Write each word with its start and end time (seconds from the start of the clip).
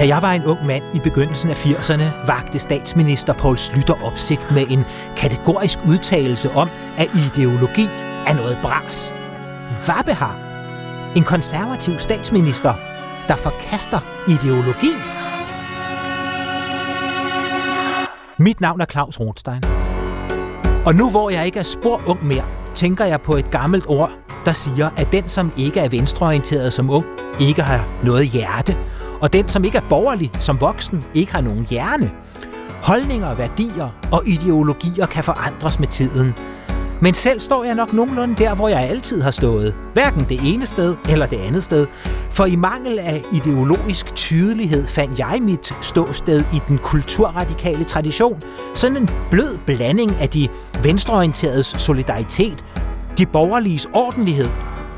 Da 0.00 0.06
jeg 0.06 0.22
var 0.22 0.32
en 0.32 0.44
ung 0.44 0.66
mand 0.66 0.84
i 0.94 0.98
begyndelsen 0.98 1.50
af 1.50 1.66
80'erne, 1.66 2.26
vagte 2.26 2.58
statsminister 2.58 3.32
Poul 3.32 3.58
Slytter 3.58 4.04
opsigt 4.04 4.46
med 4.54 4.66
en 4.70 4.84
kategorisk 5.16 5.78
udtalelse 5.88 6.50
om, 6.50 6.68
at 6.98 7.10
ideologi 7.14 7.84
er 8.26 8.34
noget 8.34 8.58
bras. 8.62 9.12
Hvad 9.84 10.14
har 10.14 10.36
en 11.16 11.22
konservativ 11.22 11.98
statsminister, 11.98 12.74
der 13.28 13.36
forkaster 13.36 14.00
ideologi? 14.28 14.92
Mit 18.38 18.60
navn 18.60 18.80
er 18.80 18.86
Claus 18.86 19.20
Rothstein. 19.20 19.64
Og 20.86 20.94
nu 20.94 21.10
hvor 21.10 21.30
jeg 21.30 21.46
ikke 21.46 21.58
er 21.58 21.62
spor 21.62 22.02
ung 22.06 22.26
mere, 22.26 22.44
tænker 22.74 23.04
jeg 23.04 23.20
på 23.20 23.36
et 23.36 23.50
gammelt 23.50 23.84
ord, 23.88 24.10
der 24.44 24.52
siger, 24.52 24.90
at 24.96 25.12
den, 25.12 25.28
som 25.28 25.52
ikke 25.56 25.80
er 25.80 25.88
venstreorienteret 25.88 26.72
som 26.72 26.90
ung, 26.90 27.04
ikke 27.40 27.62
har 27.62 27.88
noget 28.04 28.26
hjerte, 28.26 28.76
og 29.20 29.32
den, 29.32 29.48
som 29.48 29.64
ikke 29.64 29.78
er 29.78 29.88
borgerlig 29.88 30.30
som 30.38 30.60
voksen, 30.60 31.02
ikke 31.14 31.32
har 31.32 31.40
nogen 31.40 31.66
hjerne. 31.70 32.10
Holdninger, 32.82 33.34
værdier 33.34 33.88
og 34.12 34.22
ideologier 34.26 35.06
kan 35.06 35.24
forandres 35.24 35.78
med 35.78 35.88
tiden. 35.88 36.34
Men 37.02 37.14
selv 37.14 37.40
står 37.40 37.64
jeg 37.64 37.74
nok 37.74 37.92
nogenlunde 37.92 38.34
der, 38.34 38.54
hvor 38.54 38.68
jeg 38.68 38.80
altid 38.80 39.22
har 39.22 39.30
stået. 39.30 39.74
Hverken 39.92 40.26
det 40.28 40.38
ene 40.44 40.66
sted 40.66 40.96
eller 41.08 41.26
det 41.26 41.36
andet 41.36 41.64
sted. 41.64 41.86
For 42.30 42.46
i 42.46 42.56
mangel 42.56 42.98
af 42.98 43.22
ideologisk 43.32 44.14
tydelighed 44.14 44.86
fandt 44.86 45.18
jeg 45.18 45.38
mit 45.40 45.72
ståsted 45.82 46.44
i 46.52 46.60
den 46.68 46.78
kulturradikale 46.78 47.84
tradition. 47.84 48.40
Sådan 48.74 48.96
en 48.96 49.10
blød 49.30 49.58
blanding 49.66 50.16
af 50.20 50.28
de 50.28 50.48
venstreorienteredes 50.82 51.74
solidaritet, 51.78 52.64
de 53.18 53.26
borgerliges 53.26 53.88
ordentlighed 53.94 54.48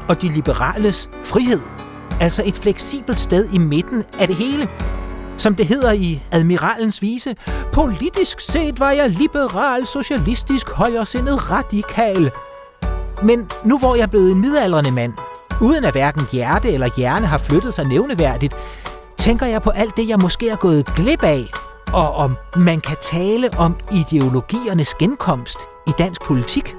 og 0.08 0.22
de 0.22 0.28
liberales 0.28 1.10
frihed. 1.24 1.81
Altså 2.20 2.42
et 2.46 2.54
fleksibelt 2.54 3.20
sted 3.20 3.48
i 3.52 3.58
midten 3.58 4.04
af 4.20 4.26
det 4.26 4.36
hele. 4.36 4.68
Som 5.38 5.54
det 5.54 5.66
hedder 5.66 5.92
i 5.92 6.22
Admiralens 6.32 7.02
vise, 7.02 7.36
politisk 7.72 8.40
set 8.40 8.80
var 8.80 8.90
jeg 8.90 9.10
liberal, 9.10 9.86
socialistisk, 9.86 10.70
højresindet, 10.70 11.50
radikal. 11.50 12.30
Men 13.22 13.48
nu 13.64 13.78
hvor 13.78 13.94
jeg 13.94 14.02
er 14.02 14.06
blevet 14.06 14.32
en 14.32 14.40
midaldrende 14.40 14.90
mand, 14.90 15.12
uden 15.60 15.84
at 15.84 15.92
hverken 15.92 16.22
hjerte 16.32 16.72
eller 16.72 16.88
hjerne 16.96 17.26
har 17.26 17.38
flyttet 17.38 17.74
sig 17.74 17.84
nævneværdigt, 17.84 18.54
tænker 19.18 19.46
jeg 19.46 19.62
på 19.62 19.70
alt 19.70 19.96
det, 19.96 20.08
jeg 20.08 20.18
måske 20.18 20.48
er 20.48 20.56
gået 20.56 20.86
glip 20.86 21.22
af, 21.22 21.50
og 21.92 22.14
om 22.14 22.36
man 22.56 22.80
kan 22.80 22.96
tale 23.02 23.50
om 23.58 23.76
ideologiernes 23.92 24.94
genkomst 24.94 25.58
i 25.86 25.90
dansk 25.98 26.22
politik. 26.22 26.74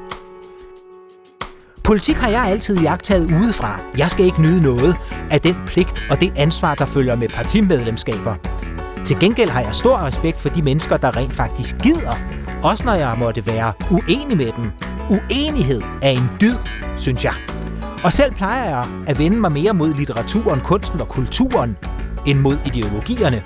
Politik 1.83 2.15
har 2.15 2.29
jeg 2.29 2.43
altid 2.43 2.77
jagtet 2.77 3.31
udefra. 3.43 3.79
Jeg 3.97 4.09
skal 4.09 4.25
ikke 4.25 4.41
nyde 4.41 4.61
noget 4.61 4.95
af 5.31 5.41
den 5.41 5.55
pligt 5.67 6.03
og 6.09 6.21
det 6.21 6.33
ansvar, 6.35 6.75
der 6.75 6.85
følger 6.85 7.15
med 7.15 7.29
partimedlemskaber. 7.29 8.35
Til 9.05 9.19
gengæld 9.19 9.49
har 9.49 9.61
jeg 9.61 9.75
stor 9.75 9.97
respekt 9.97 10.41
for 10.41 10.49
de 10.49 10.61
mennesker, 10.61 10.97
der 10.97 11.17
rent 11.17 11.33
faktisk 11.33 11.75
gider, 11.83 12.13
også 12.63 12.83
når 12.85 12.93
jeg 12.93 13.15
måtte 13.17 13.47
være 13.47 13.73
uenig 13.91 14.37
med 14.37 14.51
dem. 14.57 14.71
Uenighed 15.09 15.81
er 16.01 16.09
en 16.09 16.29
dyd, 16.41 16.55
synes 16.97 17.25
jeg. 17.25 17.33
Og 18.03 18.13
selv 18.13 18.33
plejer 18.33 18.69
jeg 18.69 18.85
at 19.07 19.19
vende 19.19 19.37
mig 19.37 19.51
mere 19.51 19.73
mod 19.73 19.93
litteraturen, 19.93 20.61
kunsten 20.61 21.01
og 21.01 21.07
kulturen, 21.07 21.77
end 22.25 22.39
mod 22.39 22.57
ideologierne. 22.65 23.43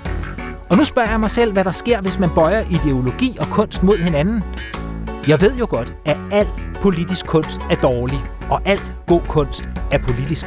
Og 0.70 0.76
nu 0.76 0.84
spørger 0.84 1.10
jeg 1.10 1.20
mig 1.20 1.30
selv, 1.30 1.52
hvad 1.52 1.64
der 1.64 1.70
sker, 1.70 2.00
hvis 2.00 2.18
man 2.18 2.30
bøjer 2.34 2.60
ideologi 2.70 3.36
og 3.40 3.46
kunst 3.46 3.82
mod 3.82 3.96
hinanden. 3.96 4.42
Jeg 5.28 5.40
ved 5.40 5.56
jo 5.56 5.66
godt, 5.70 5.94
at 6.04 6.16
al 6.32 6.48
politisk 6.82 7.26
kunst 7.26 7.60
er 7.70 7.74
dårlig, 7.74 8.24
og 8.50 8.60
al 8.64 8.78
god 9.06 9.20
kunst 9.20 9.68
er 9.90 9.98
politisk. 9.98 10.46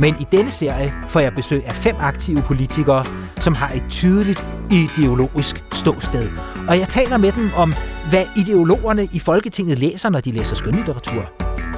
Men 0.00 0.14
i 0.20 0.26
denne 0.32 0.50
serie 0.50 0.94
får 1.08 1.20
jeg 1.20 1.34
besøg 1.34 1.62
af 1.66 1.74
fem 1.74 1.96
aktive 1.98 2.42
politikere, 2.42 3.04
som 3.38 3.54
har 3.54 3.72
et 3.74 3.82
tydeligt 3.90 4.46
ideologisk 4.70 5.64
ståsted. 5.72 6.28
Og 6.68 6.78
jeg 6.78 6.88
taler 6.88 7.16
med 7.16 7.32
dem 7.32 7.50
om, 7.56 7.74
hvad 8.10 8.24
ideologerne 8.36 9.08
i 9.12 9.18
Folketinget 9.18 9.78
læser, 9.78 10.10
når 10.10 10.20
de 10.20 10.30
læser 10.30 10.56
skønlitteratur. 10.56 11.32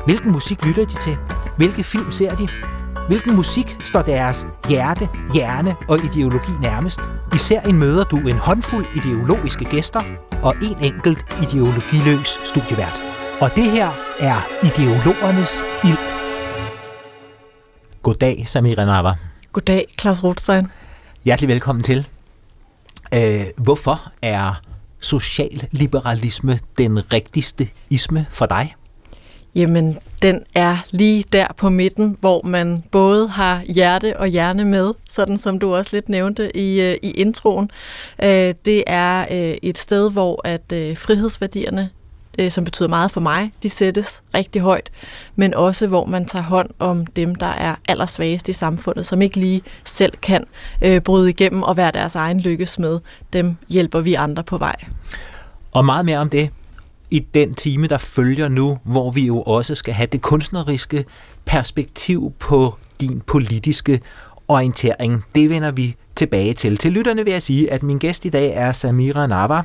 Hvilken 0.04 0.32
musik 0.32 0.66
lytter 0.66 0.84
de 0.84 0.94
til? 0.94 1.16
Hvilke 1.56 1.84
film 1.84 2.10
ser 2.10 2.34
de? 2.34 2.48
Hvilken 3.08 3.36
musik 3.36 3.76
står 3.84 4.02
deres 4.02 4.46
hjerte, 4.68 5.08
hjerne 5.34 5.76
og 5.88 5.98
ideologi 6.04 6.52
nærmest? 6.60 7.00
Især 7.34 7.60
en 7.60 7.78
møder 7.78 8.04
du 8.04 8.16
en 8.16 8.38
håndfuld 8.38 8.86
ideologiske 8.96 9.64
gæster 9.64 10.00
og 10.42 10.54
en 10.62 10.76
enkelt 10.82 11.18
ideologiløs 11.42 12.38
studievært. 12.44 13.02
Og 13.40 13.50
det 13.56 13.70
her 13.70 13.90
er 14.20 14.36
ideologernes 14.64 15.62
ild. 15.84 15.98
Goddag, 18.02 18.44
Samira 18.48 18.84
Nava. 18.84 19.14
Goddag, 19.52 19.86
Claus 20.00 20.24
Rothstein. 20.24 20.66
Hjertelig 21.24 21.48
velkommen 21.48 21.82
til. 21.82 22.08
Øh, 23.14 23.44
hvorfor 23.56 24.12
er 24.22 24.60
socialliberalisme 25.00 26.58
den 26.78 27.12
rigtigste 27.12 27.68
isme 27.90 28.26
for 28.30 28.46
dig? 28.46 28.74
Jamen, 29.54 29.98
den 30.22 30.44
er 30.54 30.76
lige 30.90 31.24
der 31.32 31.46
på 31.56 31.68
midten, 31.68 32.16
hvor 32.20 32.42
man 32.44 32.84
både 32.90 33.28
har 33.28 33.62
hjerte 33.66 34.16
og 34.16 34.26
hjerne 34.26 34.64
med, 34.64 34.92
sådan 35.10 35.38
som 35.38 35.58
du 35.58 35.74
også 35.74 35.90
lidt 35.92 36.08
nævnte 36.08 36.56
i, 36.56 36.80
øh, 36.80 36.96
i 37.02 37.10
introen. 37.10 37.70
Øh, 38.22 38.54
det 38.64 38.84
er 38.86 39.26
øh, 39.30 39.56
et 39.62 39.78
sted, 39.78 40.10
hvor 40.10 40.40
at 40.44 40.98
frihedsværdierne 40.98 41.90
som 42.48 42.64
betyder 42.64 42.88
meget 42.88 43.10
for 43.10 43.20
mig, 43.20 43.52
de 43.62 43.70
sættes 43.70 44.22
rigtig 44.34 44.62
højt, 44.62 44.90
men 45.36 45.54
også 45.54 45.86
hvor 45.86 46.04
man 46.04 46.24
tager 46.24 46.42
hånd 46.42 46.70
om 46.78 47.06
dem, 47.06 47.34
der 47.34 47.46
er 47.46 47.74
allersvagest 47.88 48.48
i 48.48 48.52
samfundet, 48.52 49.06
som 49.06 49.22
ikke 49.22 49.36
lige 49.36 49.62
selv 49.84 50.12
kan 50.16 50.44
bryde 51.04 51.30
igennem 51.30 51.62
og 51.62 51.76
være 51.76 51.90
deres 51.90 52.14
egen 52.14 52.40
lykkes 52.40 52.78
med. 52.78 53.00
Dem 53.32 53.56
hjælper 53.68 54.00
vi 54.00 54.14
andre 54.14 54.42
på 54.42 54.58
vej. 54.58 54.76
Og 55.72 55.84
meget 55.84 56.04
mere 56.04 56.18
om 56.18 56.30
det 56.30 56.50
i 57.12 57.18
den 57.18 57.54
time, 57.54 57.86
der 57.86 57.98
følger 57.98 58.48
nu, 58.48 58.78
hvor 58.84 59.10
vi 59.10 59.26
jo 59.26 59.42
også 59.42 59.74
skal 59.74 59.94
have 59.94 60.06
det 60.06 60.22
kunstneriske 60.22 61.04
perspektiv 61.44 62.32
på 62.38 62.76
din 63.00 63.22
politiske 63.26 64.00
orientering. 64.48 65.24
Det 65.34 65.50
vender 65.50 65.70
vi 65.70 65.96
tilbage 66.16 66.54
til. 66.54 66.76
Til 66.76 66.92
lytterne 66.92 67.24
vil 67.24 67.30
jeg 67.30 67.42
sige, 67.42 67.72
at 67.72 67.82
min 67.82 67.98
gæst 67.98 68.24
i 68.24 68.28
dag 68.28 68.52
er 68.54 68.72
Samira 68.72 69.26
Nava, 69.26 69.62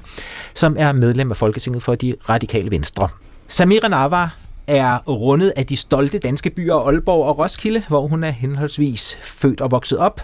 som 0.53 0.75
er 0.80 0.91
medlem 0.91 1.31
af 1.31 1.38
Folketinget 1.38 1.84
for 1.84 1.96
de 1.96 2.13
radikale 2.30 2.72
venstre. 2.72 3.07
Samira 3.47 3.88
Nava 3.88 4.30
er 4.68 4.97
rundet 5.07 5.53
af 5.56 5.66
de 5.66 5.75
stolte 5.75 6.19
danske 6.19 6.50
byer 6.50 6.75
Aalborg 6.75 7.25
og 7.25 7.40
Roskilde, 7.40 7.84
hvor 7.88 8.07
hun 8.07 8.24
er 8.24 8.31
henholdsvis 8.31 9.18
født 9.24 9.62
og 9.62 9.72
vokset 9.72 9.97
op, 9.97 10.22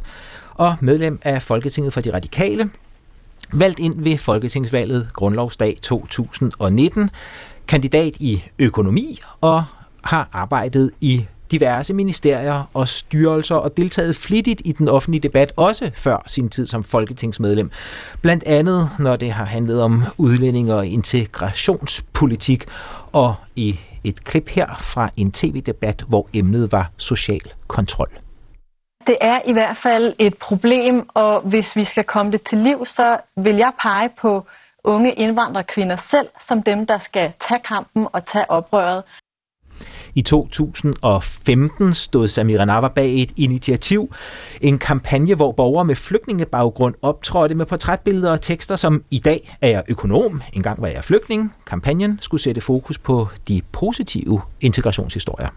og 0.54 0.76
medlem 0.82 1.20
af 1.24 1.42
Folketinget 1.42 1.94
for 1.94 2.02
de 2.02 2.14
radikale, 2.14 2.70
valgt 3.54 3.80
ind 3.80 4.04
ved 4.04 4.18
Folketingsvalget 4.18 5.10
Grundlovsdag 5.14 5.78
2019, 5.82 7.10
kandidat 7.68 8.18
i 8.20 8.44
økonomi 8.60 9.20
og 9.42 9.64
har 10.04 10.30
arbejdet 10.34 10.92
i 11.02 11.26
diverse 11.52 11.94
ministerier 11.94 12.70
og 12.74 12.88
styrelser 12.88 13.56
og 13.56 13.78
deltaget 13.78 14.16
flittigt 14.16 14.62
i 14.66 14.72
den 14.72 14.88
offentlige 14.88 15.22
debat, 15.22 15.54
også 15.56 15.92
før 15.94 16.24
sin 16.28 16.50
tid 16.50 16.66
som 16.66 16.84
folketingsmedlem. 16.84 17.72
Blandt 18.22 18.44
andet, 18.44 18.90
når 19.00 19.16
det 19.16 19.32
har 19.32 19.46
handlet 19.46 19.82
om 19.82 20.04
udlænding 20.18 20.74
og 20.74 20.88
integrationspolitik, 20.88 22.66
og 23.12 23.36
i 23.56 23.80
et 24.04 24.24
klip 24.24 24.50
her 24.50 24.68
fra 24.80 25.10
en 25.18 25.32
tv-debat, 25.32 26.06
hvor 26.08 26.30
emnet 26.34 26.72
var 26.72 26.92
social 26.98 27.42
kontrol. 27.68 28.23
Det 29.08 29.18
er 29.22 29.40
i 29.46 29.54
hvert 29.54 29.78
fald 29.84 30.16
et 30.20 30.38
problem, 30.38 31.10
og 31.14 31.42
hvis 31.42 31.76
vi 31.76 31.84
skal 31.84 32.04
komme 32.04 32.32
det 32.32 32.42
til 32.42 32.58
liv, 32.58 32.86
så 32.86 33.18
vil 33.38 33.56
jeg 33.56 33.72
pege 33.82 34.10
på 34.22 34.46
unge 34.84 35.14
indvandrerkvinder 35.14 35.98
selv 36.12 36.28
som 36.48 36.64
dem, 36.64 36.86
der 36.86 36.98
skal 36.98 37.34
tage 37.48 37.60
kampen 37.68 38.08
og 38.14 38.26
tage 38.26 38.52
oprøret. 38.52 39.04
I 40.16 40.22
2015 40.22 41.94
stod 41.94 42.28
Samira 42.28 42.66
Nava 42.66 42.88
bag 42.88 43.22
et 43.22 43.32
initiativ, 43.38 44.14
en 44.62 44.80
kampagne, 44.80 45.36
hvor 45.36 45.52
borgere 45.52 45.86
med 45.86 45.96
flygtningebaggrund 45.96 46.96
optrådte 47.02 47.56
med 47.56 47.66
portrætbilleder 47.66 48.32
og 48.32 48.42
tekster 48.42 48.76
som 48.76 49.04
I 49.12 49.20
dag 49.20 49.56
er 49.62 49.68
jeg 49.68 49.84
økonom, 49.88 50.42
engang 50.54 50.82
var 50.82 50.88
jeg 50.88 51.04
flygtning. 51.04 51.54
Kampagnen 51.68 52.20
skulle 52.22 52.42
sætte 52.42 52.62
fokus 52.62 52.98
på 52.98 53.28
de 53.48 53.62
positive 53.72 54.42
integrationshistorier 54.62 55.48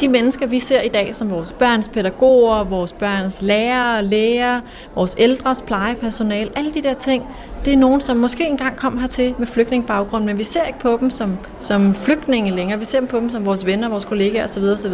de 0.00 0.08
mennesker, 0.08 0.46
vi 0.46 0.58
ser 0.58 0.80
i 0.80 0.88
dag 0.88 1.14
som 1.14 1.30
vores 1.30 1.52
børns 1.52 1.88
pædagoger, 1.88 2.64
vores 2.64 2.92
børns 2.92 3.42
lærere, 3.42 4.04
læger, 4.04 4.60
vores 4.94 5.14
ældres 5.18 5.62
plejepersonal, 5.62 6.50
alle 6.56 6.70
de 6.70 6.82
der 6.82 6.94
ting, 6.94 7.24
det 7.64 7.72
er 7.72 7.76
nogen, 7.76 8.00
som 8.00 8.16
måske 8.16 8.46
engang 8.46 8.76
kom 8.76 8.98
hertil 8.98 9.34
med 9.38 9.46
flygtningbaggrund, 9.46 10.24
men 10.24 10.38
vi 10.38 10.44
ser 10.44 10.64
ikke 10.64 10.78
på 10.78 10.98
dem 11.00 11.10
som, 11.10 11.38
som 11.60 11.94
flygtninge 11.94 12.50
længere. 12.50 12.78
Vi 12.78 12.84
ser 12.84 13.06
på 13.06 13.16
dem 13.16 13.28
som 13.28 13.46
vores 13.46 13.66
venner, 13.66 13.88
vores 13.88 14.04
kollegaer 14.04 14.44
osv. 14.44 14.62
osv. 14.62 14.92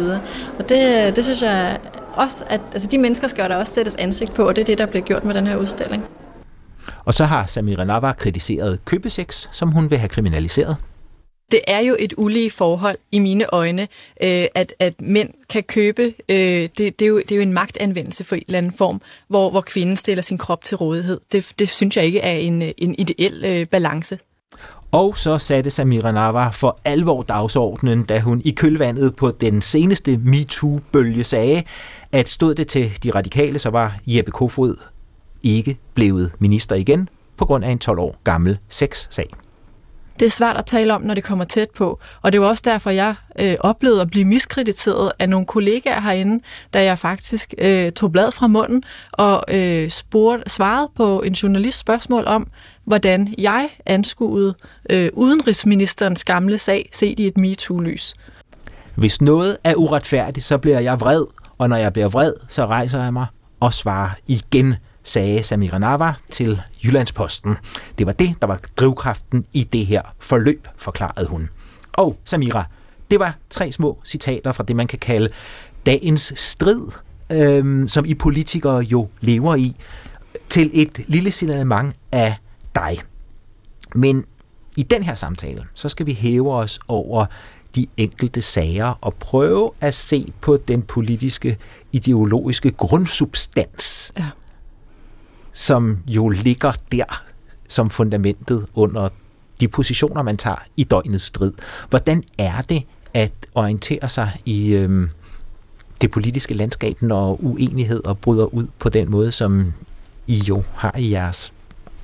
Og 0.59 0.69
det, 0.69 1.15
det 1.15 1.23
synes 1.23 1.41
jeg 1.41 1.79
også, 2.15 2.45
at 2.49 2.61
altså 2.73 2.87
de 2.87 2.97
mennesker 2.97 3.27
skal 3.27 3.49
der 3.49 3.55
også 3.55 3.73
sættes 3.73 3.95
ansigt 3.95 4.33
på, 4.33 4.43
og 4.47 4.55
det 4.55 4.61
er 4.61 4.65
det, 4.65 4.77
der 4.77 4.85
bliver 4.85 5.03
gjort 5.03 5.25
med 5.25 5.33
den 5.33 5.47
her 5.47 5.55
udstilling. 5.55 6.03
Og 7.05 7.13
så 7.13 7.25
har 7.25 7.45
Samira 7.45 7.83
Nava 7.83 8.13
kritiseret 8.13 8.85
købesex, 8.85 9.47
som 9.51 9.71
hun 9.71 9.89
vil 9.89 9.97
have 9.97 10.09
kriminaliseret 10.09 10.75
det 11.51 11.59
er 11.67 11.79
jo 11.79 11.95
et 11.99 12.13
ulige 12.17 12.51
forhold 12.51 12.97
i 13.11 13.19
mine 13.19 13.45
øjne, 13.53 13.81
øh, 14.23 14.45
at, 14.55 14.73
at 14.79 15.01
mænd 15.01 15.29
kan 15.49 15.63
købe. 15.63 16.13
Øh, 16.29 16.37
det, 16.37 16.77
det, 16.77 17.01
er 17.01 17.07
jo, 17.07 17.17
det 17.17 17.31
er 17.31 17.35
jo 17.35 17.41
en 17.41 17.53
magtanvendelse 17.53 18.23
for 18.23 18.35
en 18.35 18.43
eller 18.47 18.57
anden 18.57 18.73
form, 18.77 19.01
hvor, 19.27 19.49
hvor 19.49 19.61
kvinden 19.61 19.95
stiller 19.95 20.21
sin 20.21 20.37
krop 20.37 20.63
til 20.63 20.77
rådighed. 20.77 21.19
Det, 21.31 21.51
det 21.59 21.69
synes 21.69 21.97
jeg 21.97 22.05
ikke 22.05 22.19
er 22.19 22.37
en, 22.37 22.61
en 22.77 22.95
ideel 22.97 23.45
øh, 23.45 23.65
balance. 23.65 24.19
Og 24.91 25.17
så 25.17 25.37
satte 25.37 25.69
Samira 25.69 26.11
Nava 26.11 26.49
for 26.49 26.79
alvor 26.85 27.21
dagsordenen, 27.21 28.03
da 28.03 28.19
hun 28.19 28.41
i 28.45 28.51
kølvandet 28.51 29.15
på 29.15 29.31
den 29.31 29.61
seneste 29.61 30.17
MeToo-bølge 30.17 31.23
sagde, 31.23 31.63
at 32.11 32.29
stod 32.29 32.55
det 32.55 32.67
til 32.67 33.03
de 33.03 33.11
radikale, 33.11 33.59
så 33.59 33.69
var 33.69 33.99
Jeppe 34.07 34.31
Kofod 34.31 34.75
ikke 35.43 35.77
blevet 35.93 36.31
minister 36.39 36.75
igen 36.75 37.09
på 37.37 37.45
grund 37.45 37.65
af 37.65 37.69
en 37.69 37.79
12 37.79 37.99
år 37.99 38.15
gammel 38.23 38.57
sexsag. 38.69 39.29
Det 40.19 40.25
er 40.25 40.29
svært 40.29 40.57
at 40.57 40.65
tale 40.65 40.95
om, 40.95 41.01
når 41.01 41.13
det 41.13 41.23
kommer 41.23 41.45
tæt 41.45 41.69
på. 41.69 41.99
Og 42.21 42.31
det 42.31 42.41
var 42.41 42.47
også 42.47 42.63
derfor, 42.65 42.89
jeg 42.89 43.15
øh, 43.39 43.55
oplevede 43.59 44.01
at 44.01 44.09
blive 44.09 44.25
miskrediteret 44.25 45.11
af 45.19 45.29
nogle 45.29 45.45
kollegaer 45.45 46.01
herinde, 46.01 46.43
da 46.73 46.83
jeg 46.83 46.97
faktisk 46.97 47.53
øh, 47.57 47.91
tog 47.91 48.11
blad 48.11 48.31
fra 48.31 48.47
munden 48.47 48.83
og 49.11 49.43
øh, 49.47 49.89
spurgte, 49.89 50.49
svarede 50.49 50.89
på 50.95 51.21
en 51.21 51.33
journalist 51.33 51.77
spørgsmål 51.77 52.23
om, 52.27 52.47
hvordan 52.85 53.35
jeg 53.37 53.69
anskuede 53.85 54.55
øh, 54.89 55.09
udenrigsministerens 55.13 56.23
gamle 56.23 56.57
sag 56.57 56.89
set 56.93 57.19
i 57.19 57.27
et 57.27 57.37
MeToo-lys. 57.37 58.13
Hvis 58.95 59.21
noget 59.21 59.57
er 59.63 59.75
uretfærdigt, 59.75 60.45
så 60.45 60.57
bliver 60.57 60.79
jeg 60.79 60.99
vred, 60.99 61.25
og 61.57 61.69
når 61.69 61.75
jeg 61.75 61.93
bliver 61.93 62.07
vred, 62.07 62.33
så 62.49 62.65
rejser 62.65 63.03
jeg 63.03 63.13
mig 63.13 63.25
og 63.59 63.73
svarer 63.73 64.09
igen 64.27 64.75
sagde 65.07 65.43
Samira 65.43 65.77
Nava 65.77 66.13
til 66.29 66.61
Jyllandsposten. 66.83 67.55
Det 67.97 68.05
var 68.05 68.11
det, 68.11 68.35
der 68.41 68.47
var 68.47 68.59
drivkraften 68.77 69.45
i 69.53 69.63
det 69.63 69.85
her 69.85 70.01
forløb, 70.19 70.67
forklarede 70.77 71.27
hun. 71.27 71.49
Og 71.93 72.17
Samira, 72.23 72.65
det 73.11 73.19
var 73.19 73.35
tre 73.49 73.71
små 73.71 73.97
citater 74.05 74.51
fra 74.51 74.63
det, 74.63 74.75
man 74.75 74.87
kan 74.87 74.99
kalde 74.99 75.29
dagens 75.85 76.33
strid, 76.35 76.81
øhm, 77.29 77.87
som 77.87 78.05
I 78.05 78.13
politikere 78.13 78.79
jo 78.79 79.07
lever 79.21 79.55
i, 79.55 79.75
til 80.49 80.69
et 80.73 80.99
lille 81.07 81.31
signalement 81.31 81.95
af 82.11 82.35
dig. 82.75 82.97
Men 83.95 84.25
i 84.77 84.83
den 84.83 85.03
her 85.03 85.15
samtale, 85.15 85.65
så 85.73 85.89
skal 85.89 86.05
vi 86.05 86.13
hæve 86.13 86.53
os 86.53 86.79
over 86.87 87.25
de 87.75 87.87
enkelte 87.97 88.41
sager 88.41 88.93
og 89.01 89.13
prøve 89.13 89.71
at 89.81 89.93
se 89.93 90.33
på 90.41 90.57
den 90.57 90.81
politiske, 90.81 91.57
ideologiske 91.91 92.71
grundsubstans. 92.71 94.11
Ja 94.19 94.25
som 95.57 95.97
jo 96.07 96.29
ligger 96.29 96.73
der 96.91 97.23
som 97.67 97.89
fundamentet 97.89 98.65
under 98.75 99.09
de 99.59 99.67
positioner, 99.67 100.21
man 100.21 100.37
tager 100.37 100.63
i 100.77 100.83
døgnets 100.83 101.23
strid. 101.23 101.53
Hvordan 101.89 102.23
er 102.37 102.61
det 102.61 102.83
at 103.13 103.31
orientere 103.55 104.09
sig 104.09 104.31
i 104.45 104.73
øh, 104.73 105.07
det 106.01 106.11
politiske 106.11 106.53
landskab, 106.53 107.01
når 107.01 107.43
uenighed 107.43 108.05
og 108.05 108.17
bryder 108.17 108.45
ud 108.45 108.67
på 108.79 108.89
den 108.89 109.11
måde, 109.11 109.31
som 109.31 109.73
I 110.27 110.37
jo 110.37 110.63
har 110.75 110.95
i 110.97 111.11
jeres 111.11 111.53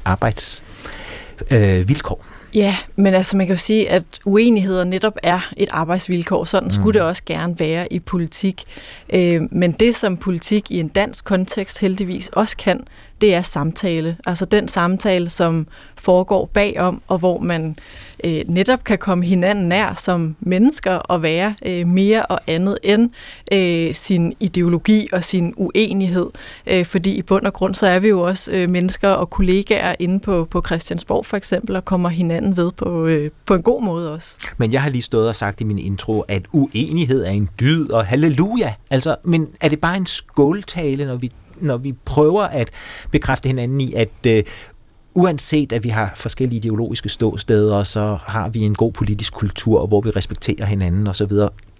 arbejdsvilkår? 0.06 2.20
Øh? 2.20 2.26
Ja, 2.54 2.76
men 2.96 3.14
altså 3.14 3.38
man 3.38 3.48
kan 3.48 3.56
jo 3.56 3.60
sige, 3.60 3.90
at 3.90 4.04
uenigheder 4.26 4.84
netop 4.84 5.18
er 5.24 5.52
et 5.58 5.70
arbejdsvilkår. 5.72 6.44
Sådan 6.44 6.72
skulle 6.72 6.90
mm. 6.90 6.94
det 6.94 7.02
også 7.02 7.24
gerne 7.26 7.60
være 7.60 7.94
i 7.94 8.00
politik. 8.00 8.64
Øh, 9.10 9.42
men 9.52 9.72
det, 9.72 9.96
som 9.96 10.18
politik 10.18 10.72
i 10.72 10.80
en 10.80 10.88
dansk 10.88 11.26
kontekst 11.26 11.80
heldigvis 11.80 12.30
også 12.30 12.58
kan, 12.58 12.88
det 13.24 13.34
er 13.34 13.42
samtale. 13.42 14.18
Altså 14.26 14.46
den 14.46 14.68
samtale, 14.68 15.30
som 15.30 15.68
foregår 15.96 16.46
bagom, 16.54 17.02
og 17.08 17.18
hvor 17.18 17.40
man 17.40 17.76
øh, 18.24 18.42
netop 18.48 18.84
kan 18.84 18.98
komme 18.98 19.26
hinanden 19.26 19.68
nær 19.70 19.94
som 19.94 20.36
mennesker 20.40 20.94
og 20.94 21.24
være 21.24 21.56
øh, 21.66 21.88
mere 21.88 22.26
og 22.26 22.40
andet 22.48 22.78
end 22.84 23.10
øh, 23.52 23.94
sin 23.94 24.34
ideologi 24.40 25.10
og 25.12 25.24
sin 25.24 25.54
uenighed. 25.58 26.28
Øh, 26.68 26.86
fordi 26.86 27.12
i 27.12 27.22
bund 27.22 27.46
og 27.46 27.54
grund, 27.54 27.76
så 27.76 27.88
er 27.88 28.00
vi 28.00 28.08
jo 28.08 28.22
også 28.22 28.52
øh, 28.52 28.70
mennesker 28.70 29.10
og 29.10 29.30
kollegaer 29.30 29.96
inde 30.00 30.20
på, 30.20 30.46
på 30.46 30.62
Christiansborg 30.66 31.26
for 31.26 31.38
eksempel, 31.38 31.76
og 31.76 31.86
kommer 31.86 32.10
hinanden 32.10 32.58
ved 32.58 32.72
på, 32.72 33.06
øh, 33.06 33.32
på 33.46 33.56
en 33.56 33.62
god 33.62 33.84
måde 33.84 34.14
også. 34.14 34.36
Men 34.58 34.74
jeg 34.74 34.82
har 34.82 34.90
lige 34.90 35.02
stået 35.02 35.28
og 35.30 35.36
sagt 35.36 35.62
i 35.62 35.64
min 35.64 35.80
intro, 35.80 36.22
at 36.22 36.44
uenighed 36.52 37.26
er 37.26 37.32
en 37.32 37.50
dyd, 37.60 37.90
og 37.90 38.06
halleluja. 38.06 38.74
Altså, 38.92 39.16
men 39.24 39.48
er 39.62 39.70
det 39.70 39.82
bare 39.82 39.98
en 39.98 40.06
skåltale, 40.06 41.06
når 41.06 41.16
vi 41.16 41.32
når 41.64 41.78
vi 41.78 41.94
prøver 42.06 42.44
at 42.44 42.70
bekræfte 43.12 43.48
hinanden 43.48 43.82
i, 43.82 43.94
at 43.94 44.10
øh, 44.28 44.44
uanset 45.14 45.74
at 45.74 45.84
vi 45.84 45.90
har 45.90 46.14
forskellige 46.16 46.58
ideologiske 46.58 47.10
ståsteder, 47.10 47.84
så 47.84 48.18
har 48.26 48.50
vi 48.50 48.60
en 48.60 48.76
god 48.76 48.92
politisk 48.92 49.34
kultur, 49.34 49.86
hvor 49.86 50.02
vi 50.02 50.10
respekterer 50.10 50.66
hinanden 50.66 51.08
osv. 51.08 51.32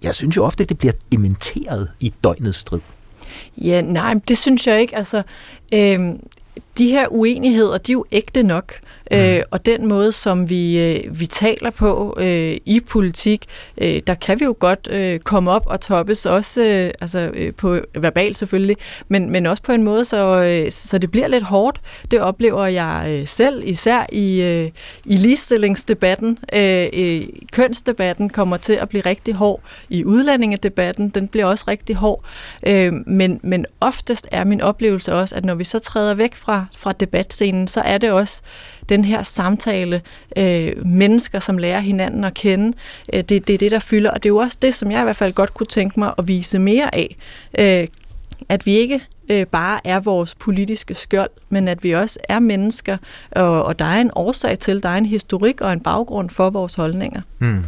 Jeg 0.02 0.14
synes 0.14 0.36
jo 0.36 0.44
ofte, 0.44 0.62
at 0.62 0.68
det 0.68 0.78
bliver 0.78 0.92
dementeret 1.12 1.90
i 2.00 2.12
døgnets 2.24 2.58
strid. 2.58 2.80
Ja, 3.58 3.80
nej, 3.80 4.14
det 4.28 4.38
synes 4.38 4.66
jeg 4.66 4.80
ikke. 4.80 4.96
Altså, 4.96 5.22
øh, 5.72 6.00
de 6.78 6.90
her 6.90 7.06
uenigheder, 7.10 7.78
de 7.78 7.92
er 7.92 7.94
jo 7.94 8.04
ægte 8.12 8.42
nok. 8.42 8.74
Mm. 9.10 9.16
Øh, 9.16 9.42
og 9.50 9.66
den 9.66 9.86
måde, 9.86 10.12
som 10.12 10.50
vi, 10.50 10.78
øh, 10.78 11.20
vi 11.20 11.26
taler 11.26 11.70
på 11.70 12.16
øh, 12.20 12.56
i 12.64 12.80
politik, 12.80 13.46
øh, 13.78 14.02
der 14.06 14.14
kan 14.14 14.40
vi 14.40 14.44
jo 14.44 14.56
godt 14.58 14.88
øh, 14.90 15.20
komme 15.20 15.50
op 15.50 15.66
og 15.66 15.80
toppes, 15.80 16.26
også 16.26 16.62
øh, 16.62 16.90
altså, 17.00 17.30
øh, 17.34 17.54
på 17.54 17.78
verbal 17.94 18.36
selvfølgelig, 18.36 18.76
men, 19.08 19.30
men 19.30 19.46
også 19.46 19.62
på 19.62 19.72
en 19.72 19.82
måde, 19.82 20.04
så, 20.04 20.42
øh, 20.42 20.72
så 20.72 20.98
det 20.98 21.10
bliver 21.10 21.28
lidt 21.28 21.44
hårdt. 21.44 21.80
Det 22.10 22.20
oplever 22.20 22.66
jeg 22.66 23.06
øh, 23.08 23.28
selv, 23.28 23.62
især 23.68 24.06
i, 24.12 24.40
øh, 24.40 24.70
i 25.04 25.16
ligestillingsdebatten. 25.16 26.38
Øh, 26.52 26.86
øh, 26.92 27.22
kønsdebatten 27.52 28.30
kommer 28.30 28.56
til 28.56 28.72
at 28.72 28.88
blive 28.88 29.02
rigtig 29.06 29.34
hård. 29.34 29.60
I 29.88 30.04
udlændingedebatten, 30.04 31.08
den 31.08 31.28
bliver 31.28 31.46
også 31.46 31.64
rigtig 31.68 31.96
hård. 31.96 32.24
Øh, 32.66 32.92
men, 33.06 33.40
men 33.42 33.66
oftest 33.80 34.28
er 34.30 34.44
min 34.44 34.60
oplevelse 34.60 35.14
også, 35.14 35.34
at 35.34 35.44
når 35.44 35.54
vi 35.54 35.64
så 35.64 35.78
træder 35.78 36.14
væk 36.14 36.34
fra, 36.34 36.63
fra 36.76 36.92
debatscenen, 36.92 37.68
så 37.68 37.80
er 37.80 37.98
det 37.98 38.10
også 38.10 38.42
den 38.88 39.04
her 39.04 39.22
samtale, 39.22 40.02
øh, 40.36 40.86
mennesker, 40.86 41.38
som 41.38 41.58
lærer 41.58 41.80
hinanden 41.80 42.24
at 42.24 42.34
kende, 42.34 42.76
øh, 43.12 43.22
det, 43.22 43.48
det 43.48 43.54
er 43.54 43.58
det, 43.58 43.70
der 43.70 43.78
fylder. 43.78 44.10
Og 44.10 44.22
det 44.22 44.28
er 44.28 44.30
jo 44.30 44.36
også 44.36 44.58
det, 44.62 44.74
som 44.74 44.90
jeg 44.90 45.00
i 45.00 45.04
hvert 45.04 45.16
fald 45.16 45.32
godt 45.32 45.54
kunne 45.54 45.66
tænke 45.66 46.00
mig 46.00 46.14
at 46.18 46.28
vise 46.28 46.58
mere 46.58 46.94
af. 46.94 47.16
Øh, 47.58 47.88
at 48.48 48.66
vi 48.66 48.72
ikke 48.72 49.00
øh, 49.28 49.46
bare 49.46 49.80
er 49.84 50.00
vores 50.00 50.34
politiske 50.34 50.94
skjold, 50.94 51.30
men 51.48 51.68
at 51.68 51.84
vi 51.84 51.92
også 51.92 52.18
er 52.28 52.38
mennesker, 52.38 52.96
og, 53.30 53.64
og 53.64 53.78
der 53.78 53.84
er 53.84 54.00
en 54.00 54.10
årsag 54.14 54.58
til, 54.58 54.82
der 54.82 54.88
er 54.88 54.96
en 54.96 55.06
historik 55.06 55.60
og 55.60 55.72
en 55.72 55.80
baggrund 55.80 56.30
for 56.30 56.50
vores 56.50 56.74
holdninger. 56.74 57.20
Mm. 57.38 57.64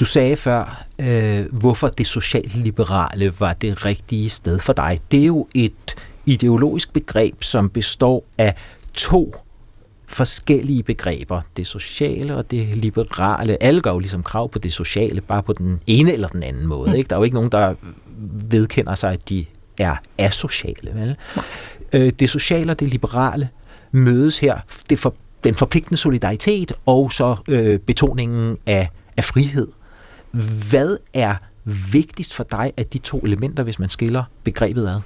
Du 0.00 0.04
sagde 0.04 0.36
før, 0.36 0.84
øh, 0.98 1.44
hvorfor 1.52 1.88
det 1.88 2.06
socialliberale 2.06 3.32
var 3.40 3.52
det 3.52 3.84
rigtige 3.84 4.30
sted 4.30 4.58
for 4.58 4.72
dig. 4.72 4.98
Det 5.10 5.22
er 5.22 5.26
jo 5.26 5.48
et 5.54 5.96
ideologisk 6.26 6.92
begreb, 6.92 7.42
som 7.42 7.70
består 7.70 8.24
af 8.38 8.54
to 8.94 9.36
forskellige 10.06 10.82
begreber. 10.82 11.40
Det 11.56 11.66
sociale 11.66 12.36
og 12.36 12.50
det 12.50 12.76
liberale. 12.76 13.62
Alle 13.62 13.80
gør 13.80 13.90
jo 13.90 13.98
ligesom 13.98 14.22
krav 14.22 14.48
på 14.48 14.58
det 14.58 14.72
sociale, 14.72 15.20
bare 15.20 15.42
på 15.42 15.52
den 15.52 15.80
ene 15.86 16.12
eller 16.12 16.28
den 16.28 16.42
anden 16.42 16.66
måde. 16.66 16.90
Mm. 16.90 16.96
Ikke? 16.96 17.08
Der 17.08 17.16
er 17.16 17.20
jo 17.20 17.24
ikke 17.24 17.34
nogen, 17.34 17.50
der 17.50 17.74
vedkender 18.50 18.94
sig, 18.94 19.12
at 19.12 19.28
de 19.28 19.44
er 19.78 19.96
asociale. 20.18 20.94
Vel? 20.94 21.16
Øh, 21.92 22.12
det 22.18 22.30
sociale 22.30 22.72
og 22.72 22.80
det 22.80 22.88
liberale 22.88 23.48
mødes 23.92 24.38
her. 24.38 24.58
Det 24.90 24.98
for, 24.98 25.14
den 25.44 25.54
forpligtende 25.54 25.96
solidaritet 25.96 26.72
og 26.86 27.12
så 27.12 27.36
øh, 27.48 27.78
betoningen 27.78 28.58
af, 28.66 28.88
af 29.16 29.24
frihed. 29.24 29.68
Hvad 30.70 30.96
er 31.14 31.34
vigtigst 31.64 32.34
for 32.34 32.44
dig 32.44 32.72
af 32.76 32.86
de 32.86 32.98
to 32.98 33.18
elementer, 33.18 33.62
hvis 33.62 33.78
man 33.78 33.88
skiller 33.88 34.24
begrebet 34.44 34.88
ad? 34.88 35.00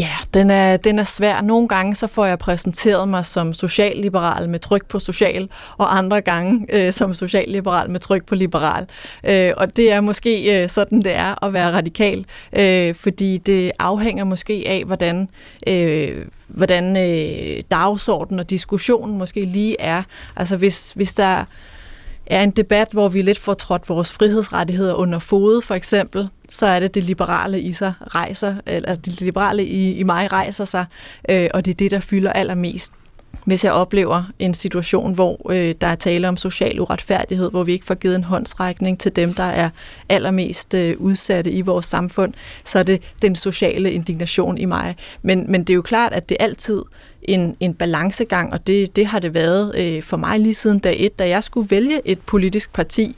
Ja, 0.00 0.12
den 0.34 0.50
er, 0.50 0.76
den 0.76 0.98
er 0.98 1.04
svær. 1.04 1.40
Nogle 1.40 1.68
gange 1.68 1.94
så 1.94 2.06
får 2.06 2.26
jeg 2.26 2.38
præsenteret 2.38 3.08
mig 3.08 3.26
som 3.26 3.54
socialliberal 3.54 4.48
med 4.48 4.58
tryk 4.58 4.86
på 4.86 4.98
social, 4.98 5.48
og 5.78 5.98
andre 5.98 6.20
gange 6.20 6.66
øh, 6.68 6.92
som 6.92 7.14
socialliberal 7.14 7.90
med 7.90 8.00
tryk 8.00 8.24
på 8.24 8.34
liberal. 8.34 8.86
Øh, 9.24 9.52
og 9.56 9.76
det 9.76 9.92
er 9.92 10.00
måske 10.00 10.62
øh, 10.62 10.68
sådan, 10.68 11.02
det 11.02 11.12
er 11.12 11.44
at 11.44 11.52
være 11.52 11.72
radikal, 11.72 12.24
øh, 12.58 12.94
fordi 12.94 13.38
det 13.38 13.72
afhænger 13.78 14.24
måske 14.24 14.64
af, 14.66 14.84
hvordan... 14.84 15.28
Øh, 15.66 16.26
hvordan 16.46 16.96
øh, 16.96 17.62
dagsordenen 17.70 18.40
og 18.40 18.50
diskussionen 18.50 19.18
måske 19.18 19.44
lige 19.44 19.80
er. 19.80 20.02
Altså 20.36 20.56
hvis, 20.56 20.92
hvis 20.92 21.14
der 21.14 21.44
er 22.26 22.42
en 22.42 22.50
debat, 22.50 22.88
hvor 22.92 23.08
vi 23.08 23.22
lidt 23.22 23.38
får 23.38 23.54
trådt 23.54 23.88
vores 23.88 24.12
frihedsrettigheder 24.12 24.94
under 24.94 25.18
fod, 25.18 25.62
for 25.62 25.74
eksempel, 25.74 26.28
så 26.52 26.66
er 26.66 26.80
det 26.80 26.94
det 26.94 27.04
liberale 27.04 27.60
i 27.60 27.72
sig 27.72 27.92
rejser, 28.14 28.54
eller 28.66 28.94
det 28.94 29.20
liberale 29.20 29.64
i, 29.64 29.92
i 29.92 30.02
mig 30.02 30.32
rejser 30.32 30.64
sig, 30.64 30.84
øh, 31.28 31.48
og 31.54 31.64
det 31.64 31.70
er 31.70 31.74
det, 31.74 31.90
der 31.90 32.00
fylder 32.00 32.32
allermest. 32.32 32.92
hvis 33.44 33.64
jeg 33.64 33.72
oplever 33.72 34.32
en 34.38 34.54
situation, 34.54 35.14
hvor 35.14 35.50
øh, 35.52 35.74
der 35.80 35.86
er 35.86 35.94
tale 35.94 36.28
om 36.28 36.36
social 36.36 36.80
uretfærdighed, 36.80 37.50
hvor 37.50 37.64
vi 37.64 37.72
ikke 37.72 37.84
får 37.86 37.94
givet 37.94 38.16
en 38.16 38.24
håndsrækning 38.24 38.98
til 39.00 39.16
dem, 39.16 39.34
der 39.34 39.42
er 39.42 39.70
allermest 40.08 40.74
øh, 40.74 40.96
udsatte 40.98 41.50
i 41.50 41.60
vores 41.60 41.86
samfund, 41.86 42.34
så 42.64 42.78
er 42.78 42.82
det 42.82 43.02
den 43.22 43.34
sociale 43.34 43.92
indignation 43.92 44.58
i 44.58 44.64
mig. 44.64 44.96
Men, 45.22 45.44
men 45.48 45.60
det 45.60 45.70
er 45.70 45.74
jo 45.74 45.82
klart, 45.82 46.12
at 46.12 46.28
det 46.28 46.36
altid 46.40 46.82
en, 47.22 47.56
en 47.60 47.74
balancegang, 47.74 48.52
og 48.52 48.66
det, 48.66 48.96
det 48.96 49.06
har 49.06 49.18
det 49.18 49.34
været 49.34 49.74
øh, 49.78 50.02
for 50.02 50.16
mig 50.16 50.40
lige 50.40 50.54
siden 50.54 50.78
dag 50.78 50.96
et, 50.98 51.18
da 51.18 51.28
jeg 51.28 51.44
skulle 51.44 51.70
vælge 51.70 52.00
et 52.04 52.18
politisk 52.20 52.72
parti. 52.72 53.16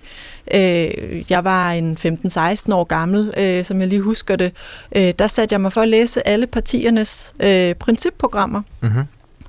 Øh, 0.54 1.30
jeg 1.30 1.44
var 1.44 1.72
en 1.72 1.96
15-16 2.00 2.74
år 2.74 2.84
gammel, 2.84 3.34
øh, 3.36 3.64
som 3.64 3.80
jeg 3.80 3.88
lige 3.88 4.00
husker 4.00 4.36
det. 4.36 4.52
Øh, 4.96 5.14
der 5.18 5.26
satte 5.26 5.52
jeg 5.52 5.60
mig 5.60 5.72
for 5.72 5.80
at 5.80 5.88
læse 5.88 6.28
alle 6.28 6.46
partiernes 6.46 7.34
øh, 7.40 7.74
principprogrammer. 7.74 8.62
Mm-hmm 8.80 9.04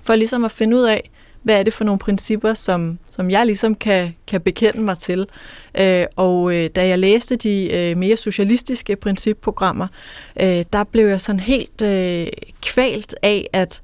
for 0.06 0.16
ligesom 0.16 0.46
at 0.46 0.52
finde 0.52 0.78
ud 0.78 0.84
af, 0.84 1.10
hvad 1.44 1.60
er 1.60 1.64
det 1.64 1.74
for 1.74 1.84
nogle 1.84 2.00
principper, 2.00 2.54
som, 2.54 3.00
som 3.08 3.32
jeg 3.32 3.46
ligesom 3.46 3.76
kan, 3.76 4.16
kan 4.28 4.42
bekende 4.42 4.82
mig 4.82 4.98
til. 4.98 5.28
Øh, 5.80 6.06
og 6.16 6.56
øh, 6.56 6.70
da 6.76 6.88
jeg 6.88 7.00
læste 7.00 7.36
de 7.36 7.74
øh, 7.74 7.98
mere 7.98 8.18
socialistiske 8.18 8.96
principprogrammer, 8.96 9.88
øh, 10.42 10.66
der 10.74 10.84
blev 10.84 11.08
jeg 11.08 11.22
sådan 11.22 11.40
helt 11.40 11.82
øh, 11.82 12.28
kvalt 12.62 13.16
af, 13.22 13.48
at 13.54 13.82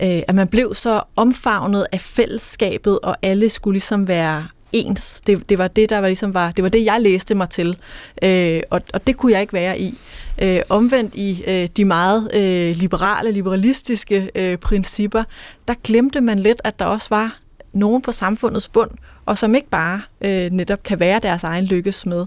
øh, 0.00 0.22
at 0.28 0.34
man 0.34 0.48
blev 0.48 0.74
så 0.74 1.02
omfavnet 1.16 1.86
af 1.92 2.00
fællesskabet, 2.00 2.98
og 3.02 3.16
alle 3.22 3.50
skulle 3.50 3.74
ligesom 3.74 4.08
være 4.08 4.48
ens. 4.74 5.20
Det, 5.26 5.48
det 5.48 5.58
var 5.58 5.68
det, 5.68 5.90
der 5.90 5.98
var 5.98 6.06
ligesom 6.06 6.34
var, 6.34 6.52
det 6.52 6.64
var 6.64 6.68
det, 6.68 6.84
jeg 6.84 7.00
læste 7.00 7.34
mig 7.34 7.50
til, 7.50 7.76
øh, 8.22 8.60
og, 8.70 8.80
og 8.94 9.06
det 9.06 9.16
kunne 9.16 9.32
jeg 9.32 9.40
ikke 9.40 9.52
være 9.52 9.80
i. 9.80 9.98
Øh, 10.42 10.60
omvendt 10.68 11.14
i 11.14 11.44
øh, 11.46 11.68
de 11.76 11.84
meget 11.84 12.30
øh, 12.34 12.76
liberale, 12.76 13.32
liberalistiske 13.32 14.30
øh, 14.34 14.56
principper, 14.56 15.24
der 15.68 15.74
glemte 15.84 16.20
man 16.20 16.38
lidt, 16.38 16.60
at 16.64 16.78
der 16.78 16.84
også 16.84 17.06
var 17.10 17.38
nogen 17.72 18.02
på 18.02 18.12
samfundets 18.12 18.68
bund, 18.68 18.90
og 19.26 19.38
som 19.38 19.54
ikke 19.54 19.68
bare 19.68 20.02
øh, 20.20 20.50
netop 20.50 20.82
kan 20.82 21.00
være 21.00 21.18
deres 21.18 21.44
egen 21.44 21.64
lykkes 21.64 22.06
med. 22.06 22.26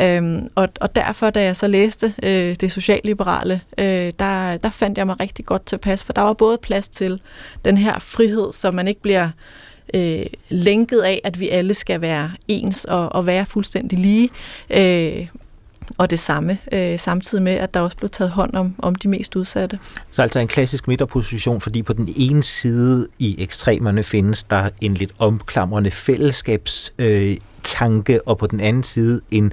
Øhm, 0.00 0.48
og, 0.54 0.68
og 0.80 0.96
derfor, 0.96 1.30
da 1.30 1.42
jeg 1.42 1.56
så 1.56 1.66
læste 1.66 2.14
øh, 2.22 2.56
det 2.60 2.72
socialliberale, 2.72 3.60
øh, 3.78 4.12
der, 4.18 4.56
der 4.56 4.70
fandt 4.70 4.98
jeg 4.98 5.06
mig 5.06 5.20
rigtig 5.20 5.46
godt 5.46 5.66
tilpas, 5.66 6.04
for 6.04 6.12
der 6.12 6.22
var 6.22 6.32
både 6.32 6.58
plads 6.58 6.88
til 6.88 7.20
den 7.64 7.78
her 7.78 7.98
frihed, 7.98 8.52
så 8.52 8.70
man 8.70 8.88
ikke 8.88 9.02
bliver 9.02 9.24
øh, 9.24 9.30
øh, 9.94 10.26
lænket 10.48 11.00
af, 11.00 11.20
at 11.24 11.40
vi 11.40 11.48
alle 11.48 11.74
skal 11.74 12.00
være 12.00 12.30
ens 12.48 12.84
og, 12.84 13.12
og 13.12 13.26
være 13.26 13.46
fuldstændig 13.46 13.98
lige. 13.98 14.30
Øh, 14.70 15.26
og 15.98 16.10
det 16.10 16.18
samme, 16.18 16.58
øh, 16.72 16.98
samtidig 16.98 17.42
med, 17.42 17.52
at 17.52 17.74
der 17.74 17.80
også 17.80 17.96
blev 17.96 18.10
taget 18.10 18.30
hånd 18.30 18.54
om, 18.54 18.74
om 18.78 18.94
de 18.94 19.08
mest 19.08 19.36
udsatte. 19.36 19.78
Så 20.10 20.22
altså 20.22 20.38
en 20.38 20.48
klassisk 20.48 20.88
midterposition, 20.88 21.60
fordi 21.60 21.82
på 21.82 21.92
den 21.92 22.08
ene 22.16 22.42
side 22.42 23.08
i 23.18 23.42
ekstremerne 23.42 24.02
findes 24.02 24.42
der 24.42 24.68
en 24.80 24.94
lidt 24.94 25.12
omklamrende 25.18 25.90
fællesskabstanke, 25.90 28.14
øh, 28.14 28.20
og 28.26 28.38
på 28.38 28.46
den 28.46 28.60
anden 28.60 28.82
side 28.82 29.20
en 29.30 29.52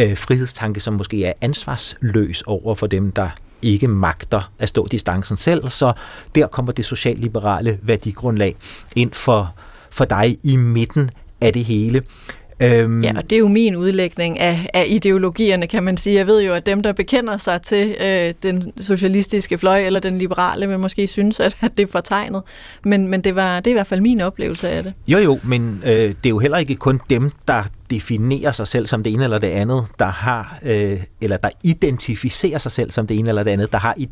øh, 0.00 0.16
frihedstanke, 0.16 0.80
som 0.80 0.94
måske 0.94 1.24
er 1.24 1.32
ansvarsløs 1.40 2.42
over 2.42 2.74
for 2.74 2.86
dem, 2.86 3.12
der 3.12 3.30
ikke 3.62 3.88
magter 3.88 4.52
at 4.58 4.68
stå 4.68 4.86
distancen 4.86 5.36
selv, 5.36 5.70
så 5.70 5.92
der 6.34 6.46
kommer 6.46 6.72
det 6.72 6.84
socialliberale 6.84 7.78
værdigrundlag 7.82 8.56
ind 8.96 9.12
for, 9.12 9.54
for 9.90 10.04
dig 10.04 10.38
i 10.42 10.56
midten 10.56 11.10
af 11.40 11.52
det 11.52 11.64
hele. 11.64 12.02
Øhm, 12.62 13.02
ja, 13.04 13.12
og 13.16 13.30
det 13.30 13.36
er 13.36 13.40
jo 13.40 13.48
min 13.48 13.76
udlægning 13.76 14.38
af, 14.38 14.70
af 14.74 14.84
ideologierne, 14.88 15.66
kan 15.66 15.82
man 15.82 15.96
sige. 15.96 16.16
Jeg 16.16 16.26
ved 16.26 16.42
jo, 16.42 16.52
at 16.52 16.66
dem, 16.66 16.82
der 16.82 16.92
bekender 16.92 17.36
sig 17.36 17.62
til 17.62 17.96
øh, 18.00 18.34
den 18.42 18.72
socialistiske 18.80 19.58
fløj 19.58 19.86
eller 19.86 20.00
den 20.00 20.18
liberale, 20.18 20.68
vil 20.68 20.78
måske 20.78 21.06
synes, 21.06 21.40
at, 21.40 21.56
at 21.60 21.70
det 21.76 21.82
er 21.82 21.92
fortegnet. 21.92 22.42
Men, 22.84 23.08
men 23.08 23.24
det, 23.24 23.36
var, 23.36 23.60
det 23.60 23.66
er 23.66 23.70
i 23.70 23.74
hvert 23.74 23.86
fald 23.86 24.00
min 24.00 24.20
oplevelse 24.20 24.68
af 24.68 24.82
det. 24.82 24.94
Jo, 25.08 25.18
jo, 25.18 25.38
men 25.44 25.82
øh, 25.84 25.92
det 25.92 26.16
er 26.24 26.28
jo 26.28 26.38
heller 26.38 26.58
ikke 26.58 26.74
kun 26.74 27.00
dem, 27.10 27.30
der 27.48 27.62
definerer 27.90 28.52
sig 28.52 28.66
selv 28.66 28.86
som 28.86 29.02
det 29.02 29.12
ene 29.12 29.24
eller 29.24 29.38
det 29.38 29.48
andet, 29.48 29.86
der 29.98 30.06
har, 30.06 30.58
øh, 30.64 30.98
eller 31.20 31.36
der 31.36 31.50
identificerer 31.64 32.58
sig 32.58 32.72
selv 32.72 32.90
som 32.90 33.06
det 33.06 33.18
ene 33.18 33.28
eller 33.28 33.42
det 33.42 33.50
andet, 33.50 33.72
der 33.72 33.78
har 33.78 33.94
i 33.96 34.08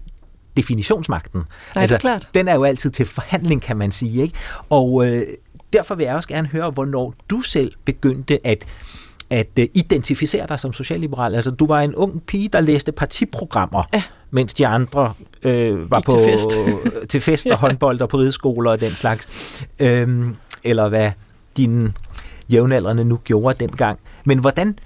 definitionsmagten. 0.57 1.40
Nej, 1.40 1.83
altså, 1.83 1.95
det 1.95 1.99
er 1.99 2.00
klart. 2.00 2.28
Den 2.35 2.49
er 2.49 2.54
jo 2.54 2.64
altid 2.64 2.90
til 2.90 3.07
forhandling, 3.07 3.62
kan 3.62 3.76
man 3.76 3.90
sige. 3.90 4.23
Ikke? 4.23 4.35
Og 4.71 5.07
øh, 5.07 5.23
derfor 5.72 5.94
vil 5.94 6.04
jeg 6.04 6.14
også 6.14 6.28
gerne 6.28 6.48
høre, 6.48 6.70
hvornår 6.70 7.14
du 7.30 7.40
selv 7.40 7.72
begyndte 7.84 8.46
at 8.46 8.66
at 9.30 9.48
uh, 9.58 9.64
identificere 9.74 10.46
dig 10.46 10.60
som 10.60 10.72
socialliberal. 10.72 11.34
Altså, 11.34 11.50
du 11.50 11.66
var 11.66 11.80
en 11.80 11.94
ung 11.94 12.22
pige, 12.26 12.48
der 12.48 12.60
læste 12.60 12.92
partiprogrammer, 12.92 13.82
ja. 13.94 14.02
mens 14.30 14.54
de 14.54 14.66
andre 14.66 15.12
øh, 15.42 15.90
var 15.90 16.00
på 16.00 16.12
til 16.12 16.20
fest, 16.24 16.50
til 17.08 17.20
fest 17.20 17.46
og 17.46 17.58
håndbold 17.64 18.00
og 18.00 18.08
på 18.08 18.16
rideskoler 18.16 18.70
og 18.70 18.80
den 18.80 18.90
slags. 18.90 19.28
Øhm, 19.78 20.36
eller 20.64 20.88
hvad 20.88 21.10
dine 21.56 21.92
jævnaldrende 22.52 23.04
nu 23.04 23.16
gjorde 23.24 23.56
dengang. 23.60 23.98
Men 24.24 24.38
hvordan 24.38 24.78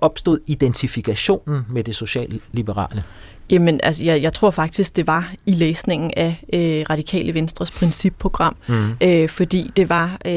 opstod 0.00 0.38
identifikationen 0.46 1.62
med 1.68 1.84
det 1.84 1.96
socialliberale? 1.96 3.04
Jamen, 3.50 3.80
altså, 3.82 4.04
jeg, 4.04 4.22
jeg 4.22 4.32
tror 4.32 4.50
faktisk, 4.50 4.96
det 4.96 5.06
var 5.06 5.32
i 5.46 5.52
læsningen 5.52 6.12
af 6.16 6.44
øh, 6.52 6.84
Radikale 6.90 7.34
Venstres 7.34 7.70
principprogram, 7.70 8.56
mm. 8.68 8.96
øh, 9.02 9.28
fordi 9.28 9.70
det 9.76 9.88
var, 9.88 10.18
øh, 10.26 10.32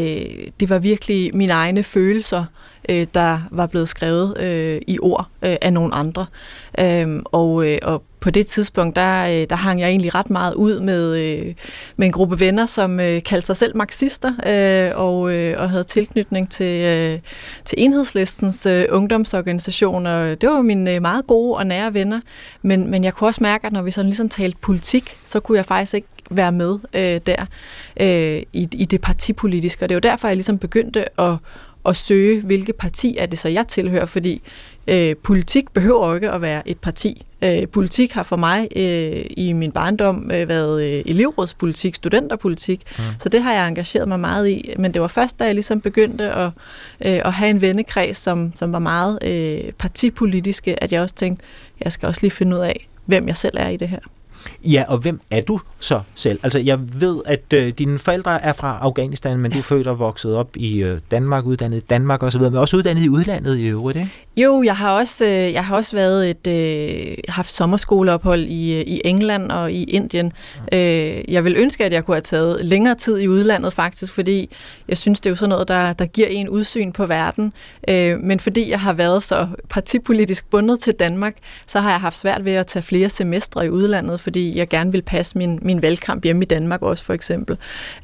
det 0.59 0.69
var 0.69 0.77
virkelig 0.77 1.37
mine 1.37 1.53
egne 1.53 1.83
følelser, 1.83 2.45
øh, 2.89 3.05
der 3.13 3.39
var 3.51 3.67
blevet 3.67 3.89
skrevet 3.89 4.37
øh, 4.37 4.81
i 4.87 4.99
ord 4.99 5.27
øh, 5.41 5.55
af 5.61 5.73
nogle 5.73 5.95
andre. 5.95 6.25
Øh, 6.79 7.21
og, 7.25 7.67
øh, 7.67 7.77
og 7.83 8.03
på 8.21 8.29
det 8.29 8.47
tidspunkt, 8.47 8.95
der, 8.95 9.25
øh, 9.25 9.49
der 9.49 9.55
hang 9.55 9.79
jeg 9.79 9.89
egentlig 9.89 10.15
ret 10.15 10.29
meget 10.29 10.53
ud 10.53 10.79
med, 10.79 11.17
øh, 11.17 11.53
med 11.95 12.07
en 12.07 12.11
gruppe 12.11 12.39
venner, 12.39 12.65
som 12.65 12.99
øh, 12.99 13.23
kaldte 13.23 13.45
sig 13.45 13.57
selv 13.57 13.77
marxister 13.77 14.33
øh, 14.47 14.99
og, 14.99 15.33
øh, 15.33 15.55
og 15.57 15.69
havde 15.69 15.83
tilknytning 15.83 16.51
til, 16.51 16.85
øh, 16.85 17.19
til 17.65 17.75
enhedslistens 17.81 18.65
øh, 18.65 18.85
ungdomsorganisation. 18.89 20.05
Og 20.05 20.41
det 20.41 20.49
var 20.49 20.61
mine 20.61 20.93
øh, 20.95 21.01
meget 21.01 21.27
gode 21.27 21.57
og 21.57 21.67
nære 21.67 21.93
venner. 21.93 22.19
Men, 22.61 22.91
men 22.91 23.03
jeg 23.03 23.13
kunne 23.13 23.27
også 23.27 23.43
mærke, 23.43 23.67
at 23.67 23.73
når 23.73 23.81
vi 23.81 23.91
sådan 23.91 24.09
ligesom 24.09 24.29
talte 24.29 24.57
politik, 24.61 25.17
så 25.25 25.39
kunne 25.39 25.57
jeg 25.57 25.65
faktisk 25.65 25.93
ikke 25.93 26.07
være 26.29 26.51
med 26.51 26.79
øh, 26.93 27.21
der 27.25 27.45
øh, 27.97 28.43
i, 28.53 28.67
i 28.71 28.85
det 28.85 29.01
partipolitiske. 29.01 29.85
Og 29.85 29.89
det 29.89 29.95
var 29.95 30.01
derfor, 30.01 30.27
jeg 30.27 30.37
ligesom 30.37 30.57
begyndte 30.57 31.21
at 31.21 31.35
at 31.85 31.95
søge, 31.95 32.41
hvilke 32.41 32.73
parti 32.73 33.17
er 33.17 33.25
det 33.25 33.39
så, 33.39 33.49
jeg 33.49 33.67
tilhører, 33.67 34.05
fordi 34.05 34.41
øh, 34.87 35.15
politik 35.15 35.71
behøver 35.73 36.15
ikke 36.15 36.31
at 36.31 36.41
være 36.41 36.69
et 36.69 36.79
parti. 36.79 37.25
Øh, 37.41 37.67
politik 37.67 38.11
har 38.11 38.23
for 38.23 38.35
mig 38.35 38.67
øh, 38.75 39.25
i 39.29 39.53
min 39.53 39.71
barndom 39.71 40.31
øh, 40.33 40.49
været 40.49 40.83
øh, 40.83 41.03
elevrådspolitik, 41.05 41.95
studenterpolitik, 41.95 42.81
mm. 42.97 43.03
så 43.19 43.29
det 43.29 43.41
har 43.41 43.53
jeg 43.53 43.67
engageret 43.67 44.07
mig 44.07 44.19
meget 44.19 44.49
i. 44.49 44.73
Men 44.79 44.93
det 44.93 45.01
var 45.01 45.07
først, 45.07 45.39
da 45.39 45.45
jeg 45.45 45.53
ligesom 45.53 45.81
begyndte 45.81 46.29
at, 46.29 46.49
øh, 47.05 47.21
at 47.25 47.33
have 47.33 47.49
en 47.49 47.61
vennekreds, 47.61 48.17
som, 48.17 48.51
som 48.55 48.73
var 48.73 48.79
meget 48.79 49.19
øh, 49.21 49.71
partipolitiske, 49.71 50.83
at 50.83 50.93
jeg 50.93 51.01
også 51.01 51.15
tænkte, 51.15 51.45
jeg 51.83 51.91
skal 51.91 52.07
også 52.07 52.21
lige 52.21 52.31
finde 52.31 52.55
ud 52.55 52.61
af, 52.61 52.87
hvem 53.05 53.27
jeg 53.27 53.37
selv 53.37 53.57
er 53.57 53.69
i 53.69 53.77
det 53.77 53.87
her. 53.87 53.99
Ja, 54.63 54.83
og 54.87 54.97
hvem 54.97 55.21
er 55.31 55.41
du 55.41 55.59
så 55.79 56.01
selv? 56.15 56.39
Altså, 56.43 56.59
jeg 56.59 56.79
ved, 57.01 57.21
at 57.25 57.53
øh, 57.53 57.73
dine 57.77 57.99
forældre 57.99 58.41
er 58.41 58.53
fra 58.53 58.77
Afghanistan, 58.81 59.39
men 59.39 59.51
ja. 59.51 59.55
du 59.55 59.59
er 59.59 59.63
født 59.63 59.87
og 59.87 59.99
vokset 59.99 60.35
op 60.35 60.57
i 60.57 60.83
øh, 60.83 60.99
Danmark, 61.11 61.45
uddannet 61.45 61.77
i 61.77 61.85
Danmark 61.89 62.23
osv., 62.23 62.41
men 62.41 62.55
også 62.55 62.77
uddannet 62.77 63.03
i 63.03 63.09
udlandet 63.09 63.57
i 63.57 63.67
øvrigt, 63.67 63.97
ikke? 63.97 64.11
Jo, 64.37 64.63
jeg 64.63 64.75
har 64.75 64.91
også, 64.91 65.25
øh, 65.25 65.53
jeg 65.53 65.65
har 65.65 65.75
også 65.75 65.95
været 65.95 66.29
et, 66.29 66.47
øh, 66.47 67.17
haft 67.29 67.55
sommerskoleophold 67.55 68.41
i, 68.43 68.73
øh, 68.73 68.81
i 68.81 69.01
England 69.05 69.51
og 69.51 69.71
i 69.71 69.83
Indien. 69.83 70.33
Øh, 70.73 71.31
jeg 71.33 71.43
vil 71.45 71.55
ønske, 71.57 71.85
at 71.85 71.93
jeg 71.93 72.05
kunne 72.05 72.15
have 72.15 72.21
taget 72.21 72.65
længere 72.65 72.95
tid 72.95 73.19
i 73.19 73.27
udlandet 73.27 73.73
faktisk, 73.73 74.13
fordi 74.13 74.49
jeg 74.87 74.97
synes, 74.97 75.21
det 75.21 75.25
er 75.25 75.31
jo 75.31 75.35
sådan 75.35 75.49
noget, 75.49 75.67
der, 75.67 75.93
der 75.93 76.05
giver 76.05 76.27
en 76.27 76.49
udsyn 76.49 76.91
på 76.91 77.05
verden. 77.05 77.53
Øh, 77.87 78.19
men 78.19 78.39
fordi 78.39 78.69
jeg 78.69 78.79
har 78.79 78.93
været 78.93 79.23
så 79.23 79.47
partipolitisk 79.69 80.49
bundet 80.49 80.79
til 80.79 80.93
Danmark, 80.93 81.35
så 81.67 81.79
har 81.79 81.89
jeg 81.89 81.99
haft 81.99 82.17
svært 82.17 82.45
ved 82.45 82.53
at 82.53 82.67
tage 82.67 82.83
flere 82.83 83.09
semestre 83.09 83.65
i 83.65 83.69
udlandet, 83.69 84.19
fordi 84.21 84.57
jeg 84.57 84.69
gerne 84.69 84.91
vil 84.91 85.01
passe 85.01 85.37
min, 85.37 85.59
min 85.61 85.81
valgkamp 85.81 86.23
hjemme 86.23 86.41
i 86.41 86.45
Danmark 86.47 86.81
også, 86.81 87.03
for 87.03 87.13
eksempel. 87.13 87.57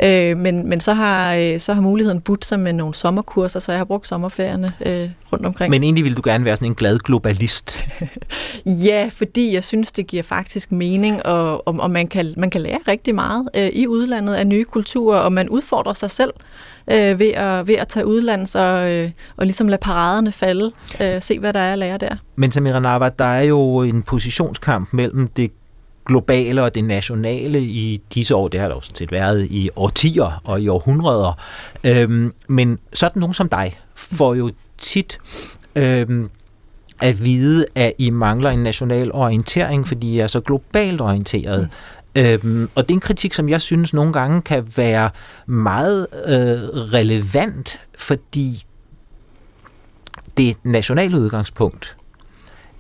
Øh, 0.04 0.38
men, 0.38 0.70
men 0.70 0.80
så 0.80 0.94
har, 0.94 1.34
øh, 1.34 1.60
så 1.60 1.74
har 1.74 1.82
muligheden 1.82 2.22
budt 2.22 2.46
sig 2.46 2.60
med 2.60 2.74
nogle 2.74 2.94
sommerkurser, 2.94 3.60
så 3.60 3.72
jeg 3.72 3.80
har 3.80 3.86
brugt 3.86 4.08
sommerferierne 4.08 4.74
øh, 4.86 5.10
rundt 5.34 5.46
omkring. 5.46 5.72
Men 5.72 5.84
egentlig 5.84 6.04
vil 6.04 6.18
du 6.18 6.22
gerne 6.28 6.46
være 6.46 6.56
sådan 6.56 6.68
en 6.68 6.76
glad 6.76 7.00
globalist? 7.00 7.88
ja, 8.88 9.10
fordi 9.14 9.54
jeg 9.54 9.64
synes, 9.64 9.92
det 9.92 10.08
giver 10.08 10.24
faktisk 10.24 10.72
mening, 10.72 11.26
og, 11.26 11.68
og, 11.68 11.76
og 11.80 11.92
man, 11.92 12.08
kan, 12.08 12.34
man 12.38 12.50
kan 12.50 12.62
lære 12.62 12.80
rigtig 12.88 13.16
meget 13.16 13.50
øh, 13.56 13.70
i 13.74 13.88
udlandet 13.88 14.34
af 14.34 14.48
nye 14.48 14.66
kulturer, 14.66 15.20
og 15.20 15.34
man 15.34 15.50
udfordrer 15.50 15.94
sig 15.94 16.12
selv 16.12 16.34
øh, 16.92 17.20
ved, 17.20 17.32
at, 17.34 17.68
ved 17.68 17.76
at 17.76 17.88
tage 17.88 18.06
udlands 18.06 18.56
og, 18.56 18.92
øh, 18.92 19.12
og 19.38 19.46
ligesom 19.46 19.68
lade 19.68 19.82
paraderne 19.82 20.32
falde, 20.32 20.72
øh, 21.02 21.22
se 21.22 21.40
hvad 21.40 21.54
der 21.54 21.60
er 21.60 21.74
at 21.74 21.80
lære 21.80 21.98
der. 21.98 22.16
Men 22.36 22.52
Samira 22.52 22.80
Nava, 22.80 23.10
der 23.20 23.26
er 23.26 23.44
jo 23.44 23.82
en 23.82 24.04
positionskamp 24.04 24.94
mellem 24.94 25.28
det 25.28 25.52
globale 26.08 26.64
og 26.64 26.76
det 26.76 26.84
nationale 26.84 27.62
i 27.62 28.02
disse 28.14 28.36
år. 28.36 28.48
Det 28.48 28.60
har 28.60 28.68
der 28.68 28.76
jo 28.76 28.82
sådan 28.82 28.96
set 28.96 29.12
været 29.12 29.48
i 29.52 29.70
årtier 29.76 30.42
og 30.44 30.62
i 30.62 30.68
århundreder. 30.68 31.34
Øhm, 31.84 32.34
men 32.48 32.80
sådan 32.94 33.20
nogen 33.20 33.34
som 33.34 33.50
dig 33.50 33.80
får 33.96 34.34
jo 34.34 34.52
tit 34.78 35.20
øhm, 35.78 36.30
at 37.02 37.24
vide, 37.24 37.66
at 37.76 37.94
I 37.98 38.10
mangler 38.10 38.50
en 38.50 38.60
national 38.60 39.12
orientering, 39.14 39.88
fordi 39.88 40.14
I 40.14 40.20
er 40.20 40.28
så 40.28 40.42
globalt 40.42 41.02
orienteret. 41.02 41.70
Øhm, 42.16 42.70
og 42.76 42.84
det 42.84 42.92
er 42.92 42.96
en 42.96 43.00
kritik, 43.00 43.34
som 43.34 43.50
jeg 43.50 43.62
synes 43.62 43.94
nogle 43.94 44.14
gange 44.14 44.42
kan 44.42 44.68
være 44.76 45.10
meget 45.46 46.08
øh, 46.14 46.80
relevant, 46.94 47.80
fordi 47.98 48.64
det 50.38 50.58
nationale 50.64 51.20
udgangspunkt 51.20 51.98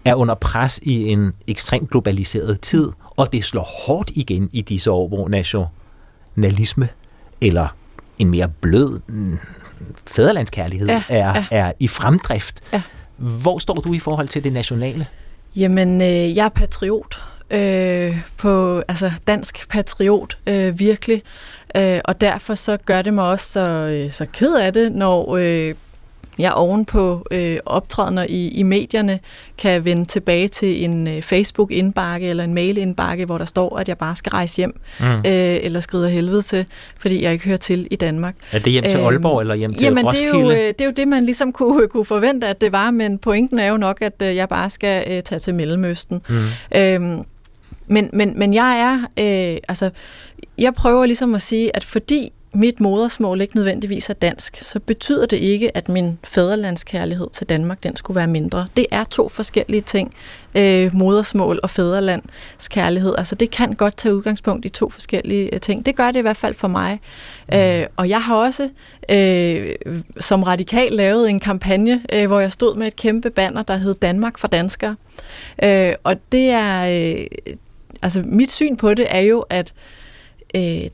er 0.06 0.16
under 0.16 0.36
pres 0.36 0.80
i 0.84 1.08
en 1.08 1.34
ekstremt 1.48 1.90
globaliseret 1.90 2.62
tid, 2.62 2.92
og 3.18 3.34
det 3.34 3.44
slår 3.44 3.86
hårdt 3.86 4.12
igen 4.16 4.50
i 4.54 4.62
disse 4.62 4.92
år, 4.92 5.08
hvor 5.08 5.30
nationalisme 5.30 6.90
eller 7.42 7.68
en 8.20 8.30
mere 8.30 8.50
blød 8.62 9.00
mm, 9.08 9.40
fæderlandskærlighed 10.08 10.88
ja, 10.88 11.04
er, 11.10 11.34
ja. 11.36 11.46
er 11.52 11.72
i 11.80 11.88
fremdrift. 11.88 12.60
Ja. 12.74 12.82
Hvor 13.18 13.60
står 13.60 13.76
du 13.76 13.94
i 13.94 14.00
forhold 14.00 14.28
til 14.28 14.44
det 14.44 14.54
nationale? 14.54 15.08
Jamen, 15.56 16.02
øh, 16.02 16.38
jeg 16.38 16.46
er 16.46 16.50
patriot. 16.50 17.24
Øh, 17.52 18.18
på 18.38 18.84
altså 18.88 19.12
dansk 19.28 19.70
patriot 19.70 20.38
øh, 20.48 20.80
virkelig 20.80 21.24
øh, 21.78 22.00
og 22.06 22.22
derfor 22.22 22.56
så 22.56 22.78
gør 22.86 23.02
det 23.02 23.14
mig 23.14 23.26
også 23.26 23.52
så, 23.52 23.60
øh, 23.60 24.12
så 24.12 24.26
ked 24.34 24.56
af 24.56 24.74
det 24.74 24.92
når 24.92 25.38
øh, 25.40 25.76
jeg 26.40 26.54
ovenpå 26.54 27.28
øh, 27.32 27.58
optrædener 27.66 28.26
i, 28.30 28.48
i 28.48 28.64
medierne 28.64 29.20
kan 29.58 29.86
vende 29.86 30.06
tilbage 30.06 30.48
til 30.48 30.84
en 30.84 31.08
øh, 31.08 31.22
Facebook-indbakke 31.22 32.28
eller 32.28 32.44
en 32.44 32.54
mail-indbakke, 32.54 33.26
hvor 33.26 33.38
der 33.38 33.46
står, 33.46 33.78
at 33.78 33.90
jeg 33.90 33.98
bare 33.98 34.16
skal 34.16 34.30
rejse 34.30 34.58
hjem 34.58 34.80
mm. 35.00 35.06
øh, 35.06 35.24
eller 35.26 35.80
skride 35.80 36.10
helvede 36.10 36.42
til, 36.42 36.66
fordi 36.98 37.24
jeg 37.24 37.34
ikke 37.34 37.46
hører 37.46 37.58
til 37.58 37.88
i 37.92 37.96
Danmark. 37.96 38.36
Er 38.52 38.60
det 38.60 38.72
hjem 38.72 38.84
til 38.84 39.00
øhm, 39.00 39.06
Aalborg 39.06 39.40
øh, 39.40 39.42
eller 39.42 39.56
hjem 39.56 39.74
til 39.74 39.84
jamen, 39.84 40.06
Roskilde? 40.06 40.32
Det 40.32 40.40
er, 40.40 40.42
jo, 40.42 40.52
øh, 40.52 40.68
det 40.68 40.82
er 40.82 40.86
jo 40.86 40.92
det, 40.92 41.08
man 41.08 41.24
ligesom 41.24 41.54
kunne, 41.54 41.88
kunne 41.94 42.06
forvente, 42.06 42.48
at 42.48 42.62
det 42.62 42.72
var, 42.72 42.92
men 42.92 43.18
pointen 43.18 43.60
er 43.60 43.68
jo 43.68 43.78
nok, 43.78 44.02
at 44.02 44.22
øh, 44.22 44.36
jeg 44.36 44.50
bare 44.50 44.70
skal 44.70 45.12
øh, 45.12 45.24
tage 45.24 45.40
til 45.40 45.54
Mellemøsten. 45.54 46.22
Mm. 46.30 46.36
Øh, 46.76 47.02
men, 47.88 48.10
men, 48.14 48.34
men 48.40 48.54
jeg 48.54 48.80
er, 48.80 48.98
øh, 49.54 49.58
altså, 49.68 49.90
jeg 50.58 50.74
prøver 50.74 51.06
ligesom 51.06 51.36
at 51.36 51.42
sige, 51.42 51.76
at 51.76 51.84
fordi 51.84 52.32
mit 52.54 52.80
modersmål 52.80 53.42
ikke 53.42 53.56
nødvendigvis 53.56 54.10
er 54.10 54.14
dansk, 54.14 54.60
så 54.62 54.80
betyder 54.80 55.26
det 55.26 55.38
ikke, 55.38 55.78
at 55.78 55.90
min 55.90 56.20
fædrelandskærlighed 56.24 57.28
til 57.32 57.50
Danmark, 57.50 57.84
den 57.84 57.96
skulle 57.96 58.16
være 58.16 58.28
mindre. 58.28 58.68
Det 58.78 58.86
er 58.92 59.04
to 59.04 59.30
forskellige 59.30 59.82
ting, 59.82 60.14
øh, 60.56 60.96
modersmål 60.96 61.60
og 61.64 61.70
fædrelandskærlighed. 61.70 63.16
Altså 63.18 63.36
det 63.36 63.52
kan 63.52 63.74
godt 63.74 63.98
tage 63.98 64.16
udgangspunkt 64.16 64.66
i 64.66 64.70
to 64.70 64.90
forskellige 64.90 65.54
øh, 65.54 65.60
ting. 65.60 65.86
Det 65.86 65.96
gør 65.96 66.12
det 66.12 66.20
i 66.20 66.22
hvert 66.22 66.38
fald 66.38 66.54
for 66.54 66.68
mig. 66.68 67.00
Øh, 67.54 67.86
og 67.96 68.10
jeg 68.10 68.22
har 68.22 68.36
også 68.36 68.70
øh, 69.10 69.76
som 70.20 70.44
radikal 70.44 70.92
lavet 70.92 71.30
en 71.30 71.40
kampagne, 71.40 72.02
øh, 72.14 72.28
hvor 72.28 72.40
jeg 72.40 72.54
stod 72.54 72.76
med 72.76 72.88
et 72.88 72.96
kæmpe 72.96 73.30
banner, 73.30 73.64
der 73.64 73.78
hed 73.78 73.96
Danmark 73.96 74.38
for 74.38 74.48
danskere. 74.48 74.96
Øh, 75.64 75.94
og 76.04 76.16
det 76.32 76.50
er... 76.50 76.88
Øh, 76.88 77.26
altså 78.02 78.24
mit 78.26 78.52
syn 78.52 78.76
på 78.76 78.94
det 78.94 79.06
er 79.10 79.20
jo, 79.20 79.46
at 79.50 79.74
øh, 79.76 80.07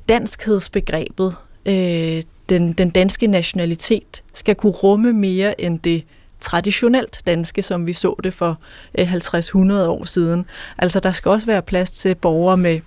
danskhedsbegrebet, 0.10 1.36
øh, 1.66 2.24
den, 2.50 2.74
den 2.74 2.90
danske 2.90 3.28
nationalitet, 3.28 4.24
skal 4.34 4.56
kunne 4.56 4.72
rumme 4.72 5.14
mere 5.14 5.62
end 5.62 5.80
det 5.80 6.04
traditionelt 6.40 7.22
danske, 7.26 7.62
som 7.62 7.88
vi 7.88 7.94
så 7.94 8.16
det 8.24 8.34
for 8.34 8.60
øh, 8.98 9.14
50-100 9.14 9.74
år 9.74 10.06
siden. 10.06 10.46
Altså 10.78 11.00
der 11.00 11.12
skal 11.12 11.32
også 11.32 11.46
være 11.46 11.62
plads 11.62 11.92
til 11.92 12.16
borgere 12.16 12.58
med 12.58 12.80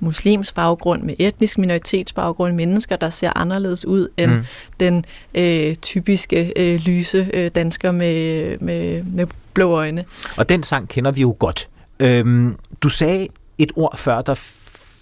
muslims 0.00 0.52
baggrund, 0.52 1.02
med 1.02 1.14
etnisk 1.18 1.58
minoritetsbaggrund, 1.58 2.54
mennesker, 2.54 2.96
der 2.96 3.10
ser 3.10 3.32
anderledes 3.36 3.84
ud 3.84 4.08
end 4.16 4.32
mm. 4.32 4.44
den 4.80 5.04
øh, 5.34 5.74
typiske 5.74 6.52
øh, 6.56 6.80
lyse 6.80 7.30
øh, 7.34 7.50
dansker 7.54 7.92
med, 7.92 8.58
med, 8.58 9.02
med 9.02 9.26
blå 9.54 9.70
øjne. 9.70 10.04
Og 10.36 10.48
den 10.48 10.62
sang 10.62 10.88
kender 10.88 11.10
vi 11.10 11.20
jo 11.20 11.36
godt. 11.38 11.68
Øhm, 12.00 12.56
du 12.80 12.88
sagde 12.88 13.28
et 13.58 13.72
ord 13.76 13.98
før, 13.98 14.22
der 14.22 14.34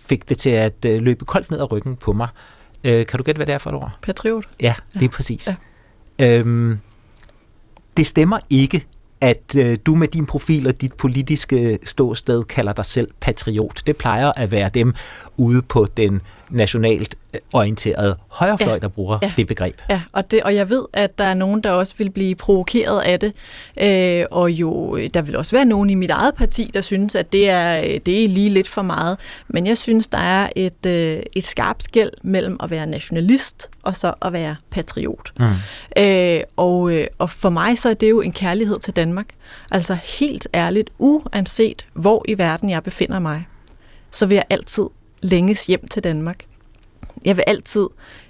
fik 0.06 0.28
det 0.28 0.38
til 0.38 0.50
at 0.50 0.84
øh, 0.86 1.00
løbe 1.00 1.24
koldt 1.24 1.50
ned 1.50 1.60
ad 1.60 1.72
ryggen 1.72 1.96
på 1.96 2.12
mig. 2.12 2.28
Øh, 2.84 3.06
kan 3.06 3.18
du 3.18 3.22
gætte, 3.22 3.38
hvad 3.38 3.46
det 3.46 3.54
er 3.54 3.58
for 3.58 3.70
et 3.70 3.76
ord? 3.76 3.98
Patriot. 4.02 4.44
Ja, 4.60 4.74
det 4.92 5.02
er 5.02 5.04
ja. 5.04 5.08
præcis. 5.08 5.48
Ja. 6.18 6.38
Øhm, 6.38 6.78
det 7.96 8.06
stemmer 8.06 8.38
ikke, 8.50 8.86
at 9.20 9.56
øh, 9.58 9.78
du 9.86 9.94
med 9.94 10.08
din 10.08 10.26
profil 10.26 10.66
og 10.66 10.80
dit 10.80 10.92
politiske 10.92 11.78
ståsted 11.82 12.44
kalder 12.44 12.72
dig 12.72 12.86
selv 12.86 13.08
patriot. 13.20 13.82
Det 13.86 13.96
plejer 13.96 14.32
at 14.36 14.50
være 14.50 14.70
dem 14.74 14.94
ude 15.36 15.62
på 15.62 15.86
den 15.96 16.20
nationalt 16.54 17.14
øh, 17.34 17.40
orienteret 17.52 18.16
højrefløj, 18.28 18.72
ja. 18.72 18.78
der 18.78 18.88
bruger 18.88 19.18
ja. 19.22 19.32
det 19.36 19.46
begreb. 19.46 19.80
Ja, 19.90 20.00
og, 20.12 20.30
det, 20.30 20.42
og 20.42 20.54
jeg 20.54 20.70
ved, 20.70 20.84
at 20.92 21.18
der 21.18 21.24
er 21.24 21.34
nogen, 21.34 21.60
der 21.60 21.70
også 21.70 21.94
vil 21.98 22.10
blive 22.10 22.34
provokeret 22.34 23.00
af 23.00 23.20
det, 23.20 23.32
øh, 23.80 24.26
og 24.30 24.50
jo, 24.50 24.98
der 25.14 25.22
vil 25.22 25.36
også 25.36 25.56
være 25.56 25.64
nogen 25.64 25.90
i 25.90 25.94
mit 25.94 26.10
eget 26.10 26.34
parti, 26.34 26.70
der 26.74 26.80
synes, 26.80 27.14
at 27.14 27.32
det 27.32 27.50
er, 27.50 27.98
det 27.98 28.24
er 28.24 28.28
lige 28.28 28.50
lidt 28.50 28.68
for 28.68 28.82
meget. 28.82 29.18
Men 29.48 29.66
jeg 29.66 29.78
synes, 29.78 30.06
der 30.06 30.18
er 30.18 30.48
et, 30.56 30.86
øh, 30.86 31.22
et 31.32 31.46
skarpt 31.46 31.82
skæld 31.82 32.10
mellem 32.22 32.56
at 32.62 32.70
være 32.70 32.86
nationalist 32.86 33.70
og 33.82 33.96
så 33.96 34.14
at 34.22 34.32
være 34.32 34.56
patriot. 34.70 35.32
Mm. 35.38 35.44
Øh, 36.02 36.40
og, 36.56 36.92
øh, 36.92 37.06
og 37.18 37.30
for 37.30 37.50
mig 37.50 37.78
så 37.78 37.88
er 37.88 37.94
det 37.94 38.10
jo 38.10 38.20
en 38.20 38.32
kærlighed 38.32 38.76
til 38.76 38.96
Danmark. 38.96 39.26
Altså 39.70 39.94
helt 40.18 40.48
ærligt, 40.54 40.90
uanset 40.98 41.86
hvor 41.92 42.24
i 42.28 42.38
verden 42.38 42.70
jeg 42.70 42.82
befinder 42.82 43.18
mig, 43.18 43.46
så 44.10 44.26
vil 44.26 44.34
jeg 44.34 44.44
altid 44.50 44.84
længes 45.24 45.66
hjem 45.66 45.88
til 45.88 46.04
Danmark. 46.04 46.44
Jeg 47.24 47.36
vil 47.36 47.44
altid 47.46 47.86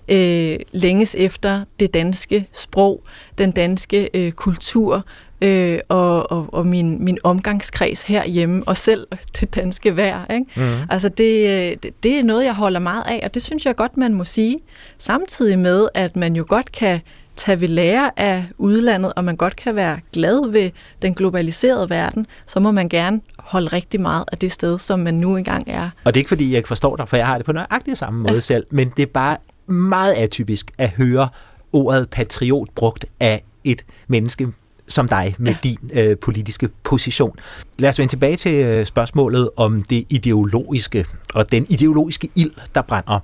øh, 0.09 0.59
længes 0.72 1.14
efter 1.18 1.64
det 1.80 1.94
danske 1.94 2.48
sprog, 2.52 3.02
den 3.38 3.50
danske 3.50 4.11
øh, 4.14 4.33
kultur 4.33 5.07
øh, 5.40 5.78
og, 5.88 6.33
og, 6.33 6.54
og 6.54 6.66
min, 6.66 7.04
min 7.04 7.18
omgangskreds 7.24 8.02
herhjemme, 8.02 8.62
og 8.66 8.76
selv 8.76 9.07
det 9.40 9.54
danske 9.54 9.96
vejr. 9.96 10.35
Ikke? 10.35 10.46
Mm. 10.57 10.87
Altså 10.90 11.09
det, 11.09 11.48
øh, 11.48 11.76
det, 11.83 12.02
det 12.02 12.18
er 12.18 12.22
noget, 12.22 12.44
jeg 12.44 12.54
holder 12.54 12.80
meget 12.80 13.04
af, 13.07 13.20
og 13.24 13.35
det 13.35 13.42
synes 13.42 13.66
jeg 13.66 13.76
godt, 13.76 13.96
man 13.96 14.14
må 14.14 14.24
sige. 14.24 14.59
Samtidig 14.98 15.59
med, 15.59 15.88
at 15.94 16.16
man 16.16 16.37
jo 16.37 16.44
godt 16.48 16.72
kan 16.72 17.00
tage 17.37 17.61
ved 17.61 17.68
lære 17.68 18.11
af 18.16 18.44
udlandet, 18.59 19.12
og 19.16 19.25
man 19.25 19.37
godt 19.37 19.57
kan 19.57 19.77
være 19.77 20.01
glad 20.12 20.51
ved 20.53 20.70
den 21.03 21.14
globaliserede 21.14 21.90
verden, 21.90 22.27
så 22.47 22.61
må 22.61 22.70
man 22.70 22.88
gerne 22.88 23.20
holde 23.38 23.66
rigtig 23.68 24.01
meget 24.01 24.25
af 24.33 24.38
det 24.38 24.53
sted, 24.53 24.79
som 24.79 25.01
man 25.01 25.14
nu 25.14 25.37
engang 25.37 25.64
er. 25.66 25.90
Og 26.05 26.14
det 26.14 26.16
er 26.16 26.20
ikke 26.20 26.29
fordi, 26.29 26.51
jeg 26.51 26.57
ikke 26.57 26.68
forstår 26.68 26.97
dig, 26.97 27.09
for 27.09 27.16
jeg 27.16 27.27
har 27.27 27.37
det 27.37 27.47
på 27.47 27.53
nøjagtig 27.53 27.97
samme 27.97 28.20
måde 28.20 28.35
ja. 28.35 28.40
selv, 28.40 28.66
men 28.70 28.92
det 28.97 29.03
er 29.03 29.07
bare 29.07 29.37
meget 29.66 30.12
atypisk 30.12 30.70
at 30.79 30.90
høre 30.90 31.29
ordet 31.73 32.11
patriot 32.11 32.68
brugt 32.75 33.05
af 33.20 33.42
et 33.64 33.85
menneske 34.09 34.49
som 34.88 35.09
dig 35.09 35.35
med 35.38 35.53
ja. 35.53 35.59
din 35.62 35.90
øh, 35.92 36.18
politiske 36.18 36.68
position. 36.83 37.38
Lad 37.79 37.90
os 37.90 37.99
vende 37.99 38.12
tilbage 38.12 38.37
til 38.37 38.55
øh, 38.55 38.87
spørgsmålet 38.87 39.51
om 39.57 39.83
det 39.83 40.07
ideologiske 40.11 41.07
og 41.35 41.53
den 41.53 41.66
ideologiske 41.68 42.29
ild, 42.37 42.53
der 42.75 42.83
brænder. 42.83 43.20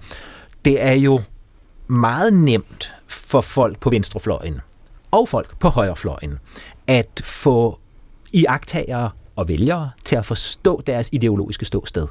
Det 0.65 0.83
er 0.83 0.93
jo 0.93 1.21
meget 1.87 2.33
nemt 2.33 2.95
for 3.11 3.41
folk 3.41 3.81
på 3.81 3.91
venstrefløjen 3.91 4.61
og 5.11 5.29
folk 5.29 5.59
på 5.59 5.69
højrefløjen 5.69 6.39
at 6.87 7.21
få 7.25 7.79
iagtagere 8.33 9.11
og 9.37 9.49
vælgere 9.49 9.91
til 10.05 10.17
at 10.17 10.27
forstå 10.27 10.83
deres 10.87 11.09
ideologiske 11.13 11.65
ståsted. 11.65 12.07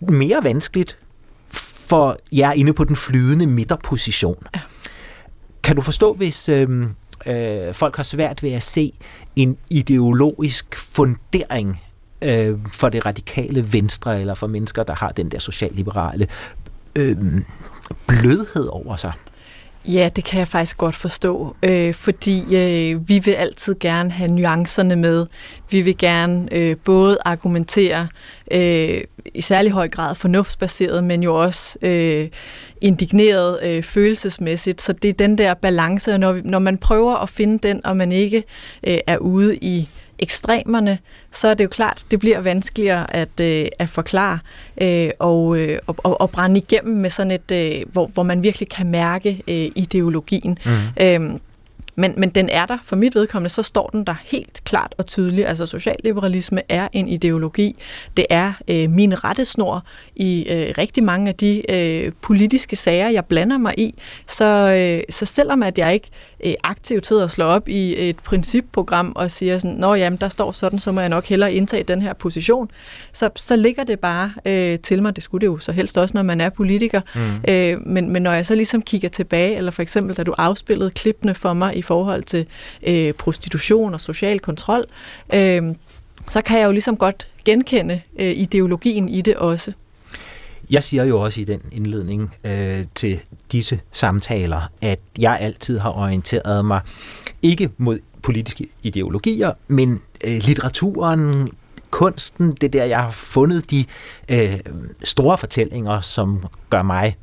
Mere 0.00 0.40
vanskeligt 0.42 0.98
for 1.92 2.16
jer 2.32 2.52
inde 2.52 2.72
på 2.72 2.84
den 2.84 2.96
flydende 2.96 3.46
midterposition. 3.46 4.46
Kan 5.62 5.76
du 5.76 5.82
forstå, 5.82 6.14
hvis 6.14 6.48
øh, 6.48 6.86
øh, 7.26 7.74
folk 7.74 7.96
har 7.96 8.02
svært 8.02 8.42
ved 8.42 8.52
at 8.52 8.62
se 8.62 8.92
en 9.36 9.58
ideologisk 9.70 10.76
fundering 10.76 11.82
øh, 12.22 12.58
for 12.72 12.88
det 12.88 13.06
radikale 13.06 13.72
venstre, 13.72 14.20
eller 14.20 14.34
for 14.34 14.46
mennesker, 14.46 14.82
der 14.82 14.94
har 14.94 15.12
den 15.12 15.30
der 15.30 15.38
socialliberale 15.38 16.26
øh, 16.96 17.16
blødhed 18.06 18.66
over 18.66 18.96
sig? 18.96 19.12
Ja, 19.88 20.08
det 20.16 20.24
kan 20.24 20.38
jeg 20.38 20.48
faktisk 20.48 20.78
godt 20.78 20.94
forstå, 20.94 21.56
øh, 21.62 21.94
fordi 21.94 22.56
øh, 22.56 23.08
vi 23.08 23.18
vil 23.18 23.32
altid 23.32 23.74
gerne 23.80 24.10
have 24.10 24.30
nuancerne 24.30 24.96
med. 24.96 25.26
Vi 25.70 25.80
vil 25.80 25.98
gerne 25.98 26.48
øh, 26.52 26.76
både 26.76 27.18
argumentere 27.24 28.08
øh, 28.50 29.00
i 29.34 29.40
særlig 29.40 29.72
høj 29.72 29.88
grad 29.88 30.14
fornuftsbaseret, 30.14 31.04
men 31.04 31.22
jo 31.22 31.42
også 31.42 31.78
øh, 31.82 32.28
indigneret 32.80 33.58
øh, 33.62 33.82
følelsesmæssigt. 33.82 34.82
Så 34.82 34.92
det 34.92 35.08
er 35.08 35.12
den 35.12 35.38
der 35.38 35.54
balance, 35.54 36.18
når, 36.18 36.40
når 36.44 36.58
man 36.58 36.78
prøver 36.78 37.16
at 37.16 37.28
finde 37.28 37.68
den, 37.68 37.86
og 37.86 37.96
man 37.96 38.12
ikke 38.12 38.44
øh, 38.86 38.98
er 39.06 39.18
ude 39.18 39.56
i 39.56 39.88
ekstremerne, 40.22 40.98
så 41.32 41.48
er 41.48 41.54
det 41.54 41.64
jo 41.64 41.68
klart, 41.68 42.04
det 42.10 42.18
bliver 42.18 42.40
vanskeligere 42.40 43.16
at, 43.16 43.40
øh, 43.40 43.66
at 43.78 43.88
forklare 43.88 44.38
øh, 44.82 45.10
og, 45.18 45.58
øh, 45.58 45.78
og, 45.86 46.20
og 46.20 46.30
brænde 46.30 46.58
igennem 46.58 46.96
med 46.96 47.10
sådan 47.10 47.30
et, 47.30 47.50
øh, 47.52 47.82
hvor, 47.92 48.06
hvor 48.06 48.22
man 48.22 48.42
virkelig 48.42 48.68
kan 48.68 48.86
mærke 48.86 49.42
øh, 49.48 49.70
ideologien. 49.76 50.58
Mm. 50.64 51.04
Øh, 51.04 51.38
men, 51.94 52.14
men 52.16 52.30
den 52.30 52.48
er 52.48 52.66
der. 52.66 52.78
For 52.82 52.96
mit 52.96 53.14
vedkommende, 53.14 53.50
så 53.50 53.62
står 53.62 53.86
den 53.86 54.04
der 54.04 54.14
helt 54.24 54.64
klart 54.64 54.94
og 54.98 55.06
tydeligt. 55.06 55.48
Altså 55.48 55.66
socialliberalisme 55.66 56.62
er 56.68 56.88
en 56.92 57.08
ideologi. 57.08 57.76
Det 58.16 58.26
er 58.30 58.52
øh, 58.68 58.90
min 58.90 59.24
rettesnor 59.24 59.84
i 60.16 60.46
øh, 60.50 60.74
rigtig 60.78 61.04
mange 61.04 61.28
af 61.28 61.34
de 61.34 61.70
øh, 61.70 62.12
politiske 62.22 62.76
sager, 62.76 63.08
jeg 63.08 63.24
blander 63.24 63.58
mig 63.58 63.78
i. 63.78 63.94
Så, 64.26 64.44
øh, 64.44 65.02
så 65.10 65.26
selvom 65.26 65.62
at 65.62 65.78
jeg 65.78 65.94
ikke 65.94 66.10
øh, 66.44 66.54
aktivt 66.64 67.06
sidder 67.06 67.22
og 67.22 67.30
slår 67.30 67.46
op 67.46 67.68
i 67.68 68.08
et 68.08 68.16
principprogram 68.16 69.12
og 69.14 69.30
siger 69.30 69.58
sådan, 69.58 69.76
nå 69.76 69.94
jamen, 69.94 70.16
der 70.16 70.28
står 70.28 70.50
sådan, 70.50 70.78
så 70.78 70.92
må 70.92 71.00
jeg 71.00 71.08
nok 71.08 71.26
hellere 71.26 71.52
indtage 71.52 71.82
den 71.82 72.02
her 72.02 72.12
position, 72.12 72.70
så, 73.12 73.30
så 73.36 73.56
ligger 73.56 73.84
det 73.84 74.00
bare 74.00 74.32
øh, 74.44 74.78
til 74.78 75.02
mig. 75.02 75.16
Det 75.16 75.24
skulle 75.24 75.40
det 75.40 75.46
jo 75.46 75.58
så 75.58 75.72
helst 75.72 75.98
også, 75.98 76.16
når 76.16 76.22
man 76.22 76.40
er 76.40 76.50
politiker. 76.50 77.00
Mm. 77.14 77.52
Øh, 77.52 77.86
men, 77.86 78.10
men 78.10 78.22
når 78.22 78.32
jeg 78.32 78.46
så 78.46 78.54
ligesom 78.54 78.82
kigger 78.82 79.08
tilbage, 79.08 79.56
eller 79.56 79.70
for 79.70 79.82
eksempel, 79.82 80.16
da 80.16 80.22
du 80.22 80.34
afspillede 80.38 80.90
klippene 80.90 81.34
for 81.34 81.52
mig 81.52 81.76
i 81.82 81.86
forhold 81.86 82.22
til 82.22 82.46
øh, 82.86 83.12
prostitution 83.12 83.94
og 83.94 84.00
social 84.00 84.40
kontrol, 84.40 84.84
øh, 85.34 85.62
så 86.28 86.42
kan 86.42 86.58
jeg 86.58 86.66
jo 86.66 86.72
ligesom 86.72 86.96
godt 86.96 87.28
genkende 87.44 88.00
øh, 88.18 88.32
ideologien 88.36 89.08
i 89.08 89.20
det 89.20 89.36
også. 89.36 89.72
Jeg 90.70 90.82
siger 90.82 91.04
jo 91.04 91.20
også 91.20 91.40
i 91.40 91.44
den 91.44 91.60
indledning 91.72 92.34
øh, 92.44 92.84
til 92.94 93.20
disse 93.52 93.80
samtaler, 93.92 94.70
at 94.80 95.00
jeg 95.18 95.38
altid 95.40 95.78
har 95.78 95.90
orienteret 95.90 96.64
mig 96.64 96.80
ikke 97.42 97.70
mod 97.78 97.98
politiske 98.22 98.68
ideologier, 98.82 99.52
men 99.68 100.00
øh, 100.24 100.38
litteraturen, 100.38 101.50
kunsten, 101.90 102.52
det 102.60 102.72
der, 102.72 102.84
jeg 102.84 103.02
har 103.02 103.10
fundet 103.10 103.70
de 103.70 103.84
øh, 104.28 104.58
store 105.04 105.38
fortællinger, 105.38 106.00
som 106.00 106.44
gør 106.70 106.82
mig 106.82 107.16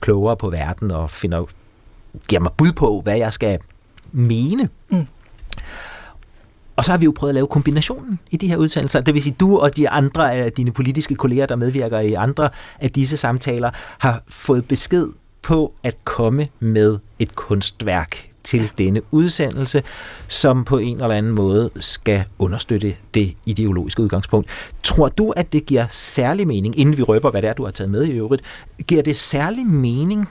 klogere 0.00 0.36
på 0.36 0.50
verden 0.50 0.90
og 0.90 1.10
finder, 1.10 1.44
giver 2.28 2.40
mig 2.40 2.52
bud 2.52 2.72
på, 2.72 3.00
hvad 3.00 3.16
jeg 3.16 3.32
skal 3.32 3.58
mene. 4.14 4.68
Mm. 4.90 5.06
Og 6.76 6.84
så 6.84 6.90
har 6.90 6.98
vi 6.98 7.04
jo 7.04 7.12
prøvet 7.16 7.30
at 7.30 7.34
lave 7.34 7.46
kombinationen 7.46 8.18
i 8.30 8.36
de 8.36 8.48
her 8.48 8.56
udsendelser. 8.56 9.00
Det 9.00 9.14
vil 9.14 9.22
sige, 9.22 9.36
du 9.40 9.58
og 9.58 9.76
de 9.76 9.88
andre 9.88 10.34
af 10.34 10.52
dine 10.52 10.72
politiske 10.72 11.14
kolleger, 11.14 11.46
der 11.46 11.56
medvirker 11.56 12.00
i 12.00 12.12
andre 12.12 12.48
af 12.80 12.90
disse 12.90 13.16
samtaler, 13.16 13.70
har 13.98 14.22
fået 14.28 14.68
besked 14.68 15.08
på 15.42 15.72
at 15.82 16.04
komme 16.04 16.48
med 16.60 16.98
et 17.18 17.34
kunstværk 17.34 18.28
til 18.44 18.72
denne 18.78 19.02
udsendelse, 19.10 19.82
som 20.28 20.64
på 20.64 20.78
en 20.78 21.02
eller 21.02 21.14
anden 21.14 21.32
måde 21.32 21.70
skal 21.76 22.24
understøtte 22.38 22.94
det 23.14 23.34
ideologiske 23.46 24.02
udgangspunkt. 24.02 24.48
Tror 24.82 25.08
du, 25.08 25.30
at 25.30 25.52
det 25.52 25.66
giver 25.66 25.86
særlig 25.90 26.46
mening, 26.46 26.78
inden 26.78 26.96
vi 26.96 27.02
røber, 27.02 27.30
hvad 27.30 27.42
det 27.42 27.50
er, 27.50 27.54
du 27.54 27.64
har 27.64 27.70
taget 27.70 27.90
med 27.90 28.04
i 28.04 28.12
øvrigt, 28.12 28.42
giver 28.86 29.02
det 29.02 29.16
særlig 29.16 29.66
mening 29.66 30.28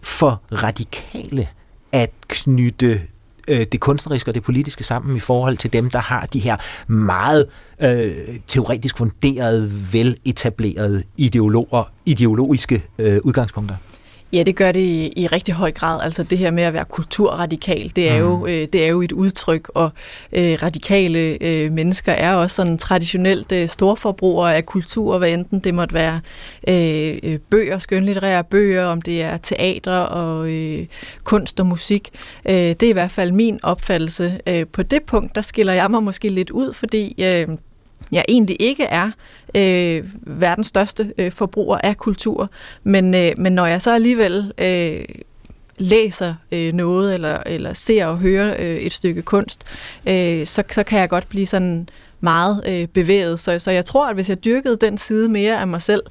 for 0.00 0.42
radikale 0.52 1.48
at 1.92 2.10
knytte 2.28 3.00
øh, 3.48 3.66
det 3.72 3.80
kunstneriske 3.80 4.30
og 4.30 4.34
det 4.34 4.42
politiske 4.42 4.84
sammen 4.84 5.16
i 5.16 5.20
forhold 5.20 5.56
til 5.56 5.72
dem, 5.72 5.90
der 5.90 5.98
har 5.98 6.26
de 6.26 6.38
her 6.38 6.56
meget 6.86 7.46
øh, 7.80 8.12
teoretisk 8.46 8.98
funderede, 8.98 9.72
veletablerede 9.92 11.02
ideologer, 11.16 11.92
ideologiske 12.06 12.82
øh, 12.98 13.18
udgangspunkter? 13.24 13.76
Ja, 14.32 14.42
det 14.42 14.56
gør 14.56 14.72
det 14.72 14.80
i, 14.80 15.12
i 15.16 15.26
rigtig 15.26 15.54
høj 15.54 15.72
grad. 15.72 16.00
Altså 16.02 16.22
det 16.22 16.38
her 16.38 16.50
med 16.50 16.62
at 16.62 16.72
være 16.72 16.84
kulturradikal, 16.84 17.92
det 17.96 18.10
er, 18.10 18.22
mm. 18.22 18.28
jo, 18.28 18.46
øh, 18.46 18.68
det 18.72 18.84
er 18.84 18.88
jo 18.88 19.02
et 19.02 19.12
udtryk, 19.12 19.68
og 19.74 19.90
øh, 20.32 20.58
radikale 20.62 21.38
øh, 21.40 21.70
mennesker 21.70 22.12
er 22.12 22.34
også 22.34 22.56
sådan 22.56 22.78
traditionelt 22.78 23.52
øh, 23.52 23.68
storforbrugere 23.68 24.56
af 24.56 24.66
kultur, 24.66 25.18
hvad 25.18 25.30
enten 25.30 25.60
det 25.60 25.74
måtte 25.74 25.94
være 25.94 26.20
øh, 26.68 27.18
øh, 27.22 27.38
bøger, 27.50 27.78
skønlitterære 27.78 28.44
bøger, 28.44 28.84
om 28.84 29.00
det 29.00 29.22
er 29.22 29.36
teater 29.36 29.96
og 29.96 30.50
øh, 30.50 30.86
kunst 31.24 31.60
og 31.60 31.66
musik. 31.66 32.10
Øh, 32.48 32.54
det 32.54 32.82
er 32.82 32.90
i 32.90 32.92
hvert 32.92 33.10
fald 33.10 33.32
min 33.32 33.60
opfattelse. 33.62 34.40
Øh, 34.46 34.66
på 34.66 34.82
det 34.82 35.02
punkt, 35.02 35.34
der 35.34 35.42
skiller 35.42 35.72
jeg 35.72 35.90
mig 35.90 36.02
måske 36.02 36.28
lidt 36.28 36.50
ud, 36.50 36.72
fordi... 36.72 37.22
Øh, 37.22 37.48
jeg 38.12 38.24
egentlig 38.28 38.56
ikke 38.60 38.84
er 38.84 39.10
øh, 39.54 40.04
verdens 40.22 40.66
største 40.66 41.12
øh, 41.18 41.32
forbruger 41.32 41.78
af 41.78 41.96
kultur, 41.96 42.50
men, 42.84 43.14
øh, 43.14 43.32
men 43.38 43.52
når 43.52 43.66
jeg 43.66 43.82
så 43.82 43.94
alligevel 43.94 44.52
øh, 44.58 45.04
læser 45.78 46.34
øh, 46.52 46.72
noget, 46.72 47.14
eller, 47.14 47.42
eller 47.46 47.72
ser 47.72 48.06
og 48.06 48.18
hører 48.18 48.56
øh, 48.58 48.76
et 48.76 48.92
stykke 48.92 49.22
kunst, 49.22 49.64
øh, 50.06 50.46
så, 50.46 50.62
så 50.70 50.82
kan 50.82 51.00
jeg 51.00 51.08
godt 51.08 51.28
blive 51.28 51.46
sådan 51.46 51.88
meget 52.20 52.62
øh, 52.66 52.88
bevæget. 52.88 53.40
Så, 53.40 53.58
så 53.58 53.70
jeg 53.70 53.84
tror, 53.84 54.08
at 54.08 54.14
hvis 54.14 54.28
jeg 54.28 54.44
dyrkede 54.44 54.76
den 54.76 54.98
side 54.98 55.28
mere 55.28 55.60
af 55.60 55.66
mig 55.66 55.82
selv, 55.82 56.02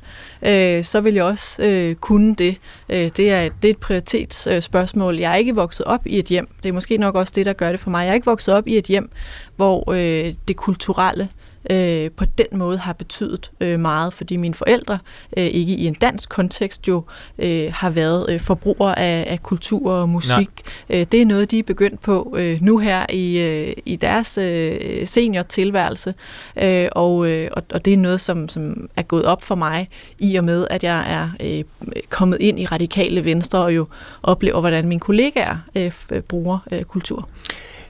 øh, 0.42 0.84
så 0.84 1.02
vil 1.02 1.14
jeg 1.14 1.24
også 1.24 1.64
øh, 1.64 1.96
kunne 1.96 2.36
det. 2.36 2.58
Øh, 2.90 3.12
det, 3.18 3.32
er, 3.32 3.50
det 3.62 3.68
er 3.68 3.74
et 3.74 3.78
prioritetsspørgsmål. 3.78 5.14
Øh, 5.14 5.20
jeg 5.20 5.32
er 5.32 5.36
ikke 5.36 5.56
vokset 5.56 5.86
op 5.86 6.08
i 6.08 6.20
et 6.20 6.26
hjem. 6.26 6.48
Det 6.64 6.70
er 6.70 6.74
måske 6.74 6.98
nok 6.98 7.16
også 7.16 7.34
det, 7.36 7.46
der 7.46 7.54
gør 7.54 7.72
det 7.72 7.80
for 7.80 7.90
mig. 7.90 8.04
Jeg 8.04 8.10
er 8.10 8.14
ikke 8.14 8.26
vokset 8.26 8.54
op 8.54 8.68
i 8.68 8.78
et 8.78 8.86
hjem, 8.86 9.10
hvor 9.56 9.92
øh, 9.92 10.34
det 10.48 10.56
kulturelle 10.56 11.30
øh, 11.70 12.12
på 12.12 12.26
den 12.26 12.46
måde 12.52 12.78
har 12.78 12.94
betydet 12.94 13.52
øh, 13.62 13.80
meget, 13.80 14.14
fordi 14.14 14.36
mine 14.36 14.54
forældre 14.54 15.00
øh, 15.38 15.46
ikke 15.46 15.74
i 15.74 15.88
en 15.88 15.94
dansk 15.94 16.30
kontekst 16.30 16.88
jo 16.88 17.04
øh, 17.40 17.74
har 17.74 17.90
været 17.90 18.26
øh, 18.30 18.40
forbrugere 18.40 19.00
af, 19.00 19.26
af 19.28 19.44
kultur 19.44 19.92
og 19.92 20.10
musik. 20.10 20.50
Øh, 20.90 21.06
det 21.12 21.22
er 21.22 21.26
noget, 21.26 21.52
de 21.52 21.60
er 21.60 21.64
begyndt 21.64 22.02
på 22.02 22.36
øh, 22.38 22.62
nu 22.62 22.78
her 22.78 23.06
i, 23.10 23.38
øh, 23.38 23.74
i 23.86 23.96
deres 23.96 24.38
øh, 24.38 25.08
seniortilværelse, 25.08 26.14
øh, 26.62 26.88
og, 26.92 27.30
øh, 27.30 27.50
og, 27.74 27.86
det 27.86 27.94
er 27.94 27.98
noget, 27.98 28.22
som, 28.22 28.50
som 28.50 28.90
er 28.96 29.02
gået 29.02 29.26
op 29.26 29.44
for 29.44 29.56
mig 29.56 29.90
i 30.20 30.36
og 30.36 30.44
med, 30.44 30.68
at 30.70 30.84
jeg 30.84 31.14
er 31.14 31.30
øh, 31.40 31.64
kommet 32.10 32.38
ind 32.42 32.60
i 32.60 32.66
radikale 32.66 33.26
venstre 33.26 33.60
og 33.60 33.76
jo 33.76 33.88
oplever, 34.24 34.60
hvordan 34.60 34.88
mine 34.88 35.00
kollegaer 35.00 35.58
øh, 35.76 35.92
bruger 36.22 36.60
øh, 36.72 36.84
kultur. 36.84 37.30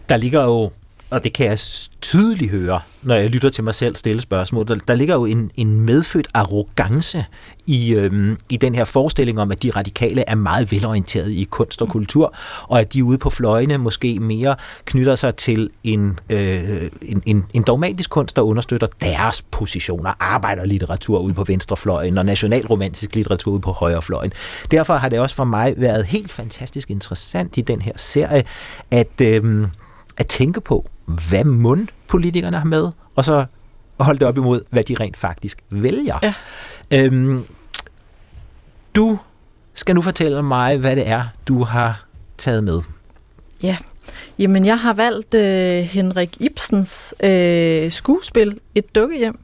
Der 0.10 0.18
ligger 0.18 0.44
jo 0.44 0.72
og 1.12 1.24
det 1.24 1.34
kan 1.34 1.46
jeg 1.46 1.60
tydeligt 2.02 2.52
høre, 2.52 2.80
når 3.02 3.16
jeg 3.16 3.30
lytter 3.30 3.50
til 3.50 3.64
mig 3.64 3.76
selv 3.76 3.96
stille 3.96 4.22
spørgsmål. 4.22 4.68
Der, 4.68 4.76
der 4.88 4.96
ligger 4.96 5.16
jo 5.16 5.26
en, 5.26 5.52
en 5.56 5.80
medfødt 5.80 6.28
arrogance 6.34 7.26
i, 7.68 7.94
øhm, 7.94 8.38
i 8.50 8.58
den 8.58 8.76
her 8.76 8.86
forestilling 8.86 9.40
om, 9.40 9.52
at 9.52 9.64
de 9.64 9.70
radikale 9.70 10.24
er 10.28 10.36
meget 10.36 10.72
velorienterede 10.72 11.36
i 11.36 11.44
kunst 11.44 11.82
og 11.82 11.90
kultur, 11.90 12.36
og 12.64 12.80
at 12.80 12.94
de 12.94 13.04
ude 13.04 13.18
på 13.18 13.30
fløjene 13.30 13.78
måske 13.78 14.20
mere 14.20 14.56
knytter 14.86 15.16
sig 15.16 15.36
til 15.36 15.70
en, 15.84 16.20
øh, 16.30 16.90
en, 17.02 17.24
en, 17.26 17.46
en 17.54 17.64
dogmatisk 17.64 18.10
kunst, 18.10 18.36
der 18.36 18.42
understøtter 18.42 18.88
deres 19.02 19.42
positioner, 19.42 20.14
arbejderlitteratur 20.20 21.20
ude 21.20 21.34
på 21.34 21.44
venstrefløjen 21.44 22.18
og 22.18 22.26
nationalromantisk 22.26 23.16
litteratur 23.16 23.52
ude 23.52 23.62
på 23.62 23.72
højrefløjen. 23.72 24.34
Derfor 24.72 24.96
har 24.96 25.10
det 25.10 25.20
også 25.20 25.36
for 25.36 25.44
mig 25.44 25.74
været 25.78 26.06
helt 26.06 26.32
fantastisk 26.32 26.92
interessant 26.92 27.58
i 27.58 27.62
den 27.62 27.82
her 27.82 27.94
serie, 27.96 28.44
at, 28.92 29.22
øh, 29.22 29.68
at 30.18 30.28
tænke 30.28 30.62
på, 30.62 30.90
hvad 31.30 31.44
mund 31.44 31.88
politikerne 32.08 32.58
har 32.58 32.66
med, 32.66 32.90
og 33.16 33.26
så 33.26 33.46
holde 34.00 34.20
det 34.20 34.28
op 34.28 34.38
imod, 34.38 34.62
hvad 34.70 34.84
de 34.84 34.96
rent 35.00 35.18
faktisk 35.18 35.64
vælger. 35.70 36.20
Ja. 36.24 36.34
Øhm, 36.92 37.46
du 38.96 39.20
skal 39.74 39.96
nu 39.96 40.02
fortælle 40.02 40.44
mig, 40.44 40.78
hvad 40.78 40.96
det 40.96 41.08
er, 41.08 41.24
du 41.48 41.64
har 41.64 42.06
taget 42.38 42.64
med. 42.64 42.82
Ja, 43.64 43.78
jamen 44.40 44.66
jeg 44.66 44.80
har 44.80 44.94
valgt 44.94 45.34
øh, 45.34 45.84
Henrik 45.84 46.42
Ibsens 46.42 47.16
øh, 47.24 47.92
skuespil 47.92 48.60
Et 48.76 48.96
dukkehjem, 48.96 49.40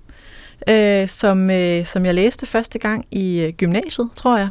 øh, 0.70 1.08
som, 1.08 1.50
øh, 1.50 1.86
som 1.86 2.06
jeg 2.06 2.14
læste 2.14 2.46
første 2.46 2.80
gang 2.80 3.06
i 3.12 3.40
øh, 3.40 3.54
gymnasiet, 3.54 4.10
tror 4.16 4.38
jeg. 4.38 4.50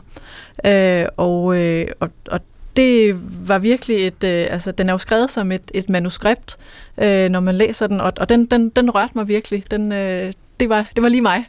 Øh, 0.64 1.08
og, 1.16 1.56
øh, 1.56 1.86
og, 2.00 2.10
og 2.30 2.40
det 2.76 3.20
var 3.48 3.58
virkelig 3.58 4.06
et, 4.06 4.24
øh, 4.24 4.46
altså 4.50 4.72
den 4.72 4.88
er 4.88 4.92
jo 4.92 4.98
skrevet 4.98 5.30
som 5.30 5.52
et, 5.52 5.62
et 5.74 5.88
manuskript, 5.88 6.56
øh, 6.98 7.28
når 7.28 7.40
man 7.40 7.54
læser 7.54 7.86
den, 7.86 8.00
og, 8.00 8.12
og 8.16 8.28
den, 8.28 8.46
den, 8.46 8.68
den 8.68 8.90
rørte 8.90 9.12
mig 9.14 9.28
virkelig. 9.28 9.64
Den, 9.70 9.92
øh, 9.92 10.32
det, 10.60 10.68
var, 10.68 10.86
det 10.94 11.02
var 11.02 11.08
lige 11.08 11.22
mig. 11.22 11.44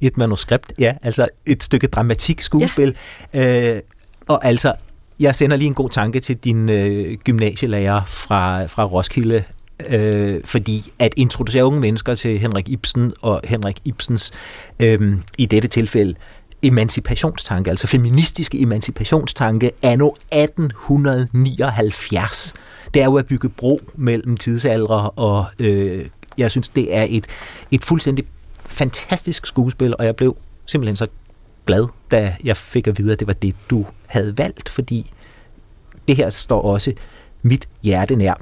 Et 0.00 0.16
manuskript, 0.16 0.72
ja, 0.78 0.94
altså 1.02 1.28
et 1.46 1.62
stykke 1.62 1.86
dramatik 1.86 2.40
skuespil. 2.40 2.96
Ja. 3.34 3.74
Øh, 3.74 3.80
og 4.28 4.44
altså, 4.44 4.74
jeg 5.20 5.34
sender 5.34 5.56
lige 5.56 5.66
en 5.66 5.74
god 5.74 5.88
tanke 5.88 6.20
til 6.20 6.36
din 6.36 6.68
øh, 6.68 7.14
gymnasielærer 7.14 8.04
fra, 8.04 8.66
fra 8.66 8.84
Roskilde, 8.84 9.44
øh, 9.88 10.40
fordi 10.44 10.84
at 10.98 11.14
introducere 11.16 11.64
unge 11.64 11.80
mennesker 11.80 12.14
til 12.14 12.38
Henrik 12.38 12.68
Ibsen 12.68 13.12
og 13.20 13.40
Henrik 13.44 13.76
Ibsens, 13.84 14.32
øh, 14.80 15.18
i 15.38 15.46
dette 15.46 15.68
tilfælde, 15.68 16.14
emancipationstanke, 16.62 17.70
altså 17.70 17.86
feministiske 17.86 18.60
emancipationstanke 18.60 19.70
anno 19.82 20.10
1879. 20.32 22.54
Det 22.94 23.02
er 23.02 23.06
jo 23.06 23.16
at 23.16 23.26
bygge 23.26 23.48
bro 23.48 23.80
mellem 23.94 24.36
tidsalder, 24.36 25.18
og 25.18 25.46
øh, 25.58 26.06
jeg 26.38 26.50
synes, 26.50 26.68
det 26.68 26.96
er 26.96 27.06
et, 27.08 27.26
et 27.70 27.84
fuldstændig 27.84 28.24
fantastisk 28.66 29.46
skuespil, 29.46 29.94
og 29.98 30.04
jeg 30.04 30.16
blev 30.16 30.36
simpelthen 30.66 30.96
så 30.96 31.06
glad, 31.66 31.86
da 32.10 32.36
jeg 32.44 32.56
fik 32.56 32.86
at 32.86 32.98
vide, 32.98 33.12
at 33.12 33.18
det 33.18 33.26
var 33.26 33.32
det, 33.32 33.56
du 33.70 33.86
havde 34.06 34.38
valgt, 34.38 34.68
fordi 34.68 35.12
det 36.08 36.16
her 36.16 36.30
står 36.30 36.62
også 36.62 36.92
mit 37.42 37.68
hjerte 37.82 38.16
nær. 38.16 38.34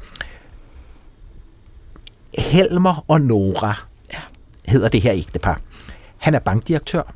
Helmer 2.39 3.05
og 3.09 3.21
Nora 3.21 3.75
hedder 4.67 4.89
det 4.89 5.01
her 5.01 5.13
ægtepar. 5.13 5.61
Han 6.17 6.35
er 6.35 6.39
bankdirektør, 6.39 7.15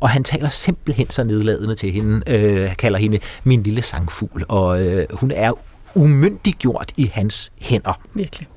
og 0.00 0.10
han 0.10 0.24
taler 0.24 0.48
simpelthen 0.48 1.10
så 1.10 1.24
nedladende 1.24 1.74
til 1.74 1.92
hende, 1.92 2.22
øh, 2.26 2.76
kalder 2.76 2.98
hende 2.98 3.18
min 3.44 3.62
lille 3.62 3.82
sangfugl, 3.82 4.44
og 4.48 4.86
øh, 4.86 5.06
hun 5.12 5.30
er 5.30 5.52
umyndiggjort 5.94 6.92
i 6.96 7.10
hans 7.12 7.52
hænder. 7.60 8.00
Virkelig. 8.14 8.48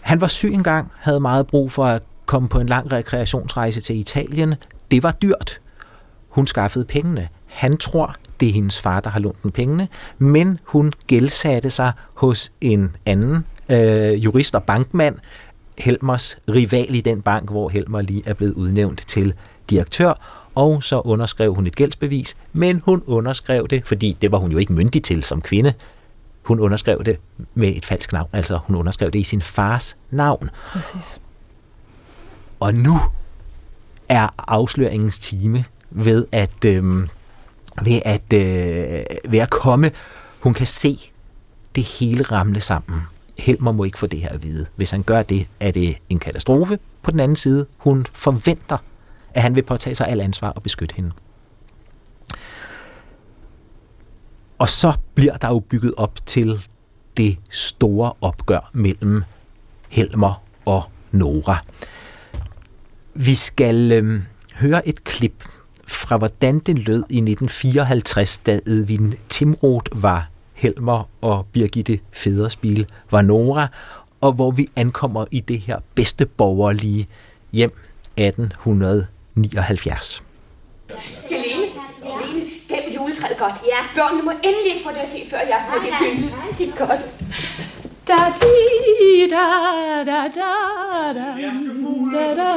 Han 0.00 0.20
var 0.20 0.26
syg 0.26 0.52
engang, 0.52 0.92
havde 0.98 1.20
meget 1.20 1.46
brug 1.46 1.72
for 1.72 1.84
at 1.84 2.02
komme 2.26 2.48
på 2.48 2.60
en 2.60 2.66
lang 2.66 2.92
rekreationsrejse 2.92 3.80
til 3.80 3.96
Italien. 3.98 4.54
Det 4.90 5.02
var 5.02 5.12
dyrt. 5.12 5.60
Hun 6.28 6.46
skaffede 6.46 6.84
pengene. 6.84 7.28
Han 7.46 7.76
tror, 7.76 8.14
det 8.40 8.48
er 8.48 8.52
hendes 8.52 8.80
far, 8.80 9.00
der 9.00 9.10
har 9.10 9.20
lånt 9.20 9.42
den 9.42 9.50
pengene, 9.50 9.88
men 10.18 10.58
hun 10.64 10.92
gældsatte 11.06 11.70
sig 11.70 11.92
hos 12.14 12.52
en 12.60 12.96
anden 13.06 13.44
øh, 13.68 14.24
jurist 14.24 14.54
og 14.54 14.62
bankmand, 14.62 15.16
Helmers 15.78 16.38
rival 16.48 16.94
i 16.94 17.00
den 17.00 17.22
bank, 17.22 17.50
hvor 17.50 17.68
Helmer 17.68 18.00
lige 18.00 18.22
er 18.26 18.34
blevet 18.34 18.52
udnævnt 18.54 19.02
til 19.06 19.34
direktør, 19.70 20.12
og 20.54 20.82
så 20.82 21.00
underskrev 21.00 21.54
hun 21.54 21.66
et 21.66 21.76
gældsbevis, 21.76 22.36
men 22.52 22.82
hun 22.84 23.02
underskrev 23.06 23.68
det, 23.68 23.86
fordi 23.86 24.16
det 24.20 24.32
var 24.32 24.38
hun 24.38 24.52
jo 24.52 24.58
ikke 24.58 24.72
myndig 24.72 25.02
til 25.02 25.22
som 25.22 25.42
kvinde. 25.42 25.74
Hun 26.42 26.60
underskrev 26.60 27.04
det 27.04 27.16
med 27.54 27.76
et 27.76 27.86
falsk 27.86 28.12
navn, 28.12 28.28
altså 28.32 28.58
hun 28.64 28.76
underskrev 28.76 29.10
det 29.10 29.18
i 29.18 29.24
sin 29.24 29.42
fars 29.42 29.96
navn. 30.10 30.50
Præcis. 30.66 31.20
Og 32.60 32.74
nu 32.74 33.00
er 34.08 34.28
afsløringens 34.38 35.18
time 35.18 35.64
ved 35.90 36.26
at, 36.32 36.64
øh, 36.64 37.08
ved 37.82 38.00
at, 38.04 38.32
øh, 38.34 39.04
ved 39.32 39.38
at 39.38 39.50
komme. 39.50 39.90
Hun 40.40 40.54
kan 40.54 40.66
se 40.66 41.10
det 41.74 41.84
hele 41.84 42.22
ramle 42.22 42.60
sammen. 42.60 43.00
Helmer 43.38 43.72
må 43.72 43.84
ikke 43.84 43.98
få 43.98 44.06
det 44.06 44.20
her 44.20 44.28
at 44.28 44.42
vide. 44.42 44.66
Hvis 44.76 44.90
han 44.90 45.02
gør 45.02 45.22
det, 45.22 45.46
er 45.60 45.70
det 45.70 45.96
en 46.08 46.18
katastrofe. 46.18 46.78
På 47.02 47.10
den 47.10 47.20
anden 47.20 47.36
side, 47.36 47.66
hun 47.76 48.06
forventer, 48.12 48.78
at 49.36 49.42
han 49.42 49.54
vil 49.54 49.62
påtage 49.62 49.94
sig 49.94 50.08
al 50.08 50.20
ansvar 50.20 50.48
og 50.48 50.62
beskytte 50.62 50.94
hende. 50.94 51.10
Og 54.58 54.70
så 54.70 54.92
bliver 55.14 55.36
der 55.36 55.48
jo 55.48 55.58
bygget 55.58 55.94
op 55.96 56.26
til 56.26 56.68
det 57.16 57.38
store 57.50 58.12
opgør 58.20 58.70
mellem 58.72 59.22
Helmer 59.88 60.42
og 60.64 60.82
Nora. 61.12 61.58
Vi 63.14 63.34
skal 63.34 63.92
øh, 63.92 64.22
høre 64.54 64.88
et 64.88 65.04
klip 65.04 65.44
fra, 65.86 66.16
hvordan 66.16 66.58
det 66.58 66.78
lød 66.78 67.04
i 67.10 67.18
1954, 67.18 68.38
da 68.38 68.60
Edvin 68.66 69.14
Timroth 69.28 70.02
var 70.02 70.30
Helmer 70.52 71.08
og 71.20 71.46
Birgitte 71.52 71.98
Federspil 72.12 72.86
var 73.10 73.22
Nora, 73.22 73.68
og 74.20 74.32
hvor 74.32 74.50
vi 74.50 74.68
ankommer 74.76 75.26
i 75.30 75.40
det 75.40 75.60
her 75.60 75.78
bedste 75.94 76.26
borgerlige 76.26 77.08
hjem 77.52 77.72
1800. 78.16 79.06
1879. 79.36 80.22
Helene, 81.30 81.66
Helene, 82.04 82.50
gem 82.68 82.92
juletræet 82.94 83.38
godt. 83.38 83.54
Ja. 83.66 83.80
Børnene 83.94 84.22
må 84.22 84.30
endelig 84.30 84.72
ikke 84.74 84.84
få 84.84 84.90
det 84.90 84.96
at 84.96 85.08
se, 85.08 85.26
før 85.30 85.40
i 85.40 85.50
aften, 85.50 85.72
når 85.72 85.82
det 85.82 85.92
er 85.92 85.98
pyntet. 85.98 86.32
Det 86.58 86.68
er 86.68 86.86
godt. 86.86 87.02
Da 88.08 88.16
di 88.40 89.28
da 89.28 89.44
da 90.10 90.18
da 90.36 90.48
da 91.14 91.28
da 92.12 92.34
da 92.34 92.48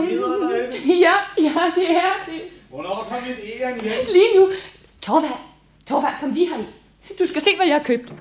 Ja, 1.05 1.15
ja, 1.37 1.61
det 1.75 1.89
er 1.89 2.15
det. 2.25 2.41
Hvornår 2.69 3.07
kom 3.09 3.17
et 3.29 3.61
æren 3.61 3.81
hjem? 3.81 3.91
Lige 4.11 4.39
nu. 4.39 4.51
Torvald, 5.01 5.31
Torvald, 5.87 6.13
kom 6.19 6.31
lige 6.31 6.47
herind. 6.49 6.67
Du 7.19 7.25
skal 7.25 7.41
se, 7.41 7.55
hvad 7.55 7.65
jeg 7.67 7.75
har 7.75 7.83
købt. 7.83 8.13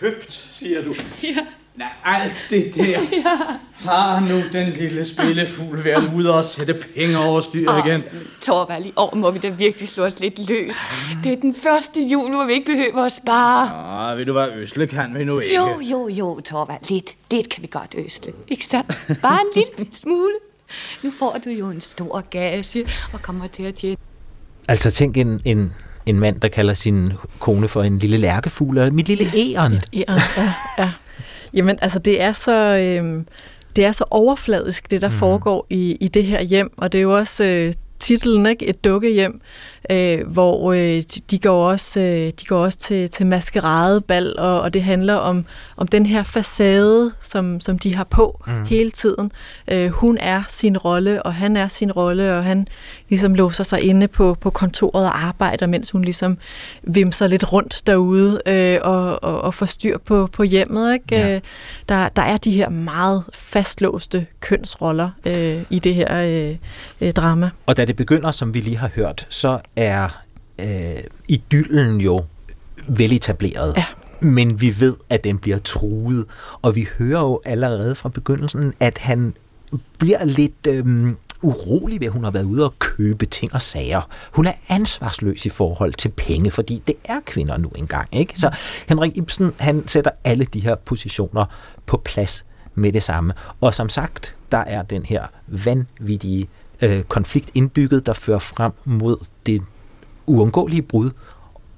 Købt, 0.00 0.32
siger 0.32 0.84
du. 0.84 0.94
Ja. 1.22 1.36
Nej, 1.76 1.88
alt 2.04 2.46
det 2.50 2.74
der. 2.74 2.84
Ja. 3.12 3.90
Har 3.90 4.20
nu 4.20 4.42
den 4.52 4.68
lille 4.68 5.04
spillefugl 5.04 5.84
været 5.84 6.10
ude 6.14 6.34
og 6.34 6.44
sætte 6.44 6.74
penge 6.96 7.18
over 7.18 7.40
styr 7.40 7.86
igen? 7.86 8.02
Torvald, 8.42 8.86
i 8.86 8.92
år 8.96 9.14
må 9.14 9.30
vi 9.30 9.38
da 9.38 9.48
virkelig 9.48 9.88
slå 9.88 10.04
os 10.04 10.20
lidt 10.20 10.48
løs. 10.48 10.74
Det 11.24 11.32
er 11.32 11.36
den 11.36 11.54
første 11.54 12.02
jul, 12.02 12.34
hvor 12.34 12.44
vi 12.44 12.52
ikke 12.52 12.66
behøver 12.66 13.04
at 13.04 13.12
spare. 13.12 13.70
Ah, 14.10 14.18
ved 14.18 14.24
du 14.26 14.32
hvad, 14.32 14.48
Øsle 14.56 14.86
kan 14.86 15.14
vi 15.18 15.24
nu 15.24 15.38
ikke. 15.38 15.54
Jo, 15.56 15.80
jo, 15.80 16.08
jo, 16.08 16.40
Torvald. 16.40 16.90
Lidt, 16.90 17.16
lidt 17.30 17.48
kan 17.48 17.62
vi 17.62 17.68
godt 17.70 17.94
øsle. 17.98 18.32
Ikke 18.48 18.66
sandt? 18.66 19.20
Bare 19.22 19.38
en 19.40 19.46
lille 19.78 19.92
smule. 20.02 20.32
Nu 21.02 21.10
får 21.18 21.38
du 21.44 21.50
jo 21.50 21.70
en 21.70 21.80
stor 21.80 22.20
gage 22.30 22.86
og 23.12 23.22
kommer 23.22 23.46
til 23.46 23.62
at 23.62 23.74
tjene. 23.74 23.96
Altså 24.68 24.90
tænk 24.90 25.16
en, 25.16 25.40
en, 25.44 25.72
en 26.06 26.20
mand, 26.20 26.40
der 26.40 26.48
kalder 26.48 26.74
sin 26.74 27.12
kone 27.40 27.68
for 27.68 27.82
en 27.82 27.98
lille 27.98 28.16
lærkefugl, 28.16 28.78
og 28.78 28.92
mit 28.94 29.08
lille 29.08 29.30
æren. 29.36 29.80
Ja, 29.92 30.04
ja, 30.36 30.52
ja. 30.78 30.90
Jamen, 31.54 31.78
altså, 31.82 31.98
det 31.98 32.20
er 32.20 32.32
så... 32.32 32.52
Øh, 32.52 33.24
det 33.76 33.84
er 33.84 33.92
så 33.92 34.04
overfladisk, 34.10 34.90
det 34.90 35.02
der 35.02 35.08
mm. 35.08 35.14
foregår 35.14 35.66
i, 35.70 35.96
i 36.00 36.08
det 36.08 36.24
her 36.24 36.42
hjem, 36.42 36.72
og 36.76 36.92
det 36.92 36.98
er 36.98 37.02
jo 37.02 37.16
også 37.16 37.44
øh, 37.44 37.74
titlen, 37.98 38.46
ikke? 38.46 38.66
Et 38.66 38.84
dukkehjem, 38.84 39.40
øh, 39.90 40.26
hvor 40.26 40.72
øh, 40.72 41.02
de 41.30 41.38
går 41.38 41.70
også, 41.70 42.00
øh, 42.00 42.32
de 42.40 42.46
går 42.46 42.64
også 42.64 42.78
til, 42.78 43.10
til 43.10 43.26
maskeradebal, 43.26 44.38
og, 44.38 44.60
og 44.60 44.74
det 44.74 44.82
handler 44.82 45.14
om, 45.14 45.44
om 45.76 45.88
den 45.88 46.06
her 46.06 46.22
facade, 46.22 47.12
som, 47.20 47.60
som 47.60 47.78
de 47.78 47.94
har 47.94 48.04
på 48.04 48.42
mm. 48.46 48.64
hele 48.64 48.90
tiden. 48.90 49.32
Øh, 49.70 49.90
hun 49.90 50.18
er 50.18 50.42
sin 50.48 50.78
rolle, 50.78 51.22
og 51.22 51.34
han 51.34 51.56
er 51.56 51.68
sin 51.68 51.92
rolle, 51.92 52.36
og 52.36 52.44
han 52.44 52.68
ligesom 53.08 53.34
låser 53.34 53.64
sig 53.64 53.82
inde 53.82 54.08
på, 54.08 54.36
på 54.40 54.50
kontoret 54.50 55.06
og 55.06 55.24
arbejder, 55.24 55.66
mens 55.66 55.90
hun 55.90 56.04
ligesom 56.04 56.38
vimser 56.82 57.26
lidt 57.26 57.52
rundt 57.52 57.82
derude 57.86 58.40
øh, 58.46 58.78
og, 58.82 59.24
og, 59.24 59.40
og 59.40 59.54
får 59.54 59.66
styr 59.66 59.98
på, 59.98 60.28
på 60.32 60.42
hjemmet. 60.42 60.94
Ikke? 60.94 61.18
Ja. 61.18 61.34
Øh, 61.34 61.40
der, 61.88 62.08
der 62.08 62.22
er 62.22 62.36
de 62.36 62.52
her 62.52 62.68
meget 62.68 63.24
fastlåste 63.32 64.26
kønsroller 64.40 65.10
øh, 65.24 65.62
i 65.70 65.78
det 65.78 65.94
her 65.94 66.20
øh, 66.20 66.56
øh, 67.00 67.12
drama. 67.12 67.50
Og 67.66 67.76
da 67.76 67.84
det 67.84 67.96
begynder, 67.96 68.30
som 68.30 68.54
vi 68.54 68.60
lige 68.60 68.76
har 68.76 68.90
hørt, 68.94 69.26
så 69.28 69.58
er 69.76 70.22
øh, 70.60 71.02
idyllen 71.28 72.00
jo 72.00 72.24
veletableret. 72.88 73.74
Ja. 73.76 73.84
Men 74.20 74.60
vi 74.60 74.80
ved, 74.80 74.96
at 75.10 75.24
den 75.24 75.38
bliver 75.38 75.58
truet. 75.58 76.26
Og 76.62 76.74
vi 76.74 76.88
hører 76.98 77.20
jo 77.20 77.40
allerede 77.44 77.94
fra 77.94 78.08
begyndelsen, 78.08 78.74
at 78.80 78.98
han 78.98 79.34
bliver 79.98 80.24
lidt 80.24 80.66
øh, 80.66 81.14
urolig 81.42 82.00
ved, 82.00 82.06
at 82.06 82.12
hun 82.12 82.24
har 82.24 82.30
været 82.30 82.44
ude 82.44 82.64
og 82.64 82.78
købe 82.78 83.26
ting 83.26 83.54
og 83.54 83.62
sager. 83.62 84.08
Hun 84.32 84.46
er 84.46 84.52
ansvarsløs 84.68 85.46
i 85.46 85.48
forhold 85.48 85.92
til 85.92 86.08
penge, 86.08 86.50
fordi 86.50 86.82
det 86.86 86.94
er 87.04 87.20
kvinder 87.26 87.56
nu 87.56 87.68
engang. 87.68 88.08
Ikke? 88.12 88.38
Så 88.38 88.50
Henrik 88.88 89.16
Ibsen, 89.16 89.52
han 89.58 89.88
sætter 89.88 90.10
alle 90.24 90.44
de 90.44 90.60
her 90.60 90.74
positioner 90.74 91.44
på 91.86 91.96
plads 91.96 92.44
med 92.74 92.92
det 92.92 93.02
samme. 93.02 93.32
Og 93.60 93.74
som 93.74 93.88
sagt, 93.88 94.34
der 94.52 94.58
er 94.58 94.82
den 94.82 95.04
her 95.04 95.26
vanvittige 95.46 96.48
øh, 96.82 97.02
konflikt 97.02 97.50
indbygget, 97.54 98.06
der 98.06 98.12
fører 98.12 98.38
frem 98.38 98.72
mod 98.84 99.16
det 99.46 99.62
uundgåelige 100.26 100.82
brud, 100.82 101.10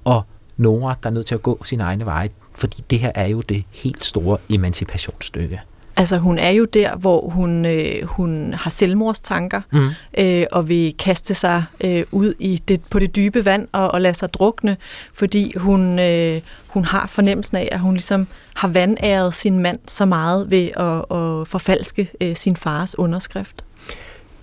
og 0.05 0.23
Nora, 0.57 0.95
der 1.03 1.09
er 1.09 1.13
nødt 1.13 1.25
til 1.25 1.35
at 1.35 1.41
gå 1.41 1.63
sin 1.63 1.81
egne 1.81 2.05
veje, 2.05 2.29
fordi 2.55 2.83
det 2.89 2.99
her 2.99 3.11
er 3.15 3.27
jo 3.27 3.41
det 3.41 3.63
helt 3.71 4.05
store 4.05 4.37
emancipationsstykke. 4.49 5.61
Altså 5.97 6.17
hun 6.17 6.37
er 6.37 6.49
jo 6.49 6.65
der, 6.65 6.95
hvor 6.95 7.29
hun, 7.29 7.65
øh, 7.65 8.03
hun 8.03 8.53
har 8.53 8.69
selvmordstanker 8.69 9.61
mm. 9.71 9.89
øh, 10.17 10.45
og 10.51 10.69
vil 10.69 10.95
kaste 10.99 11.33
sig 11.33 11.63
øh, 11.81 12.03
ud 12.11 12.33
i 12.39 12.61
det, 12.67 12.81
på 12.91 12.99
det 12.99 13.15
dybe 13.15 13.45
vand 13.45 13.67
og, 13.71 13.91
og 13.91 14.01
lade 14.01 14.13
sig 14.13 14.33
drukne, 14.33 14.77
fordi 15.13 15.57
hun, 15.57 15.99
øh, 15.99 16.41
hun 16.67 16.85
har 16.85 17.07
fornemmelsen 17.07 17.57
af, 17.57 17.69
at 17.71 17.79
hun 17.79 17.93
ligesom 17.93 18.27
har 18.55 18.67
vandæret 18.67 19.33
sin 19.33 19.59
mand 19.59 19.79
så 19.87 20.05
meget 20.05 20.51
ved 20.51 20.69
at, 20.75 21.17
at 21.17 21.47
forfalske 21.47 22.11
øh, 22.21 22.35
sin 22.35 22.55
fars 22.55 22.99
underskrift. 22.99 23.63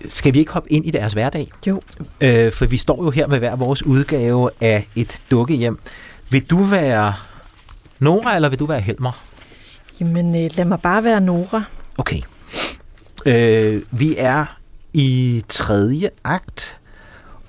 Skal 0.09 0.33
vi 0.33 0.39
ikke 0.39 0.51
hoppe 0.51 0.71
ind 0.71 0.85
i 0.85 0.91
deres 0.91 1.13
hverdag? 1.13 1.47
Jo. 1.67 1.81
Øh, 2.21 2.51
for 2.51 2.65
vi 2.65 2.77
står 2.77 3.03
jo 3.03 3.09
her 3.09 3.27
med 3.27 3.39
hver 3.39 3.55
vores 3.55 3.83
udgave 3.83 4.49
af 4.61 4.87
et 4.95 5.21
dukkehjem. 5.31 5.79
Vil 6.29 6.49
du 6.49 6.63
være 6.63 7.13
Nora, 7.99 8.35
eller 8.35 8.49
vil 8.49 8.59
du 8.59 8.65
være 8.65 8.81
Helmer? 8.81 9.11
Jamen, 9.99 10.35
øh, 10.35 10.49
lad 10.57 10.65
mig 10.65 10.79
bare 10.81 11.03
være 11.03 11.21
Nora. 11.21 11.63
Okay. 11.97 12.19
Øh, 13.25 13.81
vi 13.91 14.15
er 14.17 14.45
i 14.93 15.43
tredje 15.49 16.09
akt, 16.23 16.77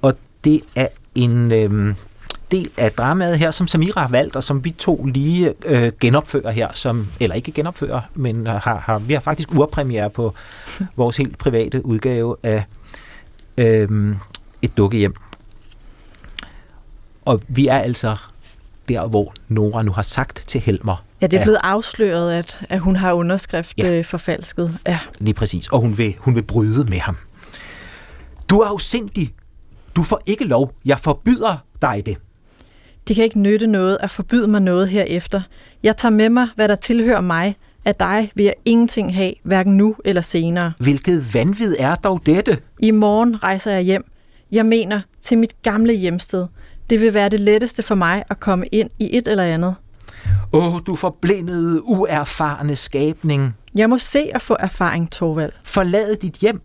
og 0.03 0.15
det 0.45 0.61
er 0.75 0.89
en 1.15 1.53
øh, 1.53 1.95
del 2.51 2.71
af 2.77 2.93
dramaet 2.93 3.39
her, 3.39 3.51
som 3.51 3.67
Samira 3.67 4.01
har 4.01 4.09
valgt, 4.09 4.37
og 4.37 4.45
som 4.45 4.65
vi 4.65 4.71
to 4.71 5.05
lige 5.05 5.55
øh, 5.67 5.93
genopfører 6.01 6.51
her, 6.51 6.69
som, 6.75 7.07
eller 7.21 7.37
ikke 7.37 7.53
genopfører, 7.53 8.01
men 8.15 8.47
har, 8.47 8.83
har, 8.87 8.99
vi 8.99 9.13
har 9.13 9.21
faktisk 9.21 9.55
urpremiere 9.55 10.11
på 10.11 10.35
vores 10.97 11.17
helt 11.17 11.39
private 11.39 11.87
udgave 11.87 12.37
af 12.43 12.65
øh, 13.59 14.17
et 14.63 14.77
dukkehjem. 14.77 15.15
Og 17.25 17.41
vi 17.49 17.67
er 17.67 17.79
altså 17.79 18.17
der, 18.89 19.07
hvor 19.07 19.33
Nora 19.49 19.83
nu 19.83 19.93
har 19.93 20.03
sagt 20.03 20.45
til 20.47 20.61
Helmer, 20.61 21.03
Ja, 21.21 21.27
det 21.27 21.39
er 21.39 21.43
blevet 21.43 21.59
afsløret, 21.63 22.33
at, 22.33 22.59
at 22.69 22.81
hun 22.81 22.97
har 22.97 23.13
underskrift 23.13 23.79
Ja. 23.79 23.89
ja. 23.93 24.01
forfalsket. 24.01 24.79
Ja. 24.87 24.99
Lige 25.19 25.35
præcis. 25.35 25.69
Og 25.69 25.81
hun 25.81 25.99
vil, 25.99 26.15
hun 26.19 26.35
vil 26.35 26.43
bryde 26.43 26.85
med 26.85 26.99
ham. 26.99 27.17
Du 28.51 28.59
er 28.61 28.67
afsindig. 28.67 29.35
Du 29.97 30.03
får 30.03 30.21
ikke 30.27 30.45
lov. 30.45 30.73
Jeg 30.85 30.99
forbyder 30.99 31.57
dig 31.83 32.03
det. 32.07 32.17
Det 33.09 33.17
kan 33.17 33.25
ikke 33.25 33.39
nytte 33.41 33.67
noget 33.67 33.99
at 34.01 34.11
forbyde 34.11 34.49
mig 34.49 34.61
noget 34.63 34.89
herefter. 34.89 35.43
Jeg 35.83 35.97
tager 35.97 36.13
med 36.13 36.29
mig, 36.29 36.49
hvad 36.55 36.69
der 36.69 36.77
tilhører 36.77 37.21
mig. 37.21 37.57
Af 37.87 37.95
dig 37.95 38.31
vil 38.35 38.45
jeg 38.45 38.55
ingenting 38.65 39.15
have, 39.15 39.33
hverken 39.43 39.77
nu 39.77 39.97
eller 40.05 40.23
senere. 40.23 40.73
Hvilket 40.79 41.35
vanvid 41.35 41.77
er 41.79 41.95
dog 41.95 42.21
dette? 42.27 42.59
I 42.79 42.91
morgen 42.91 43.43
rejser 43.43 43.73
jeg 43.73 43.83
hjem. 43.83 44.05
Jeg 44.53 44.67
mener 44.67 45.01
til 45.21 45.39
mit 45.39 45.63
gamle 45.63 45.93
hjemsted. 45.93 46.47
Det 46.91 47.01
vil 47.01 47.15
være 47.15 47.29
det 47.29 47.41
letteste 47.41 47.83
for 47.83 47.95
mig 47.95 48.25
at 48.31 48.41
komme 48.41 48.67
ind 48.67 48.91
i 48.99 49.17
et 49.17 49.29
eller 49.29 49.45
andet. 49.45 49.75
Åh, 50.53 50.75
oh, 50.75 50.81
du 50.87 50.97
forblindede, 50.97 51.83
uerfarne 51.89 52.77
skabning. 52.77 53.57
Jeg 53.75 53.91
må 53.91 53.99
se 53.99 54.31
at 54.35 54.43
få 54.43 54.57
erfaring, 54.61 55.11
Torvald. 55.11 55.53
Forlad 55.63 56.17
dit 56.17 56.35
hjem, 56.35 56.61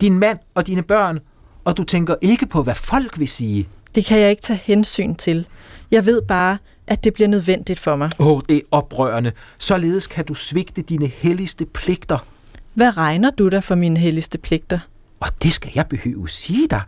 din 0.00 0.18
mand 0.18 0.38
og 0.54 0.66
dine 0.66 0.82
børn, 0.82 1.18
og 1.64 1.76
du 1.76 1.84
tænker 1.84 2.14
ikke 2.22 2.46
på, 2.46 2.62
hvad 2.62 2.74
folk 2.74 3.18
vil 3.18 3.28
sige. 3.28 3.68
Det 3.94 4.04
kan 4.04 4.20
jeg 4.20 4.30
ikke 4.30 4.42
tage 4.42 4.60
hensyn 4.64 5.14
til. 5.14 5.46
Jeg 5.90 6.06
ved 6.06 6.22
bare, 6.22 6.58
at 6.86 7.04
det 7.04 7.14
bliver 7.14 7.28
nødvendigt 7.28 7.78
for 7.78 7.96
mig. 7.96 8.10
Åh, 8.18 8.26
oh, 8.26 8.40
det 8.48 8.56
er 8.56 8.60
oprørende. 8.70 9.32
Således 9.58 10.06
kan 10.06 10.24
du 10.24 10.34
svigte 10.34 10.82
dine 10.82 11.06
helligste 11.06 11.66
pligter. 11.66 12.18
Hvad 12.74 12.96
regner 12.96 13.30
du 13.30 13.48
der 13.48 13.60
for 13.60 13.74
mine 13.74 13.98
helligste 13.98 14.38
pligter? 14.38 14.78
Og 15.20 15.28
det 15.42 15.52
skal 15.52 15.72
jeg 15.74 15.86
behøve 15.86 16.28
sige 16.28 16.68
dig. 16.68 16.80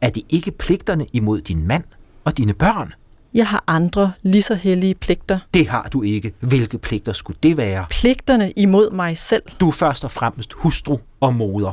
Er 0.00 0.10
det 0.10 0.22
ikke 0.28 0.50
pligterne 0.50 1.06
imod 1.12 1.40
din 1.40 1.66
mand 1.66 1.84
og 2.24 2.38
dine 2.38 2.54
børn? 2.54 2.92
Jeg 3.34 3.46
har 3.46 3.64
andre 3.66 4.12
lige 4.22 4.42
så 4.42 4.54
hellige 4.54 4.94
pligter. 4.94 5.38
Det 5.54 5.68
har 5.68 5.88
du 5.92 6.02
ikke. 6.02 6.32
Hvilke 6.40 6.78
pligter 6.78 7.12
skulle 7.12 7.38
det 7.42 7.56
være? 7.56 7.86
Pligterne 7.90 8.52
imod 8.56 8.90
mig 8.90 9.18
selv. 9.18 9.42
Du 9.60 9.68
er 9.68 9.72
først 9.72 10.04
og 10.04 10.10
fremmest 10.10 10.52
hustru 10.52 10.98
og 11.20 11.34
moder. 11.34 11.72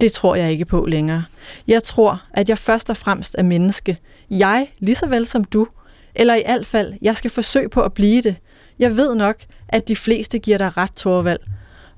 Det 0.00 0.12
tror 0.12 0.34
jeg 0.34 0.50
ikke 0.52 0.64
på 0.64 0.86
længere. 0.86 1.24
Jeg 1.68 1.82
tror, 1.82 2.22
at 2.30 2.48
jeg 2.48 2.58
først 2.58 2.90
og 2.90 2.96
fremmest 2.96 3.34
er 3.38 3.42
menneske. 3.42 3.98
Jeg, 4.30 4.68
lige 4.78 4.94
så 4.94 5.06
vel 5.06 5.26
som 5.26 5.44
du. 5.44 5.66
Eller 6.14 6.34
i 6.34 6.42
alt 6.46 6.66
fald, 6.66 6.92
jeg 7.02 7.16
skal 7.16 7.30
forsøge 7.30 7.68
på 7.68 7.82
at 7.82 7.92
blive 7.92 8.22
det. 8.22 8.36
Jeg 8.78 8.96
ved 8.96 9.14
nok, 9.14 9.36
at 9.68 9.88
de 9.88 9.96
fleste 9.96 10.38
giver 10.38 10.58
dig 10.58 10.76
ret, 10.76 10.92
Torvald. 10.92 11.40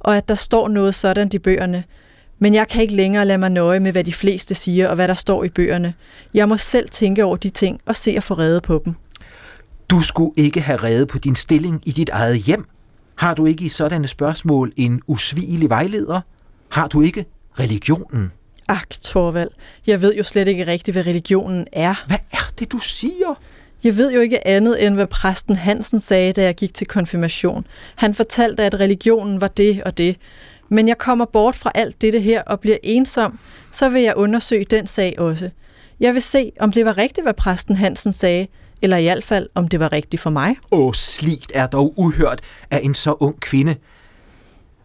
Og 0.00 0.16
at 0.16 0.28
der 0.28 0.34
står 0.34 0.68
noget 0.68 0.94
sådan 0.94 1.30
i 1.34 1.38
bøgerne. 1.38 1.84
Men 2.38 2.54
jeg 2.54 2.68
kan 2.68 2.82
ikke 2.82 2.94
længere 2.94 3.26
lade 3.26 3.38
mig 3.38 3.50
nøje 3.50 3.80
med, 3.80 3.92
hvad 3.92 4.04
de 4.04 4.12
fleste 4.12 4.54
siger 4.54 4.88
og 4.88 4.94
hvad 4.94 5.08
der 5.08 5.14
står 5.14 5.44
i 5.44 5.48
bøgerne. 5.48 5.94
Jeg 6.34 6.48
må 6.48 6.56
selv 6.56 6.88
tænke 6.88 7.24
over 7.24 7.36
de 7.36 7.50
ting 7.50 7.80
og 7.86 7.96
se 7.96 8.10
at 8.10 8.24
få 8.24 8.34
redde 8.34 8.60
på 8.60 8.82
dem. 8.84 8.94
Du 9.90 10.00
skulle 10.00 10.32
ikke 10.36 10.60
have 10.60 10.76
reddet 10.82 11.08
på 11.08 11.18
din 11.18 11.36
stilling 11.36 11.82
i 11.84 11.90
dit 11.90 12.08
eget 12.08 12.38
hjem. 12.38 12.64
Har 13.16 13.34
du 13.34 13.46
ikke 13.46 13.64
i 13.64 13.68
sådanne 13.68 14.06
spørgsmål 14.06 14.72
en 14.76 15.02
usvigelig 15.06 15.68
vejleder? 15.68 16.20
Har 16.68 16.88
du 16.88 17.00
ikke 17.00 17.24
religionen? 17.60 18.32
Ak, 18.68 18.90
Torvald, 19.02 19.50
jeg 19.86 20.02
ved 20.02 20.14
jo 20.14 20.22
slet 20.22 20.48
ikke 20.48 20.66
rigtigt, 20.66 20.94
hvad 20.94 21.06
religionen 21.06 21.66
er. 21.72 22.04
Hvad 22.06 22.18
er 22.32 22.52
det, 22.58 22.72
du 22.72 22.78
siger? 22.78 23.40
Jeg 23.84 23.96
ved 23.96 24.12
jo 24.12 24.20
ikke 24.20 24.46
andet, 24.46 24.86
end 24.86 24.94
hvad 24.94 25.06
præsten 25.06 25.56
Hansen 25.56 26.00
sagde, 26.00 26.32
da 26.32 26.42
jeg 26.42 26.54
gik 26.54 26.74
til 26.74 26.86
konfirmation. 26.86 27.66
Han 27.96 28.14
fortalte, 28.14 28.62
at 28.62 28.74
religionen 28.74 29.40
var 29.40 29.48
det 29.48 29.82
og 29.82 29.98
det. 29.98 30.16
Men 30.68 30.88
jeg 30.88 30.98
kommer 30.98 31.24
bort 31.24 31.56
fra 31.56 31.70
alt 31.74 32.02
dette 32.02 32.20
her 32.20 32.42
og 32.42 32.60
bliver 32.60 32.76
ensom, 32.82 33.38
så 33.70 33.88
vil 33.88 34.02
jeg 34.02 34.16
undersøge 34.16 34.64
den 34.64 34.86
sag 34.86 35.14
også. 35.18 35.50
Jeg 36.00 36.14
vil 36.14 36.22
se, 36.22 36.52
om 36.60 36.72
det 36.72 36.84
var 36.84 36.98
rigtigt, 36.98 37.24
hvad 37.24 37.34
præsten 37.34 37.76
Hansen 37.76 38.12
sagde, 38.12 38.46
eller 38.82 38.96
i 38.96 39.02
hvert 39.02 39.24
fald, 39.24 39.48
om 39.54 39.68
det 39.68 39.80
var 39.80 39.92
rigtigt 39.92 40.22
for 40.22 40.30
mig. 40.30 40.56
Åh, 40.72 40.92
sligt 40.94 41.52
er 41.54 41.66
dog 41.66 41.94
uhørt 41.96 42.40
af 42.70 42.80
en 42.82 42.94
så 42.94 43.12
ung 43.20 43.40
kvinde. 43.40 43.76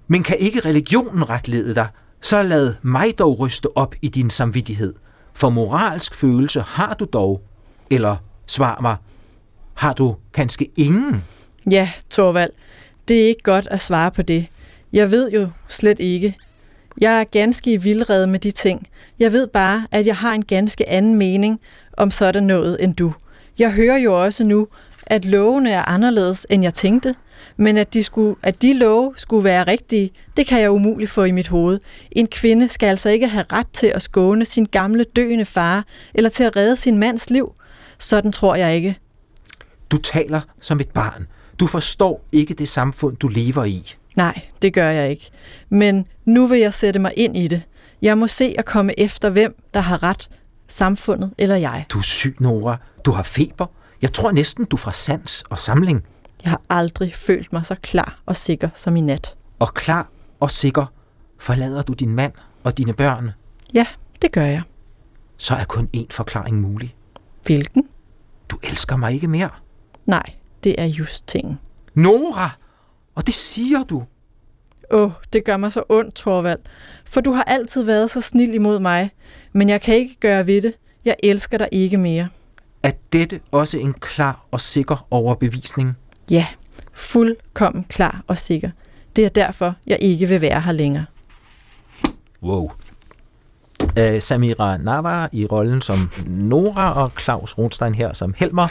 Men 0.07 0.23
kan 0.23 0.37
ikke 0.39 0.59
religionen 0.59 1.29
retlede 1.29 1.75
dig, 1.75 1.87
så 2.21 2.41
lad 2.41 2.73
mig 2.81 3.19
dog 3.19 3.39
ryste 3.39 3.77
op 3.77 3.95
i 4.01 4.07
din 4.07 4.29
samvittighed. 4.29 4.93
For 5.33 5.49
moralsk 5.49 6.15
følelse 6.15 6.61
har 6.61 6.93
du 6.93 7.05
dog, 7.13 7.41
eller 7.91 8.15
svar 8.45 8.77
mig, 8.81 8.95
har 9.73 9.93
du 9.93 10.15
kanskje 10.33 10.67
ingen? 10.75 11.23
Ja, 11.71 11.89
Torvald, 12.09 12.51
det 13.07 13.23
er 13.23 13.27
ikke 13.27 13.43
godt 13.43 13.67
at 13.71 13.81
svare 13.81 14.11
på 14.11 14.21
det. 14.21 14.47
Jeg 14.93 15.11
ved 15.11 15.31
jo 15.31 15.49
slet 15.67 15.99
ikke. 15.99 16.37
Jeg 17.01 17.19
er 17.19 17.23
ganske 17.23 17.73
i 17.73 17.77
vildrede 17.77 18.27
med 18.27 18.39
de 18.39 18.51
ting. 18.51 18.87
Jeg 19.19 19.31
ved 19.31 19.47
bare, 19.47 19.87
at 19.91 20.07
jeg 20.07 20.15
har 20.15 20.33
en 20.33 20.45
ganske 20.45 20.89
anden 20.89 21.15
mening 21.15 21.59
om 21.97 22.11
sådan 22.11 22.43
noget 22.43 22.83
end 22.83 22.95
du. 22.95 23.13
Jeg 23.59 23.71
hører 23.71 23.97
jo 23.97 24.23
også 24.23 24.43
nu, 24.43 24.67
at 25.05 25.25
lovene 25.25 25.71
er 25.71 25.89
anderledes, 25.89 26.47
end 26.49 26.63
jeg 26.63 26.73
tænkte, 26.73 27.15
men 27.57 27.77
at 27.77 27.93
de, 27.93 28.03
skulle, 28.03 28.35
at 28.43 28.61
de 28.61 28.73
love 28.73 29.13
skulle 29.17 29.43
være 29.43 29.63
rigtige, 29.63 30.11
det 30.37 30.47
kan 30.47 30.61
jeg 30.61 30.71
umuligt 30.71 31.11
få 31.11 31.23
i 31.23 31.31
mit 31.31 31.47
hoved. 31.47 31.79
En 32.11 32.27
kvinde 32.27 32.69
skal 32.69 32.87
altså 32.87 33.09
ikke 33.09 33.27
have 33.27 33.45
ret 33.53 33.67
til 33.73 33.87
at 33.87 34.01
skåne 34.01 34.45
sin 34.45 34.65
gamle 34.65 35.03
døende 35.03 35.45
far, 35.45 35.85
eller 36.13 36.29
til 36.29 36.43
at 36.43 36.55
redde 36.55 36.75
sin 36.75 36.97
mands 36.97 37.29
liv. 37.29 37.53
Sådan 38.01 38.31
tror 38.31 38.55
jeg 38.55 38.75
ikke. 38.75 38.99
Du 39.91 39.97
taler 39.97 40.41
som 40.59 40.79
et 40.79 40.89
barn. 40.89 41.27
Du 41.59 41.67
forstår 41.67 42.23
ikke 42.31 42.53
det 42.53 42.69
samfund, 42.69 43.17
du 43.17 43.27
lever 43.27 43.63
i. 43.63 43.93
Nej, 44.15 44.41
det 44.61 44.73
gør 44.73 44.89
jeg 44.89 45.09
ikke. 45.09 45.29
Men 45.69 46.07
nu 46.25 46.47
vil 46.47 46.59
jeg 46.59 46.73
sætte 46.73 46.99
mig 46.99 47.13
ind 47.17 47.37
i 47.37 47.47
det. 47.47 47.61
Jeg 48.01 48.17
må 48.17 48.27
se 48.27 48.55
at 48.57 48.65
komme 48.65 48.99
efter, 48.99 49.29
hvem 49.29 49.55
der 49.73 49.79
har 49.79 50.03
ret, 50.03 50.29
samfundet 50.67 51.33
eller 51.37 51.55
jeg. 51.55 51.85
Du 51.89 51.97
er 51.97 52.01
syg, 52.03 52.35
Nora. 52.39 52.77
Du 53.05 53.11
har 53.11 53.23
feber. 53.23 53.65
Jeg 54.01 54.13
tror 54.13 54.31
næsten, 54.31 54.65
du 54.65 54.77
fra 54.77 54.91
sans 54.91 55.43
og 55.49 55.59
samling. 55.59 56.03
Jeg 56.43 56.49
har 56.49 56.61
aldrig 56.69 57.15
følt 57.15 57.53
mig 57.53 57.65
så 57.65 57.75
klar 57.75 58.21
og 58.25 58.35
sikker 58.35 58.69
som 58.75 58.95
i 58.95 59.01
nat. 59.01 59.35
Og 59.59 59.73
klar 59.73 60.07
og 60.39 60.51
sikker 60.51 60.85
forlader 61.39 61.81
du 61.81 61.93
din 61.93 62.15
mand 62.15 62.33
og 62.63 62.77
dine 62.77 62.93
børn. 62.93 63.31
Ja, 63.73 63.85
det 64.21 64.31
gør 64.31 64.45
jeg. 64.45 64.61
Så 65.37 65.53
er 65.55 65.63
kun 65.63 65.89
én 65.97 66.05
forklaring 66.11 66.61
mulig. 66.61 66.95
Hvilken? 67.43 67.87
Du 68.49 68.59
elsker 68.63 68.95
mig 68.95 69.13
ikke 69.13 69.27
mere. 69.27 69.49
Nej, 70.05 70.33
det 70.63 70.75
er 70.77 70.85
just 70.85 71.27
tingen. 71.27 71.59
Nora! 71.93 72.49
Og 73.15 73.27
det 73.27 73.33
siger 73.35 73.83
du. 73.83 74.03
Åh, 74.91 75.01
oh, 75.01 75.11
det 75.33 75.45
gør 75.45 75.57
mig 75.57 75.73
så 75.73 75.83
ondt, 75.89 76.15
Torvald. 76.15 76.59
For 77.05 77.21
du 77.21 77.31
har 77.31 77.43
altid 77.43 77.83
været 77.83 78.09
så 78.09 78.21
snil 78.21 78.53
imod 78.53 78.79
mig. 78.79 79.11
Men 79.53 79.69
jeg 79.69 79.81
kan 79.81 79.95
ikke 79.95 80.15
gøre 80.19 80.47
ved 80.47 80.61
det. 80.61 80.73
Jeg 81.05 81.15
elsker 81.23 81.57
dig 81.57 81.67
ikke 81.71 81.97
mere. 81.97 82.27
Er 82.83 82.91
dette 83.13 83.39
også 83.51 83.77
en 83.77 83.93
klar 83.93 84.45
og 84.51 84.61
sikker 84.61 85.07
overbevisning? 85.11 85.97
Ja, 86.29 86.47
fuldkommen 86.93 87.83
klar 87.83 88.23
og 88.27 88.37
sikker. 88.37 88.69
Det 89.15 89.25
er 89.25 89.29
derfor, 89.29 89.75
jeg 89.87 89.97
ikke 90.01 90.27
vil 90.27 90.41
være 90.41 90.61
her 90.61 90.71
længere. 90.71 91.05
Wow. 92.43 92.71
Uh, 93.99 94.19
Samira 94.19 94.77
Navar 94.77 95.29
i 95.31 95.45
rollen 95.45 95.81
som 95.81 96.09
Nora 96.27 97.03
og 97.03 97.11
Claus 97.19 97.57
Rothstein 97.57 97.95
her 97.95 98.13
som 98.13 98.33
Helmer. 98.37 98.67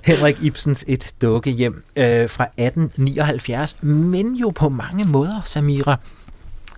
Henrik 0.00 0.42
Ibsens 0.42 0.84
Et 0.88 1.14
dukkehjem 1.22 1.82
øh, 1.96 2.30
fra 2.30 2.44
1879, 2.44 3.82
men 3.82 4.34
jo 4.34 4.50
på 4.50 4.68
mange 4.68 5.04
måder, 5.04 5.40
Samira, 5.44 5.96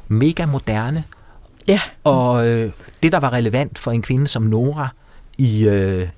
mega 0.08 0.46
moderne. 0.46 1.04
Ja. 1.68 1.80
Og 2.04 2.48
øh, 2.48 2.70
det, 3.02 3.12
der 3.12 3.20
var 3.20 3.32
relevant 3.32 3.78
for 3.78 3.90
en 3.90 4.02
kvinde 4.02 4.26
som 4.26 4.42
Nora 4.42 4.88
i 5.38 5.68
øh, 5.68 6.08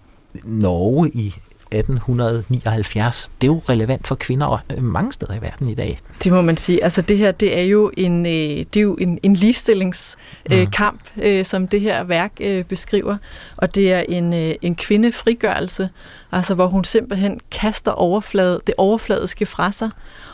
Norge 0.45 1.09
i 1.09 1.35
1879, 1.73 3.31
det 3.41 3.47
er 3.47 3.53
jo 3.53 3.63
relevant 3.69 4.07
for 4.07 4.15
kvinder 4.15 4.65
øh, 4.77 4.85
mange 4.85 5.13
steder 5.13 5.35
i 5.35 5.43
verden 5.43 5.69
i 5.69 5.75
dag. 5.75 6.01
Det 6.25 6.33
må 6.33 6.41
man 6.41 6.57
sige. 6.57 6.85
Altså 6.85 7.03
det 7.03 7.19
her, 7.19 7.33
det 7.33 7.59
er 7.59 7.63
jo 7.63 7.91
en, 7.97 8.27
øh, 8.27 8.33
det 8.33 8.77
er 8.77 8.81
jo 8.81 8.95
en, 8.95 9.19
en 9.23 9.35
ligestillingskamp, 9.35 11.01
mm. 11.17 11.23
øh, 11.23 11.45
som 11.45 11.69
det 11.69 11.81
her 11.81 12.05
værk 12.05 12.33
øh, 12.41 12.65
beskriver. 12.65 13.17
Og 13.57 13.75
det 13.75 13.93
er 13.93 14.05
en, 14.09 14.35
øh, 14.35 14.55
en 14.63 14.75
kvindefrigørelse, 14.75 15.89
altså 16.33 16.55
hvor 16.55 16.67
hun 16.67 16.85
simpelthen 16.85 17.41
kaster 17.51 17.93
overflade, 17.93 18.61
det 18.67 18.75
overfladiske 18.79 19.47
fra 19.47 19.73
sig, 19.73 19.91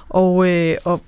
og, 0.08 0.48
øh, 0.48 0.76
og, 0.84 1.00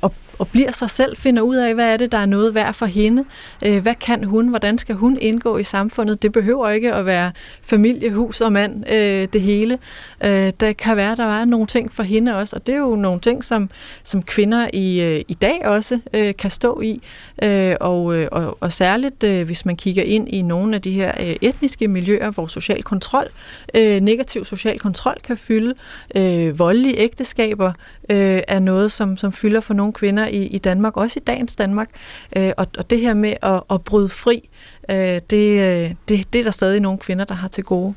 og, 0.00 0.14
og 0.40 0.48
bliver 0.48 0.72
sig 0.72 0.90
selv, 0.90 1.16
finder 1.16 1.42
ud 1.42 1.56
af, 1.56 1.74
hvad 1.74 1.92
er 1.92 1.96
det, 1.96 2.12
der 2.12 2.18
er 2.18 2.26
noget 2.26 2.54
værd 2.54 2.74
for 2.74 2.86
hende. 2.86 3.24
Øh, 3.66 3.82
hvad 3.82 3.94
kan 3.94 4.24
hun? 4.24 4.48
Hvordan 4.48 4.78
skal 4.78 4.94
hun 4.94 5.18
indgå 5.20 5.56
i 5.56 5.64
samfundet? 5.64 6.22
Det 6.22 6.32
behøver 6.32 6.68
ikke 6.68 6.94
at 6.94 7.06
være 7.06 7.32
familie, 7.62 8.10
hus 8.10 8.40
og 8.40 8.52
mand, 8.52 8.90
øh, 8.90 9.28
det 9.32 9.40
hele. 9.40 9.78
Øh, 10.24 10.52
der 10.60 10.72
kan 10.72 10.96
være, 10.96 11.16
der 11.16 11.40
er 11.40 11.44
nogle 11.44 11.66
ting 11.66 11.92
for 11.92 12.02
hende 12.02 12.36
også, 12.36 12.56
og 12.56 12.66
det 12.66 12.74
er 12.74 12.78
jo 12.78 12.96
nogle 12.96 13.20
ting, 13.20 13.44
som, 13.44 13.70
som 14.02 14.22
kvinder 14.22 14.68
i, 14.72 15.00
øh, 15.00 15.24
i 15.28 15.34
dag 15.34 15.66
også 15.66 16.00
øh, 16.14 16.34
kan 16.38 16.50
stå 16.50 16.80
i. 16.80 17.02
Øh, 17.42 17.74
og, 17.80 18.16
øh, 18.16 18.28
og, 18.32 18.58
og 18.60 18.72
særligt, 18.72 19.24
øh, 19.24 19.46
hvis 19.46 19.66
man 19.66 19.76
kigger 19.76 20.02
ind 20.02 20.28
i 20.28 20.42
nogle 20.42 20.74
af 20.74 20.82
de 20.82 20.90
her 20.90 21.12
øh, 21.20 21.36
etniske 21.40 21.88
miljøer, 21.88 22.30
hvor 22.30 22.46
social 22.46 22.82
kontrol, 22.82 23.26
øh, 23.74 24.00
negativ 24.00 24.44
social 24.44 24.78
kontrol 24.78 25.16
kan 25.24 25.36
fylde, 25.36 25.74
øh, 26.16 26.58
voldelige 26.58 26.96
ægteskaber 26.96 27.72
øh, 28.10 28.42
er 28.48 28.58
noget, 28.58 28.92
som, 28.92 29.16
som 29.16 29.32
fylder 29.32 29.60
for 29.60 29.74
nogle 29.74 29.92
kvinder 29.92 30.26
i, 30.30 30.46
i 30.46 30.58
Danmark, 30.58 30.96
også 30.96 31.18
i 31.18 31.24
dagens 31.26 31.56
Danmark. 31.56 31.88
Øh, 32.36 32.52
og, 32.56 32.66
og 32.78 32.90
det 32.90 33.00
her 33.00 33.14
med 33.14 33.34
at, 33.42 33.62
at 33.70 33.84
bryde 33.84 34.08
fri, 34.08 34.48
øh, 34.90 34.96
det, 34.96 35.96
det, 36.08 36.32
det 36.32 36.38
er 36.38 36.42
der 36.42 36.50
stadig 36.50 36.80
nogle 36.80 36.98
kvinder, 36.98 37.24
der 37.24 37.34
har 37.34 37.48
til 37.48 37.64
gode. 37.64 37.94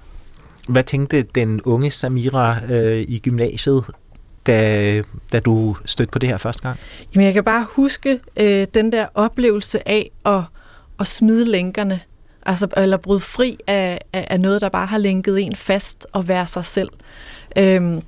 Hvad 0.68 0.84
tænkte 0.84 1.22
den 1.22 1.62
unge 1.62 1.92
Samira 1.92 2.58
øh, 2.72 3.06
i 3.08 3.20
gymnasiet, 3.20 3.84
da, 4.48 5.02
da 5.32 5.40
du 5.40 5.76
stødte 5.86 6.12
på 6.12 6.20
det 6.20 6.30
her 6.30 6.38
første 6.38 6.62
gang? 6.62 6.80
Jamen, 7.16 7.26
jeg 7.26 7.34
kan 7.34 7.44
bare 7.44 7.66
huske 7.70 8.20
øh, 8.38 8.68
den 8.74 8.92
der 8.92 9.06
oplevelse 9.14 9.88
af 9.88 10.12
at, 10.26 10.42
at 11.00 11.08
smide 11.08 11.46
lænkerne, 11.46 12.00
altså, 12.46 12.68
eller 12.78 12.98
bryde 12.98 13.20
fri 13.20 13.58
af, 13.68 14.02
af, 14.14 14.28
af 14.30 14.40
noget, 14.40 14.62
der 14.62 14.70
bare 14.70 14.86
har 14.86 14.98
lænket 14.98 15.42
en 15.42 15.56
fast 15.56 16.08
og 16.12 16.28
være 16.28 16.48
sig 16.48 16.66
selv. 16.66 16.90
Øhm, 17.58 18.02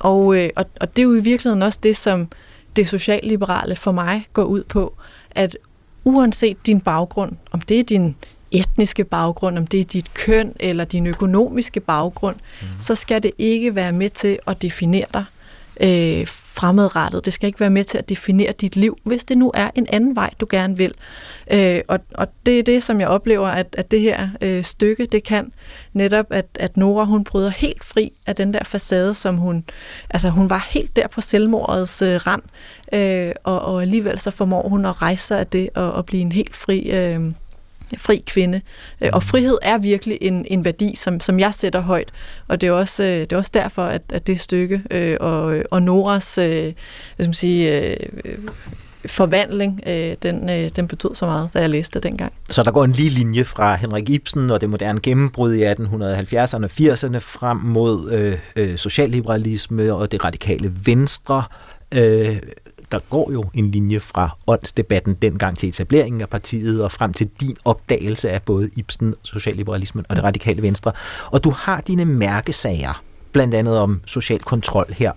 og, 0.00 0.36
øh, 0.36 0.50
og, 0.56 0.64
og 0.80 0.96
det 0.96 1.02
er 1.02 1.06
jo 1.06 1.14
i 1.14 1.22
virkeligheden 1.22 1.62
også 1.62 1.78
det, 1.82 1.96
som 1.96 2.28
det 2.76 2.88
socialliberale 2.88 3.76
for 3.76 3.92
mig 3.92 4.26
går 4.32 4.44
ud 4.44 4.64
på, 4.64 4.94
at 5.30 5.56
uanset 6.04 6.66
din 6.66 6.80
baggrund, 6.80 7.32
om 7.50 7.60
det 7.60 7.80
er 7.80 7.84
din 7.84 8.16
etniske 8.50 9.04
baggrund, 9.04 9.58
om 9.58 9.66
det 9.66 9.80
er 9.80 9.84
dit 9.84 10.14
køn 10.14 10.52
eller 10.60 10.84
din 10.84 11.06
økonomiske 11.06 11.80
baggrund, 11.80 12.36
mm. 12.62 12.66
så 12.80 12.94
skal 12.94 13.22
det 13.22 13.30
ikke 13.38 13.74
være 13.74 13.92
med 13.92 14.10
til 14.10 14.38
at 14.46 14.62
definere 14.62 15.06
dig. 15.14 15.24
øh, 15.80 16.26
fremadrettet. 16.56 17.24
Det 17.24 17.32
skal 17.32 17.46
ikke 17.46 17.60
være 17.60 17.70
med 17.70 17.84
til 17.84 17.98
at 17.98 18.08
definere 18.08 18.52
dit 18.52 18.76
liv, 18.76 18.98
hvis 19.02 19.24
det 19.24 19.38
nu 19.38 19.50
er 19.54 19.70
en 19.74 19.86
anden 19.90 20.16
vej, 20.16 20.30
du 20.40 20.46
gerne 20.50 20.76
vil. 20.76 20.94
Øh, 21.50 21.80
og, 21.88 21.98
og 22.14 22.28
det 22.46 22.58
er 22.58 22.62
det, 22.62 22.82
som 22.82 23.00
jeg 23.00 23.08
oplever, 23.08 23.48
at, 23.48 23.66
at 23.78 23.90
det 23.90 24.00
her 24.00 24.28
øh, 24.40 24.64
stykke, 24.64 25.06
det 25.06 25.24
kan 25.24 25.52
netop, 25.92 26.26
at, 26.30 26.46
at 26.54 26.76
Nora, 26.76 27.04
hun 27.04 27.24
bryder 27.24 27.50
helt 27.50 27.84
fri 27.84 28.12
af 28.26 28.36
den 28.36 28.54
der 28.54 28.64
facade, 28.64 29.14
som 29.14 29.36
hun, 29.36 29.64
altså 30.10 30.28
hun 30.28 30.50
var 30.50 30.66
helt 30.70 30.96
der 30.96 31.08
på 31.08 31.20
selvmordets 31.20 32.02
øh, 32.02 32.20
rand, 32.26 32.42
øh, 32.92 33.32
og, 33.44 33.60
og 33.60 33.82
alligevel 33.82 34.18
så 34.18 34.30
formår 34.30 34.68
hun 34.68 34.84
at 34.84 35.02
rejse 35.02 35.26
sig 35.26 35.38
af 35.38 35.46
det 35.46 35.68
og, 35.74 35.92
og 35.92 36.06
blive 36.06 36.22
en 36.22 36.32
helt 36.32 36.56
fri... 36.56 36.80
Øh, 36.80 37.20
fri 37.96 38.22
kvinde. 38.26 38.60
Øh, 39.00 39.10
og 39.12 39.22
frihed 39.22 39.58
er 39.62 39.78
virkelig 39.78 40.18
en, 40.20 40.46
en 40.50 40.64
værdi, 40.64 40.94
som, 40.96 41.20
som 41.20 41.40
jeg 41.40 41.54
sætter 41.54 41.80
højt. 41.80 42.12
Og 42.48 42.60
det 42.60 42.66
er 42.66 42.72
også, 42.72 43.02
øh, 43.02 43.20
det 43.20 43.32
er 43.32 43.36
også 43.36 43.50
derfor, 43.54 43.82
at, 43.82 44.02
at 44.08 44.26
det 44.26 44.40
stykke 44.40 44.82
øh, 44.90 45.16
og, 45.20 45.62
og 45.70 45.82
Noras 45.82 46.38
øh, 46.38 46.72
hvad 47.16 47.32
sige, 47.32 47.80
øh, 47.80 47.96
forvandling, 49.06 49.80
øh, 49.86 50.16
den, 50.22 50.50
øh, 50.50 50.70
den 50.76 50.88
betød 50.88 51.14
så 51.14 51.26
meget, 51.26 51.50
da 51.54 51.60
jeg 51.60 51.70
læste 51.70 51.94
det 51.94 52.02
dengang. 52.02 52.32
Så 52.50 52.62
der 52.62 52.70
går 52.70 52.84
en 52.84 52.92
lige 52.92 53.10
linje 53.10 53.44
fra 53.44 53.74
Henrik 53.74 54.10
Ibsen 54.10 54.50
og 54.50 54.60
det 54.60 54.70
moderne 54.70 55.00
gennembrud 55.00 55.54
i 55.54 55.64
1870'erne 55.64 56.64
og 56.64 56.70
80'erne 56.80 57.18
frem 57.18 57.56
mod 57.56 58.12
øh, 58.12 58.38
øh, 58.56 58.76
socialliberalisme 58.76 59.94
og 59.94 60.12
det 60.12 60.24
radikale 60.24 60.72
venstre. 60.84 61.42
Øh, 61.94 62.36
der 62.92 62.98
går 63.10 63.32
jo 63.32 63.44
en 63.54 63.70
linje 63.70 64.00
fra 64.00 64.36
åndsdebatten 64.46 65.14
dengang 65.14 65.58
til 65.58 65.68
etableringen 65.68 66.20
af 66.20 66.28
partiet 66.28 66.84
og 66.84 66.92
frem 66.92 67.12
til 67.12 67.30
din 67.40 67.56
opdagelse 67.64 68.30
af 68.30 68.42
både 68.42 68.70
Ibsen, 68.76 69.14
socialliberalismen 69.22 70.04
og 70.08 70.16
det 70.16 70.24
radikale 70.24 70.62
venstre. 70.62 70.92
Og 71.26 71.44
du 71.44 71.50
har 71.50 71.80
dine 71.80 72.04
mærkesager, 72.04 73.02
blandt 73.32 73.54
andet 73.54 73.78
om 73.78 74.00
social 74.06 74.40
kontrol 74.40 74.92
her. 74.92 75.12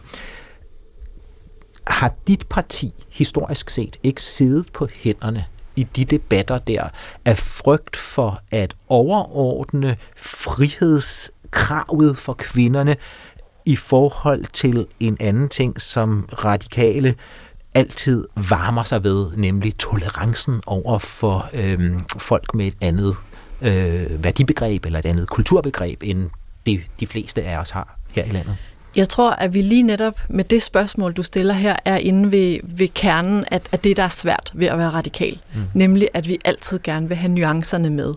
Har 1.88 2.13
dit 2.28 2.47
parti 2.49 2.93
historisk 3.09 3.70
set 3.70 3.97
ikke 4.03 4.24
siddet 4.24 4.72
på 4.74 4.88
hænderne 4.93 5.45
i 5.76 5.84
de 5.84 6.05
debatter 6.05 6.57
der 6.57 6.89
af 7.26 7.38
frygt 7.38 7.95
for 7.95 8.41
at 8.51 8.76
overordne 8.88 9.97
frihedskravet 10.17 12.17
for 12.17 12.34
kvinderne 12.34 12.95
i 13.65 13.76
forhold 13.76 14.45
til 14.53 14.88
en 14.99 15.17
anden 15.20 15.49
ting, 15.49 15.82
som 15.82 16.30
radikale 16.32 17.15
altid 17.74 18.26
varmer 18.49 18.84
sig 18.84 19.03
ved, 19.03 19.28
nemlig 19.38 19.78
tolerancen 19.78 20.61
over 20.67 20.97
for 20.97 21.49
øh, 21.53 21.93
folk 22.17 22.53
med 22.53 22.67
et 22.67 22.76
andet 22.82 23.15
øh, 23.61 24.24
værdibegreb 24.24 24.86
eller 24.86 24.99
et 24.99 25.05
andet 25.05 25.30
kulturbegreb, 25.30 26.03
end 26.03 26.30
det 26.65 26.82
de 26.99 27.07
fleste 27.07 27.43
af 27.43 27.57
os 27.57 27.70
har 27.70 27.97
her 28.15 28.24
i 28.24 28.30
landet. 28.30 28.55
Jeg 28.95 29.09
tror, 29.09 29.32
at 29.32 29.53
vi 29.53 29.61
lige 29.61 29.84
netop 29.84 30.22
med 30.30 30.43
det 30.43 30.61
spørgsmål, 30.61 31.13
du 31.13 31.24
stiller 31.24 31.53
her, 31.53 31.76
er 31.86 31.97
inde 31.97 32.32
ved, 32.32 32.59
ved 32.63 32.88
kernen 32.88 33.45
af, 33.51 33.61
af 33.72 33.80
det, 33.80 33.97
der 33.97 34.03
er 34.03 34.09
svært 34.09 34.51
ved 34.53 34.67
at 34.67 34.78
være 34.78 34.89
radikal. 34.89 35.39
Mm. 35.53 35.61
Nemlig, 35.74 36.07
at 36.13 36.28
vi 36.28 36.38
altid 36.45 36.80
gerne 36.84 37.07
vil 37.07 37.17
have 37.17 37.32
nuancerne 37.32 37.89
med. 37.89 38.13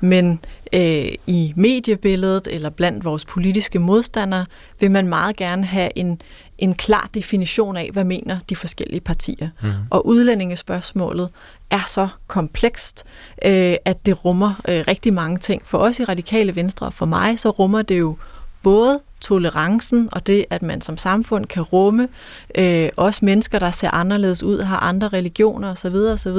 Men 0.00 0.40
øh, 0.72 1.08
i 1.26 1.52
mediebilledet 1.56 2.48
eller 2.50 2.70
blandt 2.70 3.04
vores 3.04 3.24
politiske 3.24 3.78
modstandere, 3.78 4.46
vil 4.80 4.90
man 4.90 5.08
meget 5.08 5.36
gerne 5.36 5.64
have 5.64 5.98
en, 5.98 6.20
en 6.58 6.74
klar 6.74 7.10
definition 7.14 7.76
af, 7.76 7.90
hvad 7.92 8.04
mener 8.04 8.38
de 8.48 8.56
forskellige 8.56 9.00
partier. 9.00 9.48
Mm. 9.62 9.70
Og 9.90 10.06
udlændingespørgsmålet 10.06 11.30
er 11.70 11.82
så 11.86 12.08
komplekst, 12.26 13.04
øh, 13.44 13.76
at 13.84 14.06
det 14.06 14.24
rummer 14.24 14.60
øh, 14.68 14.84
rigtig 14.88 15.14
mange 15.14 15.38
ting. 15.38 15.62
For 15.64 15.78
os 15.78 15.98
i 15.98 16.04
Radikale 16.04 16.56
Venstre, 16.56 16.92
for 16.92 17.06
mig, 17.06 17.40
så 17.40 17.50
rummer 17.50 17.82
det 17.82 17.98
jo 17.98 18.16
både 18.62 19.00
tolerancen 19.20 20.08
og 20.12 20.26
det, 20.26 20.44
at 20.50 20.62
man 20.62 20.80
som 20.80 20.98
samfund 20.98 21.46
kan 21.46 21.62
rumme 21.62 22.08
øh, 22.54 22.88
også 22.96 23.24
mennesker, 23.24 23.58
der 23.58 23.70
ser 23.70 23.90
anderledes 23.90 24.42
ud, 24.42 24.60
har 24.60 24.76
andre 24.76 25.08
religioner 25.08 25.70
osv. 25.70 25.94
osv. 25.94 26.36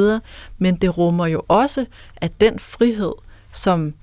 Men 0.57 0.75
det 0.75 0.97
rummer 0.97 1.27
jo 1.27 1.41
også, 1.47 1.85
at 2.17 2.41
den 2.41 2.59
frihed, 2.59 3.11
som 3.51 3.93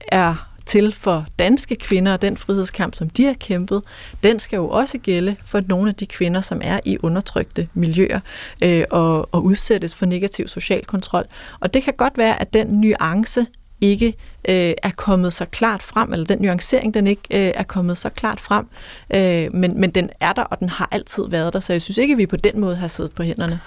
er 0.00 0.55
til 0.66 0.92
for 0.92 1.26
danske 1.38 1.76
kvinder 1.76 2.12
og 2.12 2.22
den 2.22 2.36
frihedskamp, 2.36 2.94
som 2.94 3.10
de 3.10 3.24
har 3.24 3.32
kæmpet, 3.32 3.82
den 4.22 4.38
skal 4.38 4.56
jo 4.56 4.68
også 4.68 4.98
gælde 4.98 5.36
for 5.44 5.60
nogle 5.68 5.88
af 5.88 5.94
de 5.94 6.06
kvinder, 6.06 6.40
som 6.40 6.60
er 6.64 6.80
i 6.84 6.98
undertrykte 7.02 7.68
miljøer 7.74 8.20
øh, 8.62 8.84
og, 8.90 9.28
og 9.34 9.44
udsættes 9.44 9.94
for 9.94 10.06
negativ 10.06 10.48
social 10.48 10.84
kontrol. 10.84 11.24
Og 11.60 11.74
det 11.74 11.82
kan 11.82 11.94
godt 11.96 12.18
være, 12.18 12.40
at 12.40 12.52
den 12.52 12.66
nuance 12.66 13.46
ikke 13.80 14.06
øh, 14.48 14.74
er 14.82 14.90
kommet 14.96 15.32
så 15.32 15.44
klart 15.44 15.82
frem, 15.82 16.12
eller 16.12 16.26
den 16.26 16.38
nuancering, 16.40 16.94
den 16.94 17.06
ikke 17.06 17.22
øh, 17.30 17.52
er 17.54 17.62
kommet 17.62 17.98
så 17.98 18.08
klart 18.08 18.40
frem, 18.40 18.66
øh, 19.14 19.54
men, 19.54 19.80
men 19.80 19.90
den 19.90 20.10
er 20.20 20.32
der, 20.32 20.42
og 20.42 20.60
den 20.60 20.68
har 20.68 20.88
altid 20.90 21.22
været 21.28 21.52
der, 21.52 21.60
så 21.60 21.72
jeg 21.72 21.82
synes 21.82 21.98
ikke, 21.98 22.12
at 22.12 22.18
vi 22.18 22.26
på 22.26 22.36
den 22.36 22.60
måde 22.60 22.76
har 22.76 22.88
siddet 22.88 23.12
på 23.12 23.22
hænderne. 23.22 23.60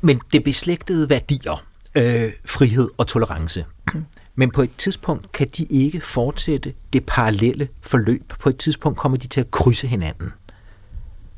Men 0.00 0.20
det 0.32 0.44
beslægtede 0.44 1.10
værdier, 1.10 1.64
øh, 1.94 2.32
frihed 2.44 2.88
og 2.98 3.06
tolerance, 3.06 3.64
mm 3.94 4.04
men 4.40 4.50
på 4.50 4.62
et 4.62 4.70
tidspunkt 4.78 5.32
kan 5.32 5.48
de 5.56 5.64
ikke 5.64 6.00
fortsætte 6.00 6.74
det 6.92 7.06
parallelle 7.06 7.68
forløb. 7.82 8.32
På 8.38 8.48
et 8.48 8.56
tidspunkt 8.56 8.98
kommer 8.98 9.18
de 9.18 9.26
til 9.26 9.40
at 9.40 9.50
krydse 9.50 9.86
hinanden. 9.86 10.32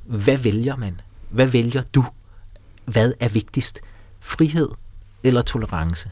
Hvad 0.04 0.36
vælger 0.36 0.76
man? 0.76 1.00
Hvad 1.30 1.46
vælger 1.46 1.82
du? 1.82 2.04
Hvad 2.84 3.12
er 3.20 3.28
vigtigst? 3.28 3.80
Frihed 4.20 4.68
eller 5.24 5.42
tolerance? 5.42 6.10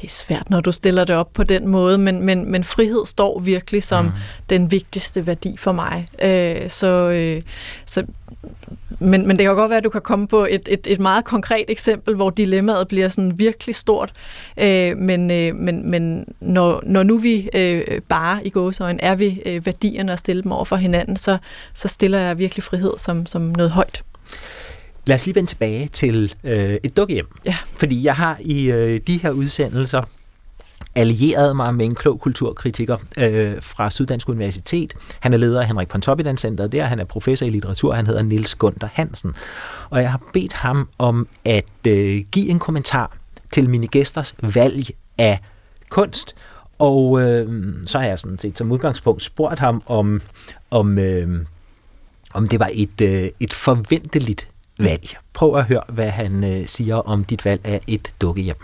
Det 0.00 0.04
er 0.04 0.08
svært, 0.08 0.50
når 0.50 0.60
du 0.60 0.72
stiller 0.72 1.04
det 1.04 1.16
op 1.16 1.32
på 1.32 1.42
den 1.42 1.68
måde, 1.68 1.98
men, 1.98 2.22
men, 2.22 2.50
men 2.50 2.64
frihed 2.64 3.06
står 3.06 3.40
virkelig 3.40 3.82
som 3.82 4.04
mm. 4.04 4.10
den 4.50 4.70
vigtigste 4.70 5.26
værdi 5.26 5.56
for 5.56 5.72
mig. 5.72 6.08
Øh, 6.22 6.70
så, 6.70 6.86
øh, 6.86 7.42
så, 7.86 8.04
men, 8.98 9.26
men 9.26 9.38
det 9.38 9.46
kan 9.46 9.54
godt 9.54 9.70
være, 9.70 9.78
at 9.78 9.84
du 9.84 9.90
kan 9.90 10.00
komme 10.00 10.28
på 10.28 10.46
et, 10.50 10.68
et, 10.70 10.86
et 10.86 11.00
meget 11.00 11.24
konkret 11.24 11.64
eksempel, 11.68 12.14
hvor 12.14 12.30
dilemmaet 12.30 12.88
bliver 12.88 13.08
sådan 13.08 13.38
virkelig 13.38 13.74
stort. 13.74 14.12
Øh, 14.56 14.96
men 14.98 15.30
øh, 15.30 15.54
men, 15.54 15.90
men 15.90 16.24
når, 16.40 16.80
når 16.84 17.02
nu 17.02 17.18
vi 17.18 17.48
øh, 17.54 18.00
bare 18.08 18.46
i 18.46 18.50
gåsøjne 18.50 19.02
er 19.02 19.14
vi 19.14 19.42
øh, 19.46 19.66
værdierne 19.66 20.12
og 20.12 20.18
stille 20.18 20.42
dem 20.42 20.52
over 20.52 20.64
for 20.64 20.76
hinanden, 20.76 21.16
så, 21.16 21.38
så 21.74 21.88
stiller 21.88 22.18
jeg 22.18 22.38
virkelig 22.38 22.62
frihed 22.62 22.92
som, 22.98 23.26
som 23.26 23.42
noget 23.42 23.70
højt. 23.70 24.02
Lad 25.06 25.16
os 25.16 25.26
lige 25.26 25.34
vende 25.34 25.50
tilbage 25.50 25.88
til 25.88 26.34
øh, 26.44 26.76
et 26.82 26.96
dukkehjem. 26.96 27.26
Ja. 27.44 27.56
Fordi 27.76 28.04
jeg 28.04 28.14
har 28.14 28.38
i 28.40 28.70
øh, 28.70 29.00
de 29.06 29.18
her 29.18 29.30
udsendelser 29.30 30.02
allieret 30.94 31.56
mig 31.56 31.74
med 31.74 31.86
en 31.86 31.94
klog 31.94 32.20
kulturkritiker 32.20 32.96
øh, 33.18 33.62
fra 33.62 33.90
Syddansk 33.90 34.28
Universitet. 34.28 34.94
Han 35.20 35.32
er 35.32 35.36
leder 35.36 35.60
af 35.60 35.66
Henrik 35.66 35.88
Pontoppidan 35.88 36.36
Center 36.36 36.66
der, 36.66 36.84
han 36.84 37.00
er 37.00 37.04
professor 37.04 37.46
i 37.46 37.50
litteratur, 37.50 37.94
han 37.94 38.06
hedder 38.06 38.22
Nils 38.22 38.54
Gunther 38.54 38.88
Hansen. 38.92 39.34
Og 39.90 40.02
jeg 40.02 40.10
har 40.10 40.20
bedt 40.32 40.52
ham 40.52 40.88
om 40.98 41.28
at 41.44 41.64
øh, 41.88 42.24
give 42.32 42.48
en 42.48 42.58
kommentar 42.58 43.16
til 43.52 43.70
mine 43.70 43.86
gæsters 43.86 44.34
valg 44.42 44.86
af 45.18 45.40
kunst, 45.88 46.34
og 46.78 47.20
øh, 47.20 47.74
så 47.86 47.98
har 47.98 48.06
jeg 48.06 48.18
sådan 48.18 48.38
set 48.38 48.58
som 48.58 48.72
udgangspunkt 48.72 49.22
spurgt 49.22 49.58
ham 49.58 49.82
om, 49.86 50.22
om, 50.70 50.98
øh, 50.98 51.46
om 52.34 52.48
det 52.48 52.60
var 52.60 52.70
et, 52.72 53.00
øh, 53.00 53.28
et 53.40 53.52
forventeligt 53.54 54.48
valg. 54.78 55.16
Prøv 55.32 55.56
at 55.56 55.64
høre, 55.64 55.82
hvad 55.88 56.10
han 56.10 56.44
øh, 56.44 56.66
siger 56.66 56.96
om 56.96 57.24
dit 57.24 57.44
valg 57.44 57.60
af 57.64 57.80
et 57.86 58.12
dukkehjem. 58.20 58.56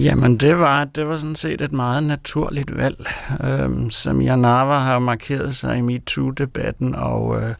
Jamen, 0.00 0.36
det 0.36 0.58
var, 0.58 0.84
det 0.84 1.08
var 1.08 1.16
sådan 1.16 1.36
set 1.36 1.60
et 1.60 1.72
meget 1.72 2.02
naturligt 2.02 2.76
valg. 2.76 3.06
Øhm, 3.44 3.90
som 3.90 4.22
Janava 4.22 4.78
har 4.78 4.98
markeret 4.98 5.56
sig 5.56 5.78
i 5.78 5.80
MeToo-debatten, 5.80 6.94
og 6.94 7.42
øh, 7.42 7.54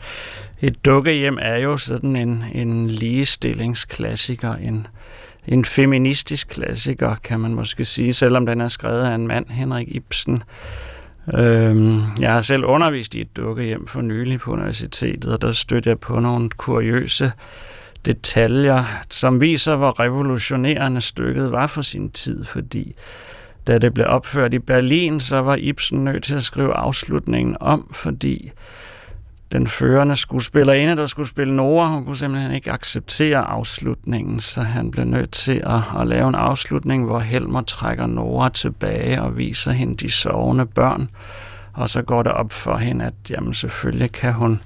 et 0.60 0.84
dukkehjem 0.84 1.38
er 1.40 1.56
jo 1.56 1.76
sådan 1.76 2.16
en, 2.16 2.44
en 2.52 2.90
ligestillingsklassiker, 2.90 4.54
en, 4.54 4.86
en 5.46 5.64
feministisk 5.64 6.48
klassiker, 6.48 7.14
kan 7.14 7.40
man 7.40 7.54
måske 7.54 7.84
sige, 7.84 8.12
selvom 8.12 8.46
den 8.46 8.60
er 8.60 8.68
skrevet 8.68 9.02
af 9.02 9.14
en 9.14 9.26
mand, 9.26 9.46
Henrik 9.50 9.88
Ibsen. 9.90 10.42
Øhm, 11.34 12.00
jeg 12.20 12.32
har 12.32 12.40
selv 12.40 12.64
undervist 12.64 13.14
i 13.14 13.20
et 13.20 13.36
dukkehjem 13.36 13.86
for 13.86 14.00
nylig 14.00 14.40
på 14.40 14.52
universitetet, 14.52 15.32
og 15.32 15.42
der 15.42 15.52
stødte 15.52 15.88
jeg 15.88 15.98
på 15.98 16.20
nogle 16.20 16.50
kuriøse 16.50 17.32
detaljer, 18.04 18.84
som 19.10 19.40
viser, 19.40 19.76
hvor 19.76 20.00
revolutionerende 20.00 21.00
stykket 21.00 21.52
var 21.52 21.66
for 21.66 21.82
sin 21.82 22.10
tid, 22.10 22.44
fordi 22.44 22.94
da 23.66 23.78
det 23.78 23.94
blev 23.94 24.06
opført 24.08 24.54
i 24.54 24.58
Berlin, 24.58 25.20
så 25.20 25.36
var 25.42 25.56
Ibsen 25.60 26.04
nødt 26.04 26.24
til 26.24 26.34
at 26.34 26.44
skrive 26.44 26.74
afslutningen 26.74 27.56
om, 27.60 27.90
fordi 27.94 28.50
den 29.52 29.66
førende 29.66 30.16
skuespillerinde, 30.16 30.96
der 30.96 31.06
skulle 31.06 31.28
spille 31.28 31.56
Nora, 31.56 31.88
hun 31.88 32.04
kunne 32.04 32.16
simpelthen 32.16 32.52
ikke 32.52 32.72
acceptere 32.72 33.38
afslutningen, 33.38 34.40
så 34.40 34.62
han 34.62 34.90
blev 34.90 35.04
nødt 35.04 35.30
til 35.30 35.62
at, 35.66 36.00
at 36.00 36.06
lave 36.06 36.28
en 36.28 36.34
afslutning, 36.34 37.04
hvor 37.06 37.18
Helmer 37.18 37.62
trækker 37.62 38.06
Nora 38.06 38.48
tilbage 38.48 39.22
og 39.22 39.36
viser 39.36 39.70
hende 39.70 39.96
de 39.96 40.10
sovende 40.10 40.66
børn. 40.66 41.08
Og 41.72 41.90
så 41.90 42.02
går 42.02 42.22
det 42.22 42.32
op 42.32 42.52
for 42.52 42.76
hende, 42.76 43.04
at 43.04 43.14
jamen, 43.30 43.54
selvfølgelig 43.54 44.12
kan 44.12 44.32
hun 44.32 44.60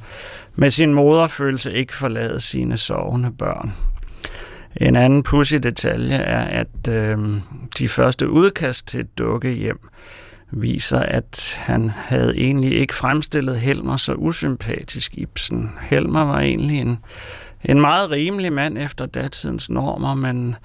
med 0.55 0.71
sin 0.71 0.95
moderfølelse 0.95 1.73
ikke 1.73 1.95
forlade 1.95 2.41
sine 2.41 2.77
sovende 2.77 3.31
børn. 3.39 3.73
En 4.77 4.97
anden 4.97 5.23
pussy 5.23 5.55
detalje 5.55 6.17
er, 6.17 6.63
at 6.63 6.89
øh, 6.89 7.19
de 7.79 7.89
første 7.89 8.31
udkast 8.31 8.89
til 8.89 9.01
et 9.01 9.19
dukkehjem, 9.19 9.79
viser, 10.51 11.01
at 11.01 11.55
han 11.59 11.91
havde 11.91 12.39
egentlig 12.39 12.73
ikke 12.73 12.95
fremstillet 12.95 13.61
Helmer 13.61 13.97
så 13.97 14.13
usympatisk 14.13 15.15
Ibsen. 15.15 15.71
Helmer 15.81 16.25
var 16.25 16.41
egentlig 16.41 16.81
en, 16.81 16.99
en 17.65 17.81
meget 17.81 18.11
rimelig 18.11 18.53
mand 18.53 18.79
efter 18.79 19.07
datidens 19.07 19.71
normer, 19.71 20.15
men 20.15 20.57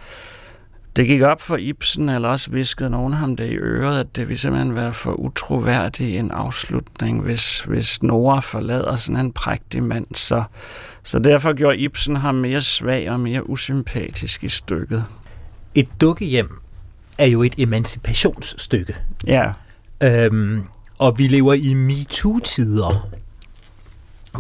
det 0.96 1.08
gik 1.08 1.22
op 1.22 1.42
for 1.42 1.58
Ibsen, 1.58 2.10
eller 2.10 2.30
også 2.30 2.52
viskede 2.52 2.90
nogen 2.90 3.14
ham 3.14 3.36
det 3.36 3.52
i 3.52 3.56
øret, 3.56 4.00
at 4.00 4.16
det 4.16 4.28
ville 4.28 4.40
simpelthen 4.40 4.76
være 4.76 4.94
for 4.94 5.12
utroværdig 5.12 6.18
en 6.18 6.32
afslutning, 6.32 7.22
hvis, 7.22 7.62
hvis 7.62 8.04
Nora 8.04 8.40
forlader 8.40 8.96
sådan 8.96 9.26
en 9.26 9.34
prægtig 9.34 9.84
mand. 9.84 10.08
Så, 10.16 10.44
så 11.04 11.20
derfor 11.20 11.54
gjorde 11.54 11.78
Ibsen 11.78 12.16
ham 12.16 12.36
mere 12.36 12.62
svag 12.62 13.12
og 13.12 13.20
mere 13.20 13.50
usympatisk 13.50 14.44
i 14.44 14.50
stykket. 14.50 15.06
Et 15.76 15.90
dukkehjem 16.02 16.60
er 17.18 17.26
jo 17.26 17.44
et 17.44 17.56
emancipationsstykke. 17.58 18.96
Ja. 19.28 19.52
Øhm, 20.02 20.64
og 21.00 21.20
vi 21.20 21.28
lever 21.28 21.54
i 21.54 21.74
MeToo-tider. 21.74 23.10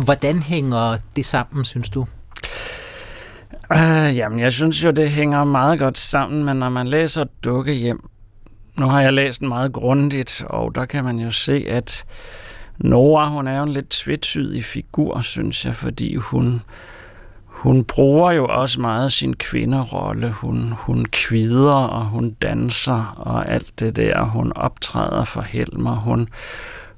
Hvordan 0.03 0.39
hænger 0.39 0.97
det 1.15 1.25
sammen, 1.25 1.65
synes 1.65 1.89
du? 1.89 2.07
Uh, 3.69 4.15
jamen, 4.17 4.39
jeg 4.39 4.53
synes 4.53 4.83
jo, 4.83 4.91
det 4.91 5.11
hænger 5.11 5.43
meget 5.43 5.79
godt 5.79 5.97
sammen, 5.97 6.43
men 6.43 6.57
når 6.57 6.69
man 6.69 6.87
læser 6.87 7.23
Dukke 7.43 7.73
hjem, 7.73 8.09
nu 8.79 8.87
har 8.87 9.01
jeg 9.01 9.13
læst 9.13 9.39
den 9.39 9.47
meget 9.47 9.73
grundigt, 9.73 10.43
og 10.49 10.75
der 10.75 10.85
kan 10.85 11.03
man 11.03 11.19
jo 11.19 11.31
se, 11.31 11.65
at 11.69 12.05
Nora, 12.77 13.29
hun 13.29 13.47
er 13.47 13.57
jo 13.57 13.63
en 13.63 13.73
lidt 13.73 13.89
tvetydig 13.89 14.63
figur, 14.63 15.21
synes 15.21 15.65
jeg, 15.65 15.75
fordi 15.75 16.15
hun, 16.15 16.61
hun 17.63 17.83
bruger 17.83 18.31
jo 18.31 18.45
også 18.45 18.81
meget 18.81 19.13
sin 19.13 19.35
kvinderolle. 19.35 20.31
Hun, 20.31 20.73
hun 20.77 21.05
kvider, 21.05 21.71
og 21.71 22.05
hun 22.05 22.31
danser, 22.31 23.13
og 23.17 23.49
alt 23.49 23.79
det 23.79 23.95
der. 23.95 24.23
Hun 24.23 24.51
optræder 24.55 25.23
for 25.23 25.41
Helmer. 25.41 25.95
Hun, 25.95 26.27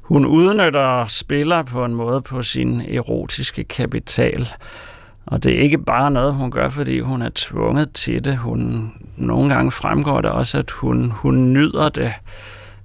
hun 0.02 0.26
udnytter 0.26 0.80
og 0.80 1.12
spiller 1.12 1.64
på 1.64 1.86
en 1.86 1.96
måde 1.96 2.22
på 2.22 2.44
sin 2.44 2.82
erotiske 2.82 3.64
kapital. 3.64 4.50
Og 5.26 5.44
det 5.44 5.56
er 5.56 5.60
ikke 5.60 5.78
bare 5.78 6.12
noget, 6.12 6.34
hun 6.34 6.52
gør, 6.52 6.70
fordi 6.70 7.00
hun 7.00 7.22
er 7.22 7.32
tvunget 7.36 7.94
til 7.94 8.26
det. 8.26 8.38
Hun, 8.38 8.92
nogle 9.18 9.54
gange 9.54 9.72
fremgår 9.72 10.22
det 10.22 10.32
også, 10.32 10.58
at 10.58 10.72
hun, 10.72 11.12
hun 11.12 11.54
nyder 11.54 11.90
det. 11.90 12.14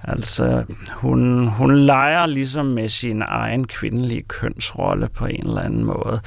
Altså, 0.04 0.64
hun, 0.92 1.46
hun 1.46 1.76
leger 1.76 2.26
ligesom 2.26 2.66
med 2.66 2.88
sin 2.88 3.22
egen 3.22 3.66
kvindelige 3.66 4.22
kønsrolle 4.22 5.08
på 5.08 5.26
en 5.26 5.46
eller 5.46 5.62
anden 5.62 5.84
måde. 5.84 6.20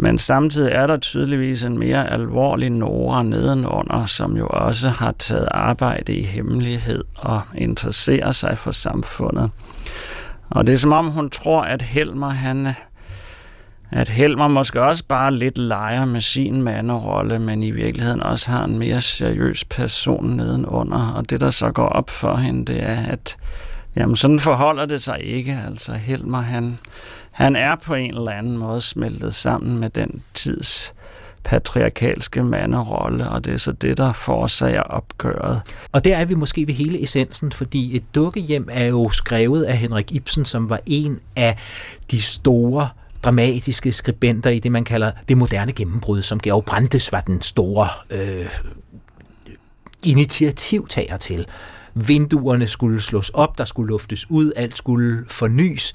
Men 0.00 0.18
samtidig 0.18 0.72
er 0.72 0.86
der 0.86 0.96
tydeligvis 0.96 1.64
en 1.64 1.78
mere 1.78 2.12
alvorlig 2.12 2.70
Nora 2.70 3.22
nedenunder, 3.22 4.06
som 4.06 4.36
jo 4.36 4.46
også 4.46 4.88
har 4.88 5.12
taget 5.12 5.48
arbejde 5.50 6.14
i 6.14 6.22
hemmelighed 6.22 7.04
og 7.16 7.40
interesserer 7.54 8.32
sig 8.32 8.58
for 8.58 8.72
samfundet. 8.72 9.50
Og 10.50 10.66
det 10.66 10.72
er 10.72 10.76
som 10.76 10.92
om 10.92 11.06
hun 11.10 11.30
tror, 11.30 11.62
at 11.62 11.82
Helmer 11.82 12.30
han 12.30 12.74
at 13.90 14.08
Helmer 14.08 14.48
måske 14.48 14.82
også 14.82 15.04
bare 15.04 15.34
lidt 15.34 15.58
leger 15.58 16.04
med 16.04 16.20
sin 16.20 16.62
manderolle, 16.62 17.38
men 17.38 17.62
i 17.62 17.70
virkeligheden 17.70 18.22
også 18.22 18.50
har 18.50 18.64
en 18.64 18.78
mere 18.78 19.00
seriøs 19.00 19.64
person 19.64 20.26
nedenunder. 20.26 21.12
Og 21.16 21.30
det, 21.30 21.40
der 21.40 21.50
så 21.50 21.70
går 21.70 21.88
op 21.88 22.10
for 22.10 22.36
hende, 22.36 22.72
det 22.72 22.82
er, 22.82 22.96
at 23.08 23.36
jamen, 23.96 24.16
sådan 24.16 24.40
forholder 24.40 24.86
det 24.86 25.02
sig 25.02 25.20
ikke. 25.24 25.60
Altså 25.66 25.92
Helmer, 25.92 26.40
han, 26.40 26.78
han 27.38 27.56
er 27.56 27.76
på 27.76 27.94
en 27.94 28.14
eller 28.14 28.30
anden 28.30 28.58
måde 28.58 28.80
smeltet 28.80 29.34
sammen 29.34 29.78
med 29.78 29.90
den 29.90 30.22
tids 30.34 30.94
patriarkalske 31.44 32.42
manderolle, 32.42 33.30
og 33.30 33.44
det 33.44 33.52
er 33.52 33.56
så 33.56 33.72
det, 33.72 33.96
der 33.96 34.12
forårsager 34.12 34.82
opgøret. 34.82 35.62
Og 35.92 36.04
der 36.04 36.16
er 36.16 36.24
vi 36.24 36.34
måske 36.34 36.66
ved 36.66 36.74
hele 36.74 37.02
essensen, 37.02 37.52
fordi 37.52 37.96
et 37.96 38.14
dukkehjem 38.14 38.68
er 38.70 38.84
jo 38.84 39.08
skrevet 39.08 39.64
af 39.64 39.76
Henrik 39.76 40.12
Ibsen, 40.12 40.44
som 40.44 40.70
var 40.70 40.80
en 40.86 41.20
af 41.36 41.58
de 42.10 42.22
store 42.22 42.88
dramatiske 43.22 43.92
skribenter 43.92 44.50
i 44.50 44.58
det, 44.58 44.72
man 44.72 44.84
kalder 44.84 45.10
det 45.28 45.36
moderne 45.36 45.72
gennembrud, 45.72 46.22
som 46.22 46.40
Georg 46.40 46.64
Brandes 46.64 47.12
var 47.12 47.20
den 47.20 47.42
store 47.42 47.88
øh, 48.10 48.46
initiativtager 50.04 51.16
til. 51.16 51.46
Vinduerne 51.94 52.66
skulle 52.66 53.02
slås 53.02 53.30
op, 53.30 53.58
der 53.58 53.64
skulle 53.64 53.88
luftes 53.88 54.30
ud, 54.30 54.52
alt 54.56 54.78
skulle 54.78 55.24
fornyes, 55.28 55.94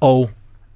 og 0.00 0.30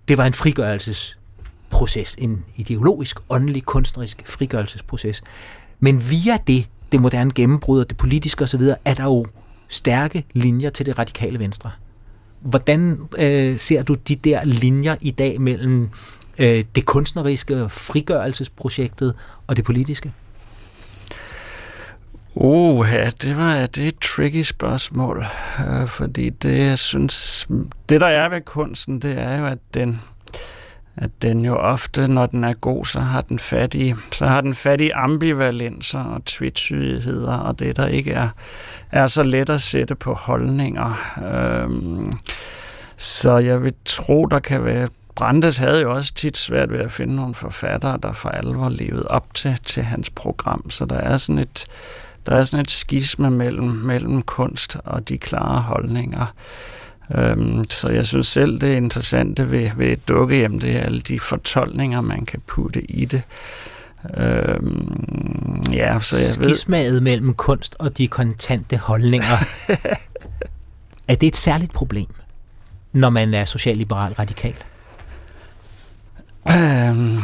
det 0.09 0.19
var 0.19 0.25
en 0.27 0.35
frigørelsesproces, 0.35 2.17
en 2.19 2.45
ideologisk, 2.57 3.19
åndelig, 3.29 3.65
kunstnerisk 3.65 4.23
frigørelsesproces. 4.27 5.23
Men 5.81 6.11
via 6.11 6.39
det, 6.47 6.69
det 6.93 7.01
moderne 7.01 7.33
gennembrud 7.35 7.81
og 7.81 7.89
det 7.91 7.97
politiske 7.97 8.45
osv., 8.45 8.63
er 8.85 8.95
der 8.95 9.05
jo 9.05 9.27
stærke 9.69 10.25
linjer 10.33 10.71
til 10.71 10.87
det 10.87 10.99
radikale 10.99 11.39
venstre. 11.39 11.71
Hvordan 12.41 12.99
øh, 13.19 13.57
ser 13.59 13.83
du 13.83 13.95
de 13.95 14.17
der 14.17 14.45
linjer 14.45 14.97
i 15.01 15.11
dag 15.11 15.41
mellem 15.41 15.91
øh, 16.39 16.65
det 16.75 16.87
kunstneriske 16.87 17.69
frigørelsesprojektet 17.69 19.15
og 19.47 19.57
det 19.57 19.65
politiske? 19.65 20.13
Uh, 22.37 22.87
ja, 22.93 23.11
det 23.23 23.37
var 23.37 23.67
det 23.67 23.85
er 23.85 23.89
et 23.89 23.99
tricky 24.01 24.43
spørgsmål, 24.43 25.27
øh, 25.69 25.89
fordi 25.89 26.31
det, 26.31 26.59
jeg 26.59 26.79
synes, 26.79 27.47
det 27.89 28.01
der 28.01 28.07
er 28.07 28.29
ved 28.29 28.41
kunsten, 28.41 29.01
det 29.01 29.19
er 29.19 29.39
jo, 29.39 29.47
at 29.47 29.59
den, 29.75 30.03
at 30.97 31.11
den 31.23 31.45
jo 31.45 31.57
ofte, 31.57 32.09
når 32.09 32.27
den 32.27 32.45
er 32.45 32.53
god, 32.53 32.85
så 32.85 33.01
har 33.01 33.21
den 33.21 33.39
fat 33.39 33.75
i, 33.75 33.95
så 34.13 34.27
har 34.27 34.41
den 34.41 34.55
fat 34.55 34.81
i 34.81 34.91
ambivalenser 34.91 36.05
og 36.05 36.25
tvetydigheder, 36.25 37.37
og 37.37 37.59
det 37.59 37.77
der 37.77 37.87
ikke 37.87 38.13
er, 38.13 38.29
er 38.93 39.07
så 39.07 39.23
let 39.23 39.51
at 39.51 39.61
sætte 39.61 39.95
på 39.95 40.15
holdninger. 40.15 41.21
Øhm, 41.35 42.13
så 42.97 43.37
jeg 43.37 43.63
vil 43.63 43.75
tro, 43.85 44.27
der 44.27 44.39
kan 44.39 44.65
være 44.65 44.89
Brandes 45.15 45.57
havde 45.57 45.81
jo 45.81 45.93
også 45.93 46.15
tit 46.15 46.37
svært 46.39 46.73
ved 46.73 46.79
at 46.79 46.93
finde 46.93 47.17
nogle 47.17 47.35
forfattere, 47.35 47.99
der 48.03 48.13
for 48.13 48.29
alvor 48.29 48.69
levede 48.69 49.09
op 49.09 49.35
til, 49.35 49.59
til 49.65 49.83
hans 49.83 50.11
program. 50.11 50.71
Så 50.71 50.85
der 50.85 50.97
er 50.97 51.17
sådan 51.17 51.39
et, 51.39 51.67
der 52.27 52.37
er 52.37 52.43
sådan 52.43 52.61
et 52.61 52.71
skisme 52.71 53.31
mellem, 53.31 53.65
mellem 53.65 54.23
kunst 54.23 54.77
og 54.85 55.09
de 55.09 55.19
klare 55.19 55.61
holdninger. 55.61 56.35
Øhm, 57.15 57.65
så 57.71 57.91
jeg 57.91 58.07
synes 58.07 58.27
selv, 58.27 58.61
det 58.61 58.73
er 58.73 58.77
interessant 58.77 59.51
ved, 59.51 59.71
ved 59.77 59.87
et 59.87 60.09
dukkehjem, 60.09 60.61
det 60.61 60.77
er 60.77 60.81
alle 60.81 61.01
de 61.01 61.21
fortolkninger, 61.21 62.01
man 62.01 62.25
kan 62.25 62.43
putte 62.47 62.91
i 62.91 63.05
det. 63.05 63.23
Øhm, 64.17 65.63
ja, 65.73 66.01
så 66.01 66.17
jeg 66.17 66.25
Skismaget 66.25 66.93
ved... 66.93 67.01
mellem 67.01 67.35
kunst 67.35 67.77
og 67.79 67.99
de 67.99 68.09
kontante 68.09 68.77
holdninger. 68.77 69.45
er 71.09 71.15
det 71.15 71.27
et 71.27 71.37
særligt 71.37 71.73
problem, 71.73 72.15
når 72.93 73.11
man 73.11 73.35
er 73.35 73.45
socialliberal 73.45 74.13
radikal? 74.13 74.55
Øhm, 76.49 77.19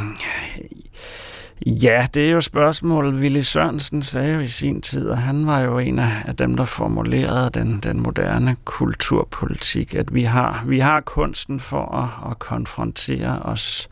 Ja, 1.67 2.07
det 2.15 2.27
er 2.27 2.31
jo 2.31 2.41
spørgsmålet. 2.41 3.15
Willy 3.15 3.41
Sørensen 3.41 4.03
sagde 4.03 4.35
jo 4.35 4.41
i 4.41 4.49
sin 4.49 4.83
tid, 4.83 5.09
og 5.09 5.19
han 5.19 5.47
var 5.47 5.61
jo 5.61 5.79
en 5.79 5.99
af 5.99 6.37
dem, 6.39 6.57
der 6.57 6.65
formulerede 6.65 7.51
den, 7.55 7.81
den 7.83 8.01
moderne 8.01 8.57
kulturpolitik, 8.65 9.95
at 9.95 10.15
vi 10.15 10.23
har, 10.23 10.65
vi 10.67 10.79
har 10.79 11.01
kunsten 11.01 11.61
for 11.61 11.95
at, 11.95 12.31
at 12.31 12.39
konfrontere 12.39 13.39
os 13.43 13.89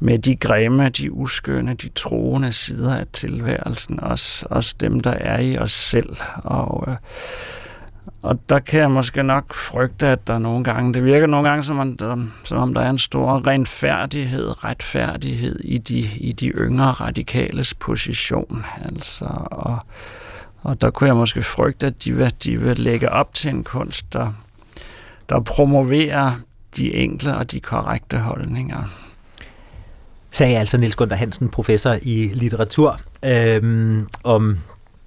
med 0.00 0.18
de 0.18 0.36
grimme, 0.36 0.88
de 0.88 1.12
uskønne, 1.12 1.74
de 1.74 1.88
troende 1.88 2.52
sider 2.52 2.96
af 2.96 3.06
tilværelsen, 3.12 4.00
også, 4.00 4.46
også 4.50 4.74
dem, 4.80 5.00
der 5.00 5.10
er 5.12 5.38
i 5.38 5.58
os 5.58 5.72
selv. 5.72 6.16
Og 6.44 6.84
øh, 6.88 6.96
og 8.22 8.38
der 8.48 8.58
kan 8.58 8.80
jeg 8.80 8.90
måske 8.90 9.22
nok 9.22 9.54
frygte, 9.54 10.06
at 10.06 10.26
der 10.26 10.38
nogle 10.38 10.64
gange, 10.64 10.94
det 10.94 11.04
virker 11.04 11.26
nogle 11.26 11.48
gange, 11.48 11.62
som 11.62 11.78
om 11.78 11.96
der, 11.96 12.16
som 12.44 12.58
om 12.58 12.74
der 12.74 12.80
er 12.80 12.90
en 12.90 12.98
stor 12.98 13.46
renfærdighed, 13.46 14.64
retfærdighed 14.64 15.60
i 15.60 15.78
de, 15.78 15.98
i 15.98 16.32
de 16.32 16.48
yngre 16.48 16.92
radikales 16.92 17.74
position. 17.74 18.64
Altså, 18.82 19.24
og, 19.50 19.78
og 20.62 20.80
der 20.80 20.90
kunne 20.90 21.08
jeg 21.08 21.16
måske 21.16 21.42
frygte, 21.42 21.86
at 21.86 22.04
de 22.04 22.12
vil, 22.12 22.34
de 22.44 22.56
vil 22.56 22.76
lægge 22.76 23.12
op 23.12 23.34
til 23.34 23.50
en 23.50 23.64
kunst, 23.64 24.12
der, 24.12 24.32
der 25.28 25.40
promoverer 25.40 26.32
de 26.76 26.94
enkle 26.94 27.36
og 27.36 27.50
de 27.50 27.60
korrekte 27.60 28.18
holdninger. 28.18 28.84
Sagde 30.30 30.58
altså 30.58 30.78
Niels 30.78 30.96
Gunther 30.96 31.16
Hansen, 31.16 31.48
professor 31.48 31.96
i 32.02 32.30
litteratur, 32.34 33.00
øhm, 33.24 34.08
om 34.24 34.58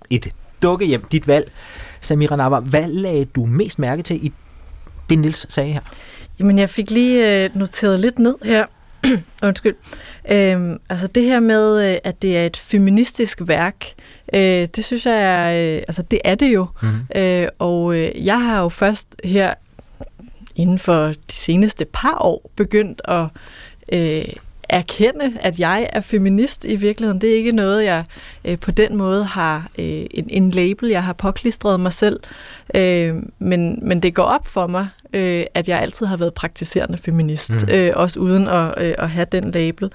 et 0.09 0.27
dukkehjem, 0.61 1.03
dit 1.11 1.27
valg. 1.27 1.51
Samira 2.01 2.35
Nava, 2.35 2.59
hvad 2.59 2.87
lagde 2.87 3.25
du 3.25 3.45
mest 3.45 3.79
mærke 3.79 4.03
til 4.03 4.25
i 4.25 4.31
det, 5.09 5.19
Nils 5.19 5.53
sagde 5.53 5.71
her? 5.71 5.81
Jamen, 6.39 6.59
jeg 6.59 6.69
fik 6.69 6.91
lige 6.91 7.43
øh, 7.43 7.49
noteret 7.55 7.99
lidt 7.99 8.19
ned 8.19 8.35
her. 8.43 8.65
Undskyld. 9.47 9.75
Øhm, 10.31 10.79
altså 10.89 11.07
det 11.07 11.23
her 11.23 11.39
med, 11.39 11.91
øh, 11.91 11.97
at 12.03 12.21
det 12.21 12.37
er 12.37 12.45
et 12.45 12.57
feministisk 12.57 13.39
værk, 13.41 13.85
øh, 14.33 14.67
det 14.75 14.85
synes 14.85 15.05
jeg 15.05 15.23
er, 15.23 15.75
øh, 15.75 15.83
altså 15.87 16.01
det 16.01 16.19
er 16.23 16.35
det 16.35 16.53
jo. 16.53 16.67
Mm. 16.81 17.19
Øh, 17.21 17.47
og 17.59 17.95
øh, 17.95 18.25
jeg 18.25 18.41
har 18.41 18.61
jo 18.61 18.69
først 18.69 19.15
her 19.23 19.53
inden 20.55 20.79
for 20.79 21.07
de 21.07 21.15
seneste 21.27 21.85
par 21.85 22.17
år 22.19 22.51
begyndt 22.55 23.01
at 23.05 23.25
øh, 23.93 24.25
erkende, 24.71 25.33
at 25.41 25.59
jeg 25.59 25.89
er 25.93 26.01
feminist 26.01 26.65
i 26.65 26.75
virkeligheden. 26.75 27.21
Det 27.21 27.31
er 27.31 27.35
ikke 27.35 27.51
noget, 27.51 27.85
jeg 27.85 28.05
øh, 28.45 28.59
på 28.59 28.71
den 28.71 28.95
måde 28.95 29.23
har 29.23 29.69
øh, 29.79 30.05
en, 30.11 30.27
en 30.29 30.51
label, 30.51 30.89
jeg 30.89 31.03
har 31.03 31.13
påklistret 31.13 31.79
mig 31.79 31.93
selv. 31.93 32.19
Øh, 32.75 33.15
men, 33.39 33.79
men 33.81 34.03
det 34.03 34.13
går 34.13 34.23
op 34.23 34.47
for 34.47 34.67
mig, 34.67 34.87
øh, 35.13 35.45
at 35.53 35.69
jeg 35.69 35.79
altid 35.79 36.05
har 36.05 36.17
været 36.17 36.33
praktiserende 36.33 36.97
feminist, 36.97 37.51
mm. 37.51 37.73
øh, 37.73 37.91
også 37.95 38.19
uden 38.19 38.47
at, 38.47 38.73
øh, 38.77 38.95
at 38.97 39.09
have 39.09 39.27
den 39.31 39.51
label. 39.51 39.91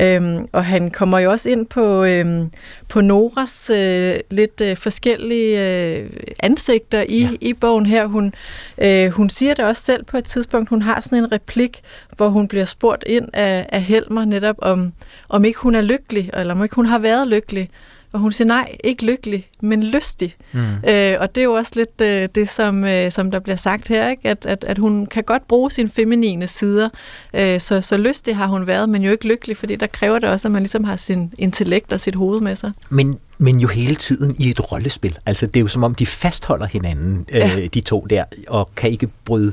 Øh, 0.00 0.40
og 0.52 0.64
han 0.64 0.90
kommer 0.90 1.18
jo 1.18 1.30
også 1.30 1.50
ind 1.50 1.66
på, 1.66 2.04
øh, 2.04 2.46
på 2.88 3.00
Noras 3.00 3.70
øh, 3.70 4.16
lidt 4.30 4.60
øh, 4.60 4.76
forskellige 4.76 5.60
øh, 5.60 6.10
ansigter 6.40 7.04
i, 7.08 7.20
ja. 7.20 7.30
i 7.40 7.52
bogen 7.52 7.86
her. 7.86 8.06
Hun, 8.06 8.32
øh, 8.78 9.10
hun 9.10 9.30
siger 9.30 9.54
det 9.54 9.64
også 9.64 9.82
selv 9.82 10.04
på 10.04 10.16
et 10.16 10.24
tidspunkt. 10.24 10.68
Hun 10.68 10.82
har 10.82 11.00
sådan 11.00 11.18
en 11.18 11.32
replik, 11.32 11.80
hvor 12.16 12.28
hun 12.28 12.48
bliver 12.48 12.64
spurgt 12.64 13.04
ind 13.06 13.28
af, 13.32 13.66
af 13.68 13.82
Helmer 13.82 14.24
netop 14.24 14.56
om, 14.58 14.92
om 15.28 15.44
ikke 15.44 15.58
hun 15.58 15.74
er 15.74 15.80
lykkelig, 15.80 16.30
eller 16.34 16.54
om 16.54 16.62
ikke 16.62 16.74
hun 16.74 16.86
har 16.86 16.98
været 16.98 17.28
lykkelig. 17.28 17.70
Og 18.12 18.20
hun 18.20 18.32
siger 18.32 18.48
nej, 18.48 18.76
ikke 18.84 19.04
lykkelig, 19.04 19.48
men 19.60 19.82
lystig. 19.82 20.36
Mm. 20.52 20.60
Øh, 20.88 21.16
og 21.20 21.34
det 21.34 21.40
er 21.40 21.44
jo 21.44 21.52
også 21.52 21.72
lidt 21.74 22.00
øh, 22.00 22.28
det, 22.34 22.48
som, 22.48 22.84
øh, 22.84 23.12
som 23.12 23.30
der 23.30 23.38
bliver 23.38 23.56
sagt 23.56 23.88
her, 23.88 24.10
ikke? 24.10 24.28
At, 24.28 24.46
at, 24.46 24.64
at 24.64 24.78
hun 24.78 25.06
kan 25.06 25.24
godt 25.24 25.48
bruge 25.48 25.70
sine 25.70 25.88
feminine 25.90 26.46
sider. 26.46 26.88
Øh, 27.34 27.60
så, 27.60 27.80
så 27.80 27.96
lystig 27.96 28.36
har 28.36 28.46
hun 28.46 28.66
været, 28.66 28.88
men 28.88 29.02
jo 29.02 29.10
ikke 29.10 29.28
lykkelig, 29.28 29.56
fordi 29.56 29.76
der 29.76 29.86
kræver 29.86 30.18
det 30.18 30.28
også, 30.28 30.48
at 30.48 30.52
man 30.52 30.62
ligesom 30.62 30.84
har 30.84 30.96
sin 30.96 31.32
intellekt 31.38 31.92
og 31.92 32.00
sit 32.00 32.14
hoved 32.14 32.40
med 32.40 32.56
sig. 32.56 32.72
Men, 32.90 33.18
men 33.38 33.60
jo 33.60 33.68
hele 33.68 33.94
tiden 33.94 34.36
i 34.38 34.50
et 34.50 34.72
rollespil. 34.72 35.18
Altså 35.26 35.46
det 35.46 35.56
er 35.56 35.60
jo 35.60 35.68
som 35.68 35.84
om, 35.84 35.94
de 35.94 36.06
fastholder 36.06 36.66
hinanden, 36.66 37.26
øh, 37.32 37.40
ja. 37.40 37.66
de 37.66 37.80
to 37.80 38.06
der, 38.10 38.24
og 38.48 38.70
kan 38.76 38.90
ikke 38.90 39.08
bryde 39.24 39.52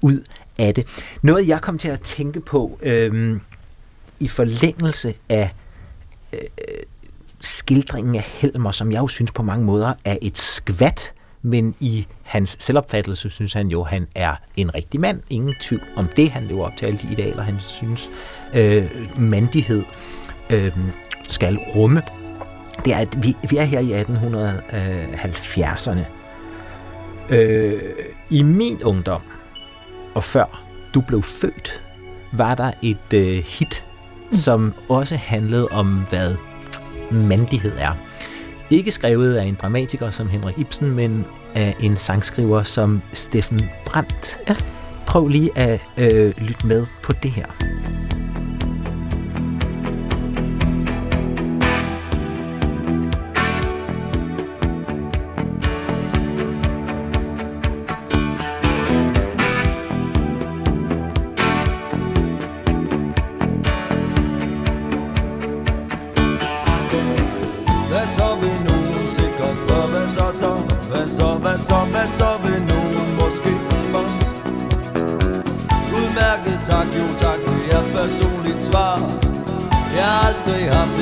ud 0.00 0.20
af 0.58 0.74
det. 0.74 0.86
Noget, 1.22 1.48
jeg 1.48 1.60
kom 1.60 1.78
til 1.78 1.88
at 1.88 2.00
tænke 2.00 2.40
på 2.40 2.78
øh, 2.82 3.40
i 4.20 4.28
forlængelse 4.28 5.14
af 5.28 5.50
skildringen 7.40 8.14
af 8.14 8.22
Helmer, 8.22 8.70
som 8.70 8.92
jeg 8.92 8.98
jo 8.98 9.08
synes 9.08 9.30
på 9.30 9.42
mange 9.42 9.64
måder 9.64 9.94
er 10.04 10.16
et 10.22 10.38
skvat, 10.38 11.12
men 11.42 11.74
i 11.80 12.06
hans 12.22 12.56
selvopfattelse 12.60 13.30
synes 13.30 13.52
han 13.52 13.68
jo, 13.68 13.84
han 13.84 14.06
er 14.14 14.34
en 14.56 14.74
rigtig 14.74 15.00
mand. 15.00 15.20
Ingen 15.30 15.54
tvivl 15.60 15.82
om 15.96 16.08
det. 16.16 16.30
Han 16.30 16.46
lever 16.46 16.66
op 16.66 16.72
til 16.78 16.86
alle 16.86 16.98
de 16.98 17.12
idealer, 17.12 17.42
han 17.42 17.60
synes 17.60 18.10
øh, 18.54 18.84
mandighed 19.18 19.84
øh, 20.50 20.72
skal 21.28 21.56
rumme. 21.56 22.02
Det 22.84 22.94
er, 22.94 22.98
at 22.98 23.22
vi, 23.22 23.36
vi 23.50 23.56
er 23.56 23.64
her 23.64 23.80
i 23.80 24.02
1870'erne. 24.02 26.04
Øh, 27.34 27.82
I 28.30 28.42
min 28.42 28.82
ungdom, 28.82 29.22
og 30.14 30.24
før 30.24 30.64
du 30.94 31.00
blev 31.00 31.22
født, 31.22 31.82
var 32.32 32.54
der 32.54 32.72
et 32.82 33.12
øh, 33.14 33.44
hit, 33.46 33.84
mm. 34.30 34.36
som 34.36 34.74
også 34.88 35.16
handlede 35.16 35.68
om, 35.68 36.06
hvad 36.10 36.34
mandighed 37.10 37.72
er. 37.78 37.92
Ikke 38.70 38.92
skrevet 38.92 39.34
af 39.34 39.44
en 39.44 39.58
dramatiker 39.62 40.10
som 40.10 40.28
Henrik 40.28 40.58
Ibsen, 40.58 40.90
men 40.90 41.24
af 41.54 41.76
en 41.80 41.96
sangskriver 41.96 42.62
som 42.62 43.02
Steffen 43.12 43.60
Brandt. 43.84 44.38
Ja. 44.48 44.56
Prøv 45.06 45.28
lige 45.28 45.58
at 45.58 45.82
øh, 45.98 46.34
lytte 46.38 46.66
med 46.66 46.86
på 47.02 47.12
det 47.12 47.30
her. 47.30 47.46
zwaar. 78.70 79.00
Ja, 79.96 80.34
du 80.44 80.70
habt 80.70 80.97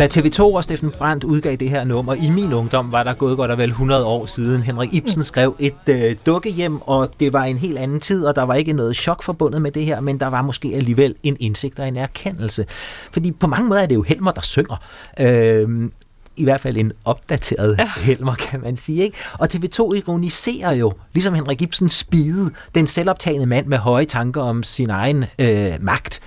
Da 0.00 0.06
TV2 0.06 0.40
og 0.42 0.64
Steffen 0.64 0.90
Brandt 0.90 1.24
udgav 1.24 1.56
det 1.56 1.70
her 1.70 1.84
nummer, 1.84 2.14
i 2.14 2.30
min 2.30 2.52
ungdom 2.52 2.92
var 2.92 3.02
der 3.02 3.14
gået 3.14 3.36
godt 3.36 3.50
og 3.50 3.58
vel 3.58 3.70
100 3.70 4.04
år 4.04 4.26
siden. 4.26 4.62
Henrik 4.62 4.94
Ibsen 4.94 5.22
skrev 5.22 5.56
et 5.58 5.74
øh, 5.86 6.16
dukkehjem, 6.26 6.82
og 6.82 7.10
det 7.20 7.32
var 7.32 7.44
en 7.44 7.58
helt 7.58 7.78
anden 7.78 8.00
tid, 8.00 8.24
og 8.24 8.36
der 8.36 8.42
var 8.42 8.54
ikke 8.54 8.72
noget 8.72 8.96
chok 8.96 9.22
forbundet 9.22 9.62
med 9.62 9.70
det 9.70 9.84
her, 9.84 10.00
men 10.00 10.20
der 10.20 10.26
var 10.26 10.42
måske 10.42 10.72
alligevel 10.74 11.14
en 11.22 11.36
indsigt 11.40 11.78
og 11.78 11.88
en 11.88 11.96
erkendelse. 11.96 12.66
Fordi 13.12 13.32
på 13.32 13.46
mange 13.46 13.68
måder 13.68 13.82
er 13.82 13.86
det 13.86 13.94
jo 13.94 14.02
Helmer, 14.02 14.30
der 14.30 14.40
synger. 14.40 14.76
Øh, 15.20 15.90
i 16.36 16.44
hvert 16.44 16.60
fald 16.60 16.76
en 16.76 16.92
opdateret 17.04 17.76
ja. 17.78 17.90
Helmer, 17.96 18.34
kan 18.34 18.60
man 18.60 18.76
sige. 18.76 19.02
Ikke? 19.02 19.16
Og 19.32 19.48
TV2 19.54 19.94
ironiserer 19.94 20.72
jo, 20.72 20.92
ligesom 21.12 21.34
Henrik 21.34 21.62
Ibsen 21.62 21.90
spide, 21.90 22.50
den 22.74 22.86
selvoptagende 22.86 23.46
mand 23.46 23.66
med 23.66 23.78
høje 23.78 24.04
tanker 24.04 24.42
om 24.42 24.62
sin 24.62 24.90
egen 24.90 25.24
øh, 25.38 25.72
magt. 25.80 26.20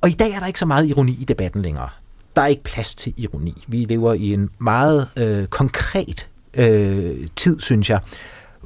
Og 0.00 0.08
i 0.08 0.12
dag 0.12 0.30
er 0.30 0.38
der 0.38 0.46
ikke 0.46 0.58
så 0.58 0.66
meget 0.66 0.86
ironi 0.86 1.16
i 1.20 1.24
debatten 1.24 1.62
længere 1.62 1.88
der 2.36 2.42
er 2.42 2.46
ikke 2.46 2.62
plads 2.62 2.94
til 2.94 3.14
ironi. 3.16 3.64
Vi 3.66 3.84
lever 3.84 4.14
i 4.14 4.32
en 4.32 4.50
meget 4.58 5.08
øh, 5.16 5.46
konkret 5.46 6.28
øh, 6.54 7.26
tid, 7.36 7.60
synes 7.60 7.90
jeg, 7.90 8.00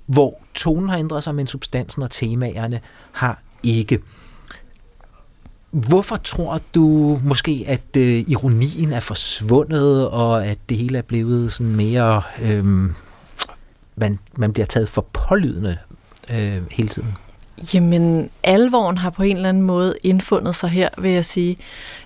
hvor 0.07 0.41
tonen 0.55 0.89
har 0.89 0.99
ændret 0.99 1.25
sig, 1.25 1.35
men 1.35 1.47
substansen 1.47 2.03
og 2.03 2.11
temaerne 2.11 2.81
har 3.13 3.43
ikke. 3.63 4.01
Hvorfor 5.71 6.17
tror 6.17 6.61
du 6.75 7.19
måske, 7.25 7.65
at 7.67 7.97
øh, 7.97 8.25
ironien 8.29 8.93
er 8.93 9.01
forsvundet, 9.01 10.09
og 10.09 10.47
at 10.47 10.59
det 10.69 10.77
hele 10.77 10.99
er 10.99 11.03
blevet 11.03 11.53
sådan 11.53 11.77
mere... 11.77 12.23
Øh, 12.43 12.65
man, 13.97 14.19
man 14.37 14.53
bliver 14.53 14.67
taget 14.67 14.89
for 14.89 15.07
pålydende 15.13 15.77
øh, 16.31 16.63
hele 16.71 16.89
tiden? 16.89 17.17
Jamen, 17.75 18.31
alvoren 18.43 18.99
har 18.99 19.11
på 19.11 19.23
en 19.23 19.37
eller 19.37 19.49
anden 19.49 19.63
måde 19.63 19.95
indfundet 20.05 20.55
sig 20.55 20.71
her, 20.71 20.89
vil 20.99 21.11
jeg 21.11 21.25
sige. 21.25 21.57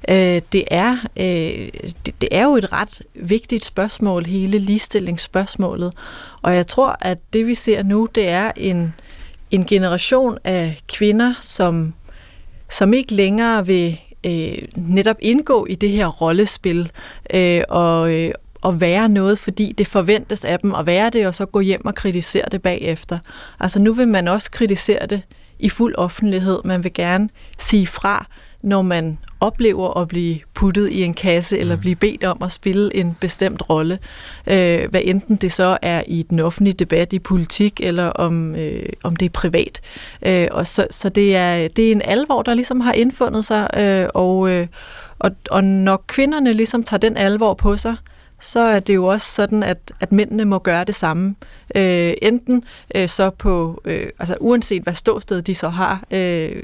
Øh, 0.08 0.42
det, 0.52 0.64
er, 0.70 0.96
øh, 1.16 1.68
det, 2.06 2.20
det 2.20 2.28
er 2.32 2.44
jo 2.44 2.56
et 2.56 2.72
ret 2.72 3.02
vigtigt 3.14 3.64
spørgsmål, 3.64 4.26
hele 4.26 4.58
ligestillingsspørgsmålet. 4.58 5.94
Og 6.42 6.56
jeg 6.56 6.66
tror, 6.66 6.96
at 7.00 7.18
det 7.32 7.46
vi 7.46 7.54
ser 7.54 7.82
nu, 7.82 8.08
det 8.14 8.28
er 8.28 8.52
en, 8.56 8.94
en 9.50 9.64
generation 9.64 10.38
af 10.44 10.82
kvinder, 10.88 11.34
som, 11.40 11.94
som 12.70 12.94
ikke 12.94 13.14
længere 13.14 13.66
vil 13.66 14.00
øh, 14.26 14.58
netop 14.76 15.16
indgå 15.20 15.66
i 15.66 15.74
det 15.74 15.90
her 15.90 16.06
rollespil 16.06 16.90
øh, 17.34 17.62
og, 17.68 18.12
øh, 18.12 18.32
at 18.64 18.80
være 18.80 19.08
noget, 19.08 19.38
fordi 19.38 19.74
det 19.78 19.86
forventes 19.86 20.44
af 20.44 20.58
dem 20.58 20.74
at 20.74 20.86
være 20.86 21.10
det, 21.10 21.26
og 21.26 21.34
så 21.34 21.46
gå 21.46 21.60
hjem 21.60 21.86
og 21.86 21.94
kritisere 21.94 22.44
det 22.52 22.62
bagefter. 22.62 23.18
Altså 23.60 23.78
nu 23.78 23.92
vil 23.92 24.08
man 24.08 24.28
også 24.28 24.50
kritisere 24.50 25.06
det 25.06 25.22
i 25.58 25.68
fuld 25.68 25.94
offentlighed. 25.98 26.58
Man 26.64 26.84
vil 26.84 26.92
gerne 26.92 27.28
sige 27.58 27.86
fra, 27.86 28.26
når 28.62 28.82
man 28.82 29.18
oplever 29.40 30.00
at 30.00 30.08
blive 30.08 30.38
puttet 30.54 30.90
i 30.90 31.02
en 31.02 31.14
kasse 31.14 31.58
eller 31.58 31.74
mm. 31.74 31.80
blive 31.80 31.96
bedt 31.96 32.24
om 32.24 32.42
at 32.42 32.52
spille 32.52 32.96
en 32.96 33.16
bestemt 33.20 33.70
rolle. 33.70 33.98
Øh, 34.46 34.90
hvad 34.90 35.00
enten 35.04 35.36
det 35.36 35.52
så 35.52 35.78
er 35.82 36.02
i 36.06 36.22
den 36.22 36.40
offentlige 36.40 36.74
debat 36.74 37.12
i 37.12 37.18
politik, 37.18 37.80
eller 37.82 38.06
om, 38.06 38.54
øh, 38.54 38.88
om 39.02 39.16
det 39.16 39.26
er 39.26 39.30
privat. 39.30 39.80
Øh, 40.26 40.48
og 40.50 40.66
så, 40.66 40.86
så 40.90 41.08
det, 41.08 41.36
er, 41.36 41.68
det 41.68 41.88
er 41.88 41.92
en 41.92 42.02
alvor, 42.04 42.42
der 42.42 42.54
ligesom 42.54 42.80
har 42.80 42.92
indfundet 42.92 43.44
sig, 43.44 43.70
øh, 43.76 44.08
og, 44.14 44.50
øh, 44.50 44.66
og, 45.18 45.30
og 45.50 45.64
når 45.64 46.04
kvinderne 46.06 46.52
ligesom 46.52 46.82
tager 46.82 46.98
den 46.98 47.16
alvor 47.16 47.54
på 47.54 47.76
sig, 47.76 47.96
så 48.44 48.60
er 48.60 48.80
det 48.80 48.94
jo 48.94 49.06
også 49.06 49.30
sådan, 49.30 49.62
at, 49.62 49.92
at 50.00 50.12
mændene 50.12 50.44
må 50.44 50.58
gøre 50.58 50.84
det 50.84 50.94
samme. 50.94 51.34
Øh, 51.76 52.12
enten 52.22 52.64
øh, 52.94 53.08
så 53.08 53.30
på, 53.30 53.82
øh, 53.84 54.06
altså 54.18 54.36
uanset 54.40 54.82
hvad 54.82 54.94
ståsted 54.94 55.42
de 55.42 55.54
så 55.54 55.68
har, 55.68 56.04
øh, 56.10 56.62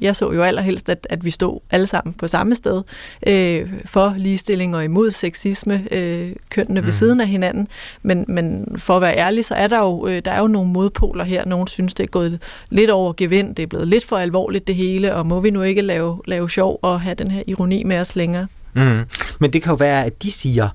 jeg 0.00 0.16
så 0.16 0.32
jo 0.32 0.42
allerhelst, 0.42 0.88
at, 0.88 1.06
at 1.10 1.24
vi 1.24 1.30
stod 1.30 1.60
alle 1.70 1.86
sammen 1.86 2.12
på 2.12 2.28
samme 2.28 2.54
sted 2.54 2.82
øh, 3.26 3.72
for 3.84 4.14
ligestilling 4.16 4.76
og 4.76 4.84
imod 4.84 5.10
sexisme, 5.10 5.86
øh, 5.90 6.32
kønnene 6.50 6.80
mm. 6.80 6.86
ved 6.86 6.92
siden 6.92 7.20
af 7.20 7.28
hinanden. 7.28 7.68
Men, 8.02 8.24
men 8.28 8.66
for 8.78 8.96
at 8.96 9.02
være 9.02 9.16
ærlig, 9.16 9.44
så 9.44 9.54
er 9.54 9.66
der 9.66 9.78
jo, 9.78 10.06
øh, 10.06 10.22
der 10.24 10.30
er 10.30 10.40
jo 10.40 10.46
nogle 10.46 10.70
modpoler 10.70 11.24
her. 11.24 11.44
Nogle 11.44 11.68
synes, 11.68 11.94
det 11.94 12.04
er 12.04 12.08
gået 12.08 12.42
lidt 12.70 12.90
over 12.90 13.12
gevind, 13.16 13.54
det 13.54 13.62
er 13.62 13.66
blevet 13.66 13.88
lidt 13.88 14.04
for 14.04 14.16
alvorligt 14.16 14.66
det 14.66 14.74
hele, 14.74 15.14
og 15.14 15.26
må 15.26 15.40
vi 15.40 15.50
nu 15.50 15.62
ikke 15.62 15.82
lave, 15.82 16.20
lave 16.26 16.50
sjov 16.50 16.78
og 16.82 17.00
have 17.00 17.14
den 17.14 17.30
her 17.30 17.42
ironi 17.46 17.82
med 17.82 17.98
os 17.98 18.16
længere? 18.16 18.46
Mm. 18.74 19.00
Men 19.40 19.52
det 19.52 19.62
kan 19.62 19.70
jo 19.70 19.76
være, 19.76 20.04
at 20.04 20.22
de 20.22 20.30
siger 20.32 20.68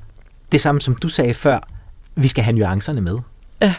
det 0.52 0.62
samme, 0.62 0.82
som 0.82 0.95
du 0.95 1.10
sagde 1.10 1.34
før. 1.34 1.60
Vi 2.16 2.28
skal 2.28 2.43
have 2.43 2.56
nuancerne 2.56 3.02
med. 3.02 3.18
Ja. 3.62 3.74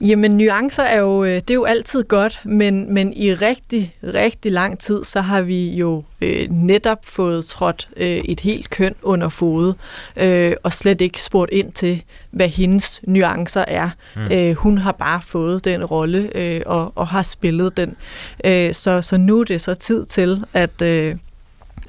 Jamen, 0.00 0.36
nuancer 0.36 0.82
er 0.82 0.98
jo, 0.98 1.24
øh, 1.24 1.34
det 1.34 1.50
er 1.50 1.54
jo 1.54 1.64
altid 1.64 2.04
godt, 2.04 2.40
men, 2.44 2.94
men 2.94 3.12
i 3.12 3.34
rigtig, 3.34 3.94
rigtig 4.02 4.52
lang 4.52 4.78
tid, 4.78 5.04
så 5.04 5.20
har 5.20 5.42
vi 5.42 5.74
jo 5.74 6.04
øh, 6.20 6.50
netop 6.50 6.98
fået 7.04 7.44
trådt 7.44 7.88
øh, 7.96 8.06
et 8.06 8.40
helt 8.40 8.70
køn 8.70 8.94
under 9.02 9.28
fod, 9.28 9.74
øh, 10.16 10.52
og 10.62 10.72
slet 10.72 11.00
ikke 11.00 11.22
spurgt 11.22 11.52
ind 11.52 11.72
til, 11.72 12.02
hvad 12.30 12.48
hendes 12.48 13.00
nuancer 13.02 13.64
er. 13.68 13.90
Mm. 14.16 14.32
Øh, 14.32 14.54
hun 14.54 14.78
har 14.78 14.92
bare 14.92 15.22
fået 15.22 15.64
den 15.64 15.84
rolle, 15.84 16.30
øh, 16.34 16.60
og, 16.66 16.92
og 16.94 17.06
har 17.06 17.22
spillet 17.22 17.76
den. 17.76 17.96
Øh, 18.44 18.74
så, 18.74 19.02
så 19.02 19.16
nu 19.16 19.40
er 19.40 19.44
det 19.44 19.60
så 19.60 19.74
tid 19.74 20.06
til, 20.06 20.44
at... 20.52 20.82
Øh, 20.82 21.16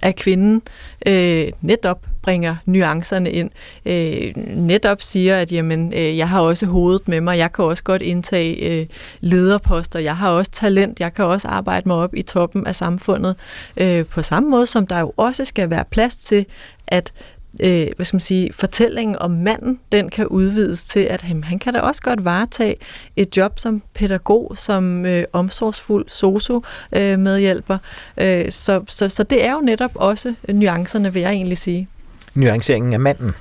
at 0.02 0.16
kvinden 0.16 0.62
øh, 1.08 1.48
netop 1.62 2.06
bringer 2.26 2.56
nuancerne 2.66 3.32
ind. 3.32 3.50
Øh, 3.86 4.34
netop 4.48 5.02
siger, 5.02 5.38
at 5.38 5.52
jamen, 5.52 5.94
øh, 5.94 6.18
jeg 6.18 6.30
har 6.30 6.42
også 6.42 6.66
hovedet 6.66 7.08
med 7.08 7.22
mig, 7.22 7.38
jeg 7.38 7.54
kan 7.54 7.66
også 7.66 7.84
godt 7.84 8.02
indtage 8.02 8.56
øh, 8.56 8.86
lederposter, 9.20 10.00
jeg 10.00 10.18
har 10.18 10.30
også 10.30 10.52
talent, 10.52 11.00
jeg 11.00 11.14
kan 11.14 11.26
også 11.26 11.48
arbejde 11.48 11.88
mig 11.88 11.98
op 11.98 12.16
i 12.16 12.22
toppen 12.22 12.68
af 12.68 12.76
samfundet. 12.76 13.36
Øh, 13.78 14.06
på 14.06 14.22
samme 14.22 14.50
måde 14.50 14.66
som 14.68 14.88
der 14.88 15.00
jo 15.00 15.14
også 15.18 15.46
skal 15.46 15.70
være 15.70 15.86
plads 15.92 16.18
til, 16.18 16.46
at 16.88 17.14
øh, 17.60 17.88
hvad 17.96 18.06
skal 18.06 18.16
man 18.16 18.22
sige, 18.22 18.54
fortællingen 18.54 19.16
om 19.20 19.32
manden, 19.32 19.80
den 19.92 20.10
kan 20.10 20.28
udvides 20.28 20.84
til, 20.84 21.00
at 21.00 21.26
jamen, 21.30 21.44
han 21.44 21.60
kan 21.60 21.74
da 21.74 21.80
også 21.80 22.02
godt 22.02 22.26
varetage 22.26 22.76
et 23.16 23.38
job 23.38 23.60
som 23.60 23.84
pædagog, 23.94 24.54
som 24.58 25.06
øh, 25.06 25.24
omsorgsfuld 25.34 26.06
sosu-medhjælper. 26.10 27.78
Øh, 28.18 28.40
øh, 28.40 28.52
så, 28.52 28.84
så, 28.88 29.10
så 29.10 29.24
det 29.24 29.46
er 29.46 29.52
jo 29.52 29.60
netop 29.60 29.92
også 29.96 30.34
nuancerne, 30.50 31.14
vil 31.14 31.22
jeg 31.22 31.32
egentlig 31.32 31.58
sige. 31.58 31.88
Nuanceringen 32.36 32.94
af 32.94 33.00
manden? 33.00 33.32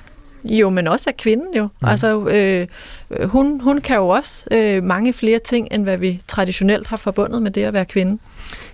Jo, 0.43 0.69
men 0.69 0.87
også 0.87 1.09
af 1.09 1.17
kvinden 1.17 1.53
jo. 1.53 1.63
Mm. 1.63 1.87
Altså, 1.87 2.27
øh, 2.27 2.67
hun, 3.27 3.59
hun 3.61 3.81
kan 3.81 3.95
jo 3.95 4.07
også 4.07 4.45
øh, 4.51 4.83
mange 4.83 5.13
flere 5.13 5.39
ting, 5.39 5.67
end 5.71 5.83
hvad 5.83 5.97
vi 5.97 6.21
traditionelt 6.27 6.87
har 6.87 6.97
forbundet 6.97 7.41
med 7.41 7.51
det 7.51 7.63
at 7.63 7.73
være 7.73 7.85
kvinde 7.85 8.17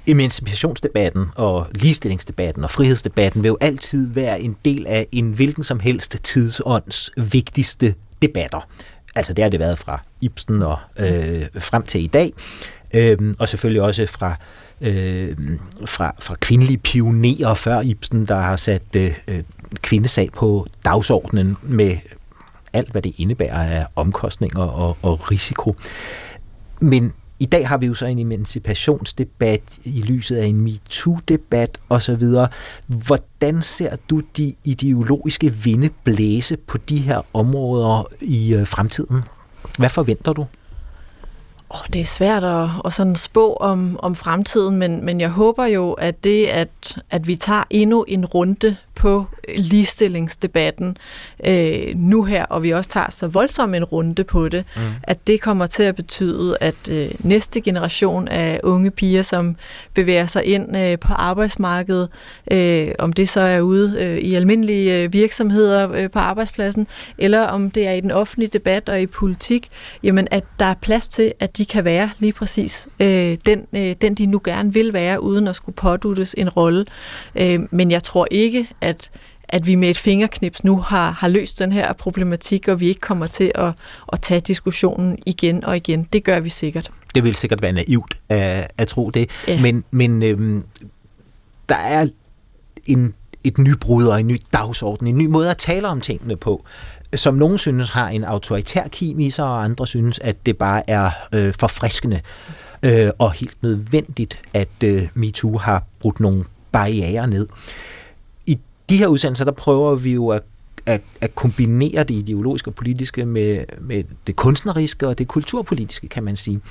emancipationsdebatten 0.07 1.25
og 1.35 1.67
ligestillingsdebatten 1.71 2.63
og 2.63 2.71
frihedsdebatten 2.71 3.43
vil 3.43 3.49
jo 3.49 3.57
altid 3.61 4.11
være 4.13 4.41
en 4.41 4.57
del 4.65 4.87
af 4.87 5.07
en 5.11 5.31
hvilken 5.31 5.63
som 5.63 5.79
helst 5.79 6.17
tidsånds 6.23 7.11
vigtigste 7.17 7.95
debatter. 8.21 8.67
Altså 9.15 9.33
det 9.33 9.43
har 9.43 9.49
det 9.49 9.59
været 9.59 9.77
fra 9.77 10.03
Ibsen 10.21 10.61
og 10.61 10.77
øh, 10.99 11.45
frem 11.59 11.83
til 11.83 12.03
i 12.03 12.07
dag, 12.07 12.33
øh, 12.93 13.17
og 13.39 13.49
selvfølgelig 13.49 13.81
også 13.81 14.05
fra 14.05 14.35
øh, 14.81 15.37
fra, 15.85 16.15
fra 16.19 16.35
kvindelige 16.35 16.77
pionerer 16.77 17.53
før 17.53 17.81
Ibsen, 17.81 18.25
der 18.25 18.39
har 18.39 18.55
sat 18.55 18.95
øh, 18.95 19.13
kvindesag 19.81 20.31
på 20.31 20.65
dagsordenen 20.85 21.57
med 21.61 21.97
alt, 22.73 22.91
hvad 22.91 23.01
det 23.01 23.13
indebærer 23.17 23.79
af 23.79 23.85
omkostninger 23.95 24.63
og, 24.63 24.97
og 25.01 25.31
risiko. 25.31 25.75
Men 26.79 27.13
i 27.39 27.45
dag 27.45 27.67
har 27.67 27.77
vi 27.77 27.85
jo 27.85 27.93
så 27.93 28.05
en 28.05 28.19
emancipationsdebat 28.19 29.61
i 29.83 30.01
lyset 30.01 30.35
af 30.37 30.45
en 30.45 30.61
MeToo-debat 30.61 31.77
osv. 31.89 32.23
Hvordan 32.87 33.61
ser 33.61 33.95
du 34.09 34.21
de 34.37 34.53
ideologiske 34.65 35.53
vinde 35.53 35.89
blæse 36.03 36.57
på 36.57 36.77
de 36.77 36.97
her 36.97 37.21
områder 37.33 38.03
i 38.21 38.53
øh, 38.53 38.67
fremtiden? 38.67 39.23
Hvad 39.77 39.89
forventer 39.89 40.33
du? 40.33 40.45
Oh, 41.69 41.79
det 41.93 42.01
er 42.01 42.05
svært 42.05 42.43
at, 42.43 42.69
at 42.85 42.93
sådan 42.93 43.15
spå 43.15 43.53
om, 43.53 43.99
om 43.99 44.15
fremtiden, 44.15 44.77
men, 44.77 45.05
men 45.05 45.21
jeg 45.21 45.29
håber 45.29 45.65
jo, 45.65 45.91
at 45.91 46.23
det, 46.23 46.45
at, 46.45 46.97
at 47.09 47.27
vi 47.27 47.35
tager 47.35 47.63
endnu 47.69 48.05
en 48.07 48.25
runde 48.25 48.75
på 48.95 49.25
ligestillingsdebatten 49.57 50.97
øh, 51.45 51.95
nu 51.95 52.23
her, 52.23 52.45
og 52.45 52.63
vi 52.63 52.69
også 52.71 52.89
tager 52.89 53.11
så 53.11 53.27
voldsom 53.27 53.73
en 53.73 53.83
runde 53.83 54.23
på 54.23 54.49
det, 54.49 54.65
mm. 54.75 54.81
at 55.03 55.27
det 55.27 55.41
kommer 55.41 55.67
til 55.67 55.83
at 55.83 55.95
betyde, 55.95 56.57
at 56.61 56.89
øh, 56.89 57.11
næste 57.19 57.61
generation 57.61 58.27
af 58.27 58.59
unge 58.63 58.91
piger, 58.91 59.21
som 59.21 59.55
bevæger 59.93 60.25
sig 60.25 60.45
ind 60.45 60.77
øh, 60.77 60.99
på 60.99 61.13
arbejdsmarkedet, 61.13 62.09
øh, 62.51 62.91
om 62.99 63.13
det 63.13 63.29
så 63.29 63.41
er 63.41 63.61
ude 63.61 63.95
øh, 63.99 64.17
i 64.17 64.33
almindelige 64.33 65.03
øh, 65.03 65.13
virksomheder 65.13 65.91
øh, 65.91 66.09
på 66.09 66.19
arbejdspladsen, 66.19 66.87
eller 67.17 67.41
om 67.41 67.71
det 67.71 67.87
er 67.87 67.93
i 67.93 68.01
den 68.01 68.11
offentlige 68.11 68.49
debat 68.53 68.89
og 68.89 69.01
i 69.01 69.07
politik, 69.07 69.69
jamen 70.03 70.27
at 70.31 70.43
der 70.59 70.65
er 70.65 70.75
plads 70.81 71.07
til, 71.07 71.33
at 71.39 71.57
de 71.57 71.65
kan 71.65 71.85
være 71.85 72.09
lige 72.19 72.33
præcis 72.33 72.87
øh, 72.99 73.37
den, 73.45 73.65
øh, 73.73 73.95
den, 74.01 74.15
de 74.15 74.25
nu 74.25 74.41
gerne 74.43 74.73
vil 74.73 74.93
være, 74.93 75.21
uden 75.21 75.47
at 75.47 75.55
skulle 75.55 75.75
påduttes 75.75 76.35
en 76.37 76.49
rolle. 76.49 76.85
Øh, 77.35 77.59
men 77.71 77.91
jeg 77.91 78.03
tror 78.03 78.27
ikke, 78.31 78.67
at 78.81 79.11
at 79.51 79.67
vi 79.67 79.75
med 79.75 79.89
et 79.89 79.97
fingerknips 79.97 80.63
nu 80.63 80.79
har, 80.79 81.11
har 81.11 81.27
løst 81.27 81.59
den 81.59 81.71
her 81.71 81.93
problematik, 81.93 82.67
og 82.67 82.79
vi 82.79 82.87
ikke 82.87 83.01
kommer 83.01 83.27
til 83.27 83.51
at, 83.55 83.73
at 84.13 84.21
tage 84.21 84.39
diskussionen 84.39 85.17
igen 85.25 85.63
og 85.63 85.77
igen. 85.77 86.07
Det 86.13 86.23
gør 86.23 86.39
vi 86.39 86.49
sikkert. 86.49 86.91
Det 87.15 87.23
vil 87.23 87.35
sikkert 87.35 87.61
være 87.61 87.71
naivt 87.71 88.17
at, 88.29 88.71
at 88.77 88.87
tro 88.87 89.09
det. 89.09 89.29
Ja. 89.47 89.61
Men, 89.61 89.83
men 89.91 90.23
øhm, 90.23 90.63
der 91.69 91.75
er 91.75 92.07
en, 92.85 93.13
et 93.43 93.57
nybrud 93.57 94.05
og 94.05 94.19
en 94.19 94.27
ny 94.27 94.37
dagsorden, 94.53 95.07
en 95.07 95.17
ny 95.17 95.25
måde 95.25 95.49
at 95.49 95.57
tale 95.57 95.87
om 95.87 96.01
tingene 96.01 96.35
på, 96.35 96.65
som 97.15 97.35
nogen 97.35 97.57
synes 97.57 97.89
har 97.89 98.09
en 98.09 98.23
autoritær 98.23 98.87
kim 98.87 99.19
i 99.19 99.29
sig, 99.29 99.45
og 99.45 99.63
andre 99.63 99.87
synes, 99.87 100.19
at 100.19 100.45
det 100.45 100.57
bare 100.57 100.89
er 100.89 101.09
øh, 101.33 101.53
forfriskende 101.59 102.21
øh, 102.83 103.09
og 103.19 103.31
helt 103.31 103.63
nødvendigt, 103.63 104.39
at 104.53 104.83
øh, 104.83 105.07
MeToo 105.13 105.57
har 105.57 105.83
brudt 105.99 106.19
nogle 106.19 106.43
barriere 106.71 107.27
ned 107.27 107.47
de 108.91 108.97
her 108.97 109.07
udsendelser, 109.07 109.45
der 109.45 109.51
prøver 109.51 109.95
vi 109.95 110.13
jo 110.13 110.27
at, 110.27 110.43
at, 110.85 111.01
at 111.21 111.35
kombinere 111.35 112.03
det 112.03 112.13
ideologiske 112.15 112.69
og 112.69 112.75
politiske 112.75 113.25
med, 113.25 113.65
med 113.81 114.03
det 114.27 114.35
kunstneriske 114.35 115.07
og 115.07 115.17
det 115.17 115.27
kulturpolitiske, 115.27 116.07
kan 116.07 116.23
man 116.23 116.35
sige. 116.35 116.61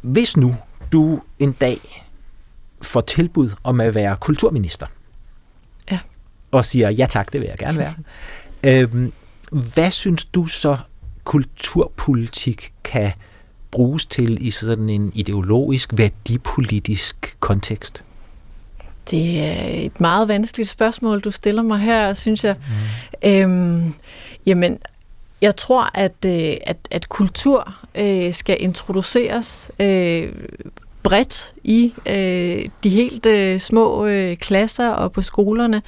Hvis 0.00 0.36
nu 0.36 0.56
du 0.92 1.20
en 1.38 1.52
dag 1.52 1.78
får 2.82 3.00
tilbud 3.00 3.50
om 3.64 3.80
at 3.80 3.94
være 3.94 4.16
kulturminister, 4.16 4.86
ja. 5.90 5.98
og 6.50 6.64
siger, 6.64 6.90
ja 6.90 7.06
tak, 7.10 7.32
det 7.32 7.40
vil 7.40 7.46
jeg 7.48 7.58
gerne 7.58 7.78
være, 7.78 7.94
øhm, 8.82 9.12
hvad 9.50 9.90
synes 9.90 10.24
du 10.24 10.46
så 10.46 10.76
kulturpolitik 11.24 12.72
kan 12.84 13.12
bruges 13.70 14.06
til 14.06 14.46
i 14.46 14.50
sådan 14.50 14.88
en 14.88 15.12
ideologisk, 15.14 15.90
værdipolitisk 15.96 17.36
kontekst? 17.40 18.04
Det 19.10 19.40
er 19.40 19.84
et 19.86 20.00
meget 20.00 20.28
vanskeligt 20.28 20.68
spørgsmål, 20.68 21.20
du 21.20 21.30
stiller 21.30 21.62
mig 21.62 21.78
her, 21.78 22.14
synes 22.14 22.44
jeg. 22.44 22.56
Mm. 23.22 23.30
Øhm, 23.30 23.94
jamen, 24.46 24.78
jeg 25.40 25.56
tror, 25.56 25.90
at, 25.94 26.24
øh, 26.26 26.56
at, 26.66 26.76
at 26.90 27.08
kultur 27.08 27.74
øh, 27.94 28.34
skal 28.34 28.56
introduceres 28.60 29.70
øh, 29.80 30.32
bredt 31.02 31.54
i 31.64 31.94
øh, 32.06 32.68
de 32.84 32.88
helt 32.88 33.26
øh, 33.26 33.60
små 33.60 34.06
øh, 34.06 34.36
klasser 34.36 34.88
og 34.88 35.12
på 35.12 35.20
skolerne, 35.20 35.82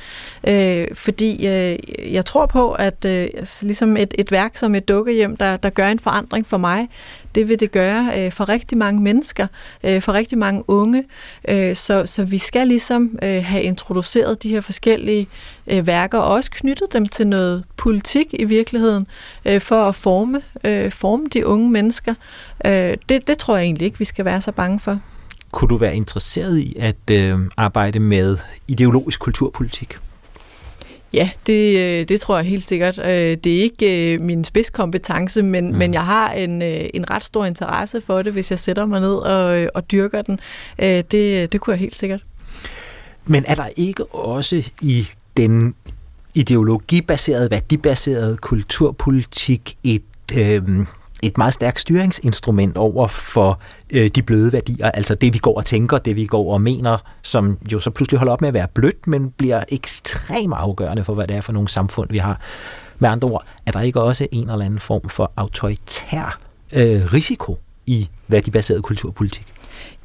øh, 0.48 0.84
fordi 0.94 1.46
øh, 1.46 1.78
jeg 2.12 2.24
tror 2.24 2.46
på, 2.46 2.72
at 2.72 3.04
øh, 3.04 3.28
altså 3.36 3.66
ligesom 3.66 3.96
et, 3.96 4.14
et 4.18 4.32
værk 4.32 4.56
som 4.56 4.74
et 4.74 4.88
dukkehjem, 4.88 5.36
der, 5.36 5.56
der 5.56 5.70
gør 5.70 5.88
en 5.88 5.98
forandring 5.98 6.46
for 6.46 6.56
mig, 6.56 6.88
det 7.34 7.48
vil 7.48 7.60
det 7.60 7.72
gøre 7.72 8.12
øh, 8.16 8.32
for 8.32 8.48
rigtig 8.48 8.78
mange 8.78 9.02
mennesker, 9.02 9.46
øh, 9.84 10.02
for 10.02 10.12
rigtig 10.12 10.38
mange 10.38 10.62
unge, 10.68 11.04
øh, 11.48 11.76
så, 11.76 12.06
så 12.06 12.24
vi 12.24 12.38
skal 12.38 12.68
ligesom 12.68 13.18
øh, 13.22 13.44
have 13.44 13.62
introduceret 13.62 14.42
de 14.42 14.48
her 14.48 14.60
forskellige 14.60 15.28
øh, 15.66 15.86
værker, 15.86 16.18
og 16.18 16.34
også 16.34 16.50
knyttet 16.50 16.92
dem 16.92 17.06
til 17.06 17.26
noget 17.26 17.64
politik 17.76 18.26
i 18.32 18.44
virkeligheden, 18.44 19.06
øh, 19.44 19.60
for 19.60 19.84
at 19.84 19.94
forme, 19.94 20.42
øh, 20.64 20.92
forme 20.92 21.26
de 21.32 21.46
unge 21.46 21.70
mennesker. 21.70 22.14
Øh, 22.66 22.96
det, 23.08 23.28
det 23.28 23.38
tror 23.38 23.56
jeg 23.56 23.64
egentlig 23.64 23.84
ikke, 23.84 23.98
vi 23.98 24.04
skal 24.04 24.24
være 24.24 24.40
så 24.40 24.52
bange 24.52 24.80
for. 24.80 25.00
Kunne 25.54 25.68
du 25.68 25.76
være 25.76 25.96
interesseret 25.96 26.58
i 26.58 26.76
at 26.78 27.10
øh, 27.10 27.38
arbejde 27.56 28.00
med 28.00 28.36
ideologisk 28.68 29.20
kulturpolitik? 29.20 29.98
Ja, 31.12 31.30
det, 31.46 31.78
øh, 31.78 32.08
det 32.08 32.20
tror 32.20 32.36
jeg 32.36 32.46
helt 32.46 32.64
sikkert. 32.64 32.98
Øh, 32.98 33.36
det 33.44 33.46
er 33.46 33.62
ikke 33.62 34.14
øh, 34.14 34.20
min 34.20 34.44
spidskompetence, 34.44 35.42
men, 35.42 35.72
mm. 35.72 35.78
men 35.78 35.94
jeg 35.94 36.04
har 36.04 36.32
en, 36.32 36.62
en 36.62 37.10
ret 37.10 37.24
stor 37.24 37.44
interesse 37.44 38.00
for 38.00 38.22
det, 38.22 38.32
hvis 38.32 38.50
jeg 38.50 38.58
sætter 38.58 38.86
mig 38.86 39.00
ned 39.00 39.14
og, 39.14 39.70
og 39.74 39.90
dyrker 39.90 40.22
den. 40.22 40.40
Det, 40.78 41.52
det 41.52 41.60
kunne 41.60 41.72
jeg 41.72 41.80
helt 41.80 41.96
sikkert. 41.96 42.24
Men 43.24 43.44
er 43.48 43.54
der 43.54 43.68
ikke 43.76 44.04
også 44.04 44.70
i 44.82 45.06
den 45.36 45.74
ideologibaseret, 46.34 47.50
værdibaseret 47.50 48.40
kulturpolitik 48.40 49.76
et, 49.84 50.02
øh, 50.38 50.62
et 51.26 51.38
meget 51.38 51.54
stærkt 51.54 51.80
styringsinstrument 51.80 52.76
over 52.76 53.08
for 53.08 53.60
øh, 53.90 54.08
de 54.08 54.22
bløde 54.22 54.52
værdier, 54.52 54.90
altså 54.90 55.14
det 55.14 55.34
vi 55.34 55.38
går 55.38 55.56
og 55.56 55.64
tænker, 55.64 55.98
det 55.98 56.16
vi 56.16 56.26
går 56.26 56.52
og 56.52 56.60
mener, 56.60 56.98
som 57.22 57.58
jo 57.72 57.78
så 57.78 57.90
pludselig 57.90 58.18
holder 58.18 58.32
op 58.32 58.40
med 58.40 58.48
at 58.48 58.54
være 58.54 58.68
blødt, 58.74 59.06
men 59.06 59.30
bliver 59.30 59.64
ekstremt 59.68 60.54
afgørende 60.54 61.04
for, 61.04 61.14
hvad 61.14 61.26
det 61.26 61.36
er 61.36 61.40
for 61.40 61.52
nogle 61.52 61.68
samfund, 61.68 62.10
vi 62.10 62.18
har. 62.18 62.40
Med 62.98 63.08
andre 63.08 63.28
ord, 63.28 63.44
er 63.66 63.70
der 63.70 63.80
ikke 63.80 64.00
også 64.00 64.26
en 64.32 64.50
eller 64.50 64.64
anden 64.64 64.80
form 64.80 65.08
for 65.08 65.32
autoritær 65.36 66.38
øh, 66.72 67.12
risiko 67.12 67.58
i 67.86 68.08
værdibaseret 68.28 68.82
kulturpolitik? 68.82 69.46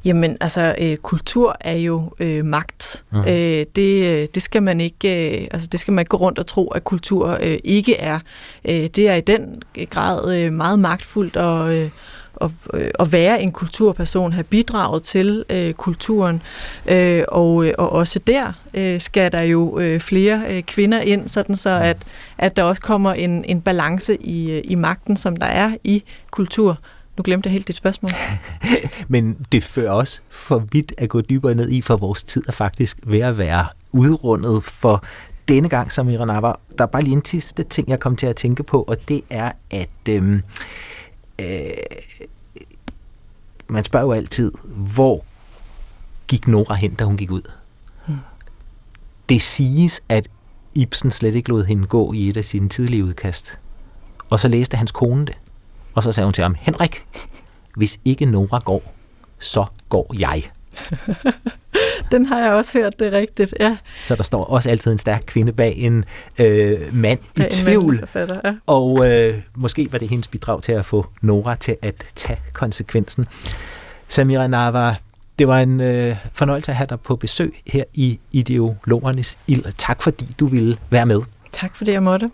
Jamen, 0.04 0.36
altså, 0.40 0.74
øh, 0.80 0.96
kultur 0.96 1.56
er 1.60 1.76
jo 1.76 2.12
øh, 2.20 2.44
magt. 2.44 3.04
Mm. 3.12 3.20
Øh, 3.20 3.66
det, 3.76 4.06
øh, 4.06 4.28
det 4.34 4.42
skal 4.42 4.62
man 4.62 4.80
ikke, 4.80 5.40
øh, 5.40 5.48
altså, 5.50 5.68
det 5.72 5.80
skal 5.80 5.92
man 5.92 6.02
ikke 6.02 6.08
gå 6.08 6.16
rundt 6.16 6.38
og 6.38 6.46
tro, 6.46 6.68
at 6.68 6.84
kultur 6.84 7.38
øh, 7.42 7.58
ikke 7.64 7.96
er. 7.96 8.18
Øh, 8.64 8.74
det 8.74 9.08
er 9.08 9.14
i 9.14 9.20
den 9.20 9.62
grad 9.90 10.36
øh, 10.36 10.52
meget 10.52 10.78
magtfuldt 10.78 11.36
og 11.36 11.76
øh, 11.76 11.90
at, 12.40 12.50
øh, 12.74 12.90
at 12.98 13.12
være 13.12 13.42
en 13.42 13.52
kulturperson, 13.52 14.32
have 14.32 14.44
bidraget 14.44 15.02
til 15.02 15.44
øh, 15.50 15.72
kulturen, 15.72 16.42
øh, 16.90 17.24
og, 17.28 17.66
øh, 17.66 17.74
og 17.78 17.92
også 17.92 18.18
der 18.18 18.52
øh, 18.74 19.00
skal 19.00 19.32
der 19.32 19.42
jo 19.42 19.78
øh, 19.78 20.00
flere 20.00 20.42
øh, 20.48 20.62
kvinder 20.62 21.00
ind, 21.00 21.28
sådan 21.28 21.56
så 21.56 21.70
at, 21.70 21.96
at 22.38 22.56
der 22.56 22.62
også 22.62 22.82
kommer 22.82 23.12
en, 23.12 23.44
en 23.44 23.60
balance 23.60 24.16
i, 24.16 24.50
øh, 24.50 24.62
i 24.64 24.74
magten, 24.74 25.16
som 25.16 25.36
der 25.36 25.46
er 25.46 25.76
i 25.84 26.02
kultur. 26.30 26.78
Nu 27.20 27.24
glemte 27.24 27.46
jeg 27.46 27.52
helt 27.52 27.68
dit 27.68 27.76
spørgsmål. 27.76 28.10
Men 29.08 29.46
det 29.52 29.64
fører 29.64 29.90
også 29.90 30.20
for 30.30 30.64
vidt 30.72 30.92
at 30.98 31.08
gå 31.08 31.20
dybere 31.20 31.54
ned 31.54 31.70
i, 31.70 31.80
for 31.80 31.96
vores 31.96 32.22
tid 32.22 32.42
er 32.48 32.52
faktisk 32.52 32.98
ved 33.02 33.18
at 33.18 33.38
være 33.38 33.66
udrundet 33.92 34.64
for 34.64 35.04
denne 35.48 35.68
gang, 35.68 35.92
Samira 35.92 36.24
Nava. 36.24 36.52
Der 36.78 36.84
er 36.84 36.86
bare 36.86 37.02
lige 37.02 37.16
en 37.16 37.24
sidste 37.24 37.62
ting, 37.62 37.88
jeg 37.88 38.00
kom 38.00 38.16
til 38.16 38.26
at 38.26 38.36
tænke 38.36 38.62
på, 38.62 38.82
og 38.82 39.08
det 39.08 39.22
er, 39.30 39.52
at 39.70 40.08
øhm, 40.08 40.42
øh, 41.38 41.46
man 43.68 43.84
spørger 43.84 44.06
jo 44.06 44.12
altid, 44.12 44.52
hvor 44.94 45.24
gik 46.28 46.48
Nora 46.48 46.74
hen, 46.74 46.94
da 46.94 47.04
hun 47.04 47.16
gik 47.16 47.30
ud? 47.30 47.50
Hmm. 48.06 48.16
Det 49.28 49.42
siges, 49.42 50.00
at 50.08 50.28
Ibsen 50.74 51.10
slet 51.10 51.34
ikke 51.34 51.48
lod 51.48 51.64
hende 51.64 51.86
gå 51.86 52.12
i 52.12 52.28
et 52.28 52.36
af 52.36 52.44
sine 52.44 52.68
tidlige 52.68 53.04
udkast. 53.04 53.58
Og 54.30 54.40
så 54.40 54.48
læste 54.48 54.76
hans 54.76 54.92
kone 54.92 55.26
det. 55.26 55.36
Og 55.94 56.02
så 56.02 56.12
sagde 56.12 56.24
hun 56.26 56.32
til 56.32 56.42
ham, 56.42 56.56
Henrik, 56.58 57.04
hvis 57.76 58.00
ikke 58.04 58.26
Nora 58.26 58.58
går, 58.58 58.94
så 59.38 59.64
går 59.88 60.14
jeg. 60.18 60.42
Den 62.12 62.26
har 62.26 62.40
jeg 62.40 62.52
også 62.52 62.78
hørt, 62.78 62.98
det 62.98 63.06
er 63.06 63.18
rigtigt, 63.18 63.54
ja. 63.60 63.76
Så 64.04 64.16
der 64.16 64.22
står 64.22 64.44
også 64.44 64.70
altid 64.70 64.92
en 64.92 64.98
stærk 64.98 65.22
kvinde 65.26 65.52
bag 65.52 65.76
en 65.76 66.04
øh, 66.38 66.78
mand 66.92 67.18
bag 67.36 67.46
i 67.46 67.50
tvivl. 67.50 68.08
Ja. 68.14 68.54
Og 68.66 69.10
øh, 69.10 69.34
måske 69.54 69.92
var 69.92 69.98
det 69.98 70.08
hendes 70.08 70.28
bidrag 70.28 70.62
til 70.62 70.72
at 70.72 70.84
få 70.84 71.06
Nora 71.22 71.54
til 71.54 71.76
at 71.82 72.06
tage 72.14 72.40
konsekvensen. 72.52 73.26
Samira 74.08 74.46
Nava, 74.46 74.94
det 75.38 75.48
var 75.48 75.60
en 75.60 75.80
øh, 75.80 76.16
fornøjelse 76.34 76.70
at 76.70 76.76
have 76.76 76.86
dig 76.86 77.00
på 77.00 77.16
besøg 77.16 77.54
her 77.66 77.84
i 77.94 78.20
Ideologernes 78.32 79.38
Ild. 79.46 79.64
Tak 79.78 80.02
fordi 80.02 80.34
du 80.40 80.46
ville 80.46 80.76
være 80.90 81.06
med. 81.06 81.20
Tak 81.52 81.76
fordi 81.76 81.92
jeg 81.92 82.02
måtte. 82.02 82.30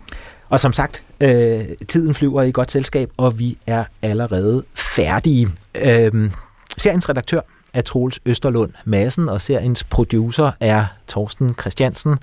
Og 0.49 0.59
som 0.59 0.73
sagt, 0.73 1.03
øh, 1.21 1.65
tiden 1.87 2.13
flyver 2.13 2.41
i 2.41 2.51
godt 2.51 2.71
selskab, 2.71 3.11
og 3.17 3.39
vi 3.39 3.57
er 3.67 3.83
allerede 4.01 4.63
færdige. 4.73 5.47
Øh, 5.75 6.31
seriens 6.77 7.09
redaktør 7.09 7.41
er 7.73 7.81
Troels 7.81 8.19
Østerlund 8.25 8.71
Madsen, 8.85 9.29
og 9.29 9.41
seriens 9.41 9.83
producer 9.83 10.51
er 10.59 10.85
Torsten 11.07 11.55
Christiansen. 11.59 12.17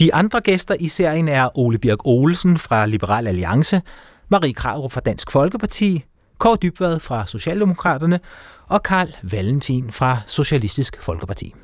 De 0.00 0.14
andre 0.14 0.40
gæster 0.40 0.76
i 0.80 0.88
serien 0.88 1.28
er 1.28 1.58
Ole 1.58 1.78
Birk 1.78 1.98
Olsen 2.04 2.58
fra 2.58 2.86
Liberal 2.86 3.26
Alliance, 3.26 3.82
Marie 4.28 4.52
Krarup 4.52 4.92
fra 4.92 5.00
Dansk 5.00 5.30
Folkeparti, 5.30 6.04
Kåre 6.38 6.56
Dybvad 6.62 7.00
fra 7.00 7.26
Socialdemokraterne 7.26 8.20
og 8.68 8.82
Karl 8.82 9.14
Valentin 9.22 9.92
fra 9.92 10.20
Socialistisk 10.26 11.02
Folkeparti. 11.02 11.54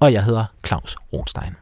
Og 0.00 0.12
jeg 0.12 0.24
hedder 0.24 0.44
Claus 0.66 0.96
Ronstein. 1.12 1.54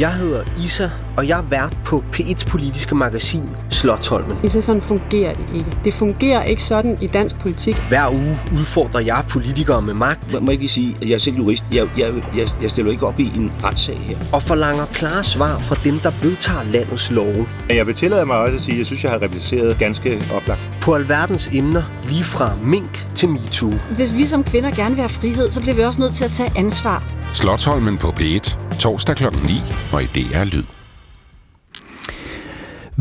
Jeg 0.00 0.14
hedder 0.14 0.44
Isa, 0.64 0.90
og 1.20 1.28
jeg 1.28 1.38
er 1.38 1.42
vært 1.42 1.76
på 1.84 2.04
P1's 2.16 2.48
politiske 2.48 2.94
magasin 2.94 3.48
Slottholmen. 3.70 4.36
Isa, 4.44 4.60
sådan 4.60 4.82
fungerer 4.82 5.34
det 5.34 5.44
ikke. 5.54 5.70
Det 5.84 5.94
fungerer 5.94 6.44
ikke 6.44 6.62
sådan 6.62 6.98
i 7.00 7.06
dansk 7.06 7.38
politik. 7.38 7.76
Hver 7.88 8.08
uge 8.12 8.38
udfordrer 8.52 9.00
jeg 9.00 9.24
politikere 9.30 9.82
med 9.82 9.94
magt. 9.94 10.34
Må, 10.34 10.40
må 10.40 10.46
jeg 10.46 10.52
ikke 10.52 10.62
lige 10.62 10.70
sige, 10.70 10.96
at 11.02 11.08
jeg 11.08 11.14
er 11.14 11.18
selv 11.18 11.36
jurist. 11.36 11.64
Jeg, 11.72 11.88
jeg, 11.98 12.12
jeg, 12.36 12.48
jeg 12.62 12.70
stiller 12.70 12.92
ikke 12.92 13.06
op 13.06 13.20
i 13.20 13.32
en 13.36 13.52
retssag 13.64 13.98
her. 13.98 14.16
Og 14.32 14.42
forlanger 14.42 14.84
klare 14.86 15.24
svar 15.24 15.58
fra 15.58 15.76
dem, 15.84 15.98
der 15.98 16.12
vedtager 16.22 16.62
landets 16.64 17.10
love. 17.10 17.46
Jeg 17.70 17.86
vil 17.86 17.94
tillade 17.94 18.26
mig 18.26 18.36
også 18.36 18.56
at 18.56 18.62
sige, 18.62 18.72
at 18.72 18.78
jeg 18.78 18.86
synes, 18.86 19.04
jeg 19.04 19.12
har 19.12 19.22
repliceret 19.22 19.78
ganske 19.78 20.22
oplagt. 20.36 20.60
På 20.82 20.94
alverdens 20.94 21.50
emner, 21.52 21.82
lige 22.04 22.24
fra 22.24 22.52
mink 22.62 23.06
til 23.14 23.28
MeToo. 23.28 23.72
Hvis 23.96 24.14
vi 24.14 24.26
som 24.26 24.44
kvinder 24.44 24.70
gerne 24.70 24.94
vil 24.94 25.00
have 25.00 25.08
frihed, 25.08 25.50
så 25.50 25.60
bliver 25.60 25.74
vi 25.74 25.82
også 25.82 26.00
nødt 26.00 26.14
til 26.14 26.24
at 26.24 26.32
tage 26.32 26.52
ansvar. 26.56 27.02
Slottholmen 27.34 27.98
på 27.98 28.08
P1, 28.20 28.76
torsdag 28.78 29.16
kl. 29.16 29.24
9 29.24 29.30
og 29.92 30.02
i 30.02 30.06
DR 30.06 30.44
Lyd. 30.44 30.79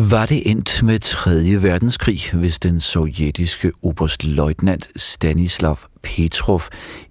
Var 0.02 0.26
det 0.26 0.50
endt 0.52 0.84
med 0.84 1.00
3. 1.00 1.64
verdenskrig, 1.64 2.22
hvis 2.34 2.60
den 2.60 2.80
sovjetiske 2.80 3.72
oberstløjtnant 3.84 4.90
Stanislav 4.96 5.80
Petrov 6.04 6.62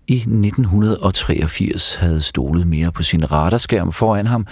i 0.07 0.16
1983 0.16 1.95
havde 1.95 2.20
stolet 2.20 2.66
mere 2.66 2.93
på 2.93 3.03
sin 3.03 3.32
radarskærm 3.32 3.93
foran 3.93 4.26
ham, 4.26 4.47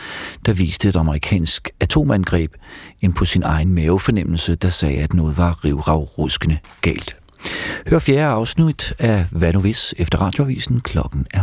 der 0.46 0.52
viste 0.52 0.88
et 0.88 0.96
amerikansk 0.96 1.70
atomangreb, 1.80 2.52
end 3.00 3.14
på 3.14 3.24
sin 3.24 3.42
egen 3.42 3.74
mavefornemmelse, 3.74 4.54
der 4.54 4.68
sagde, 4.68 4.98
at 4.98 5.14
noget 5.14 5.38
var 5.38 5.64
rivragruskende 5.64 6.58
galt. 6.80 7.16
Hør 7.86 7.98
fjerde 7.98 8.26
afsnit 8.26 8.92
af 8.98 9.26
Hvad 9.30 9.52
nu 9.52 9.60
hvis 9.60 9.94
efter 9.98 10.18
radioavisen 10.18 10.80
klokken 10.80 11.20
er 11.20 11.34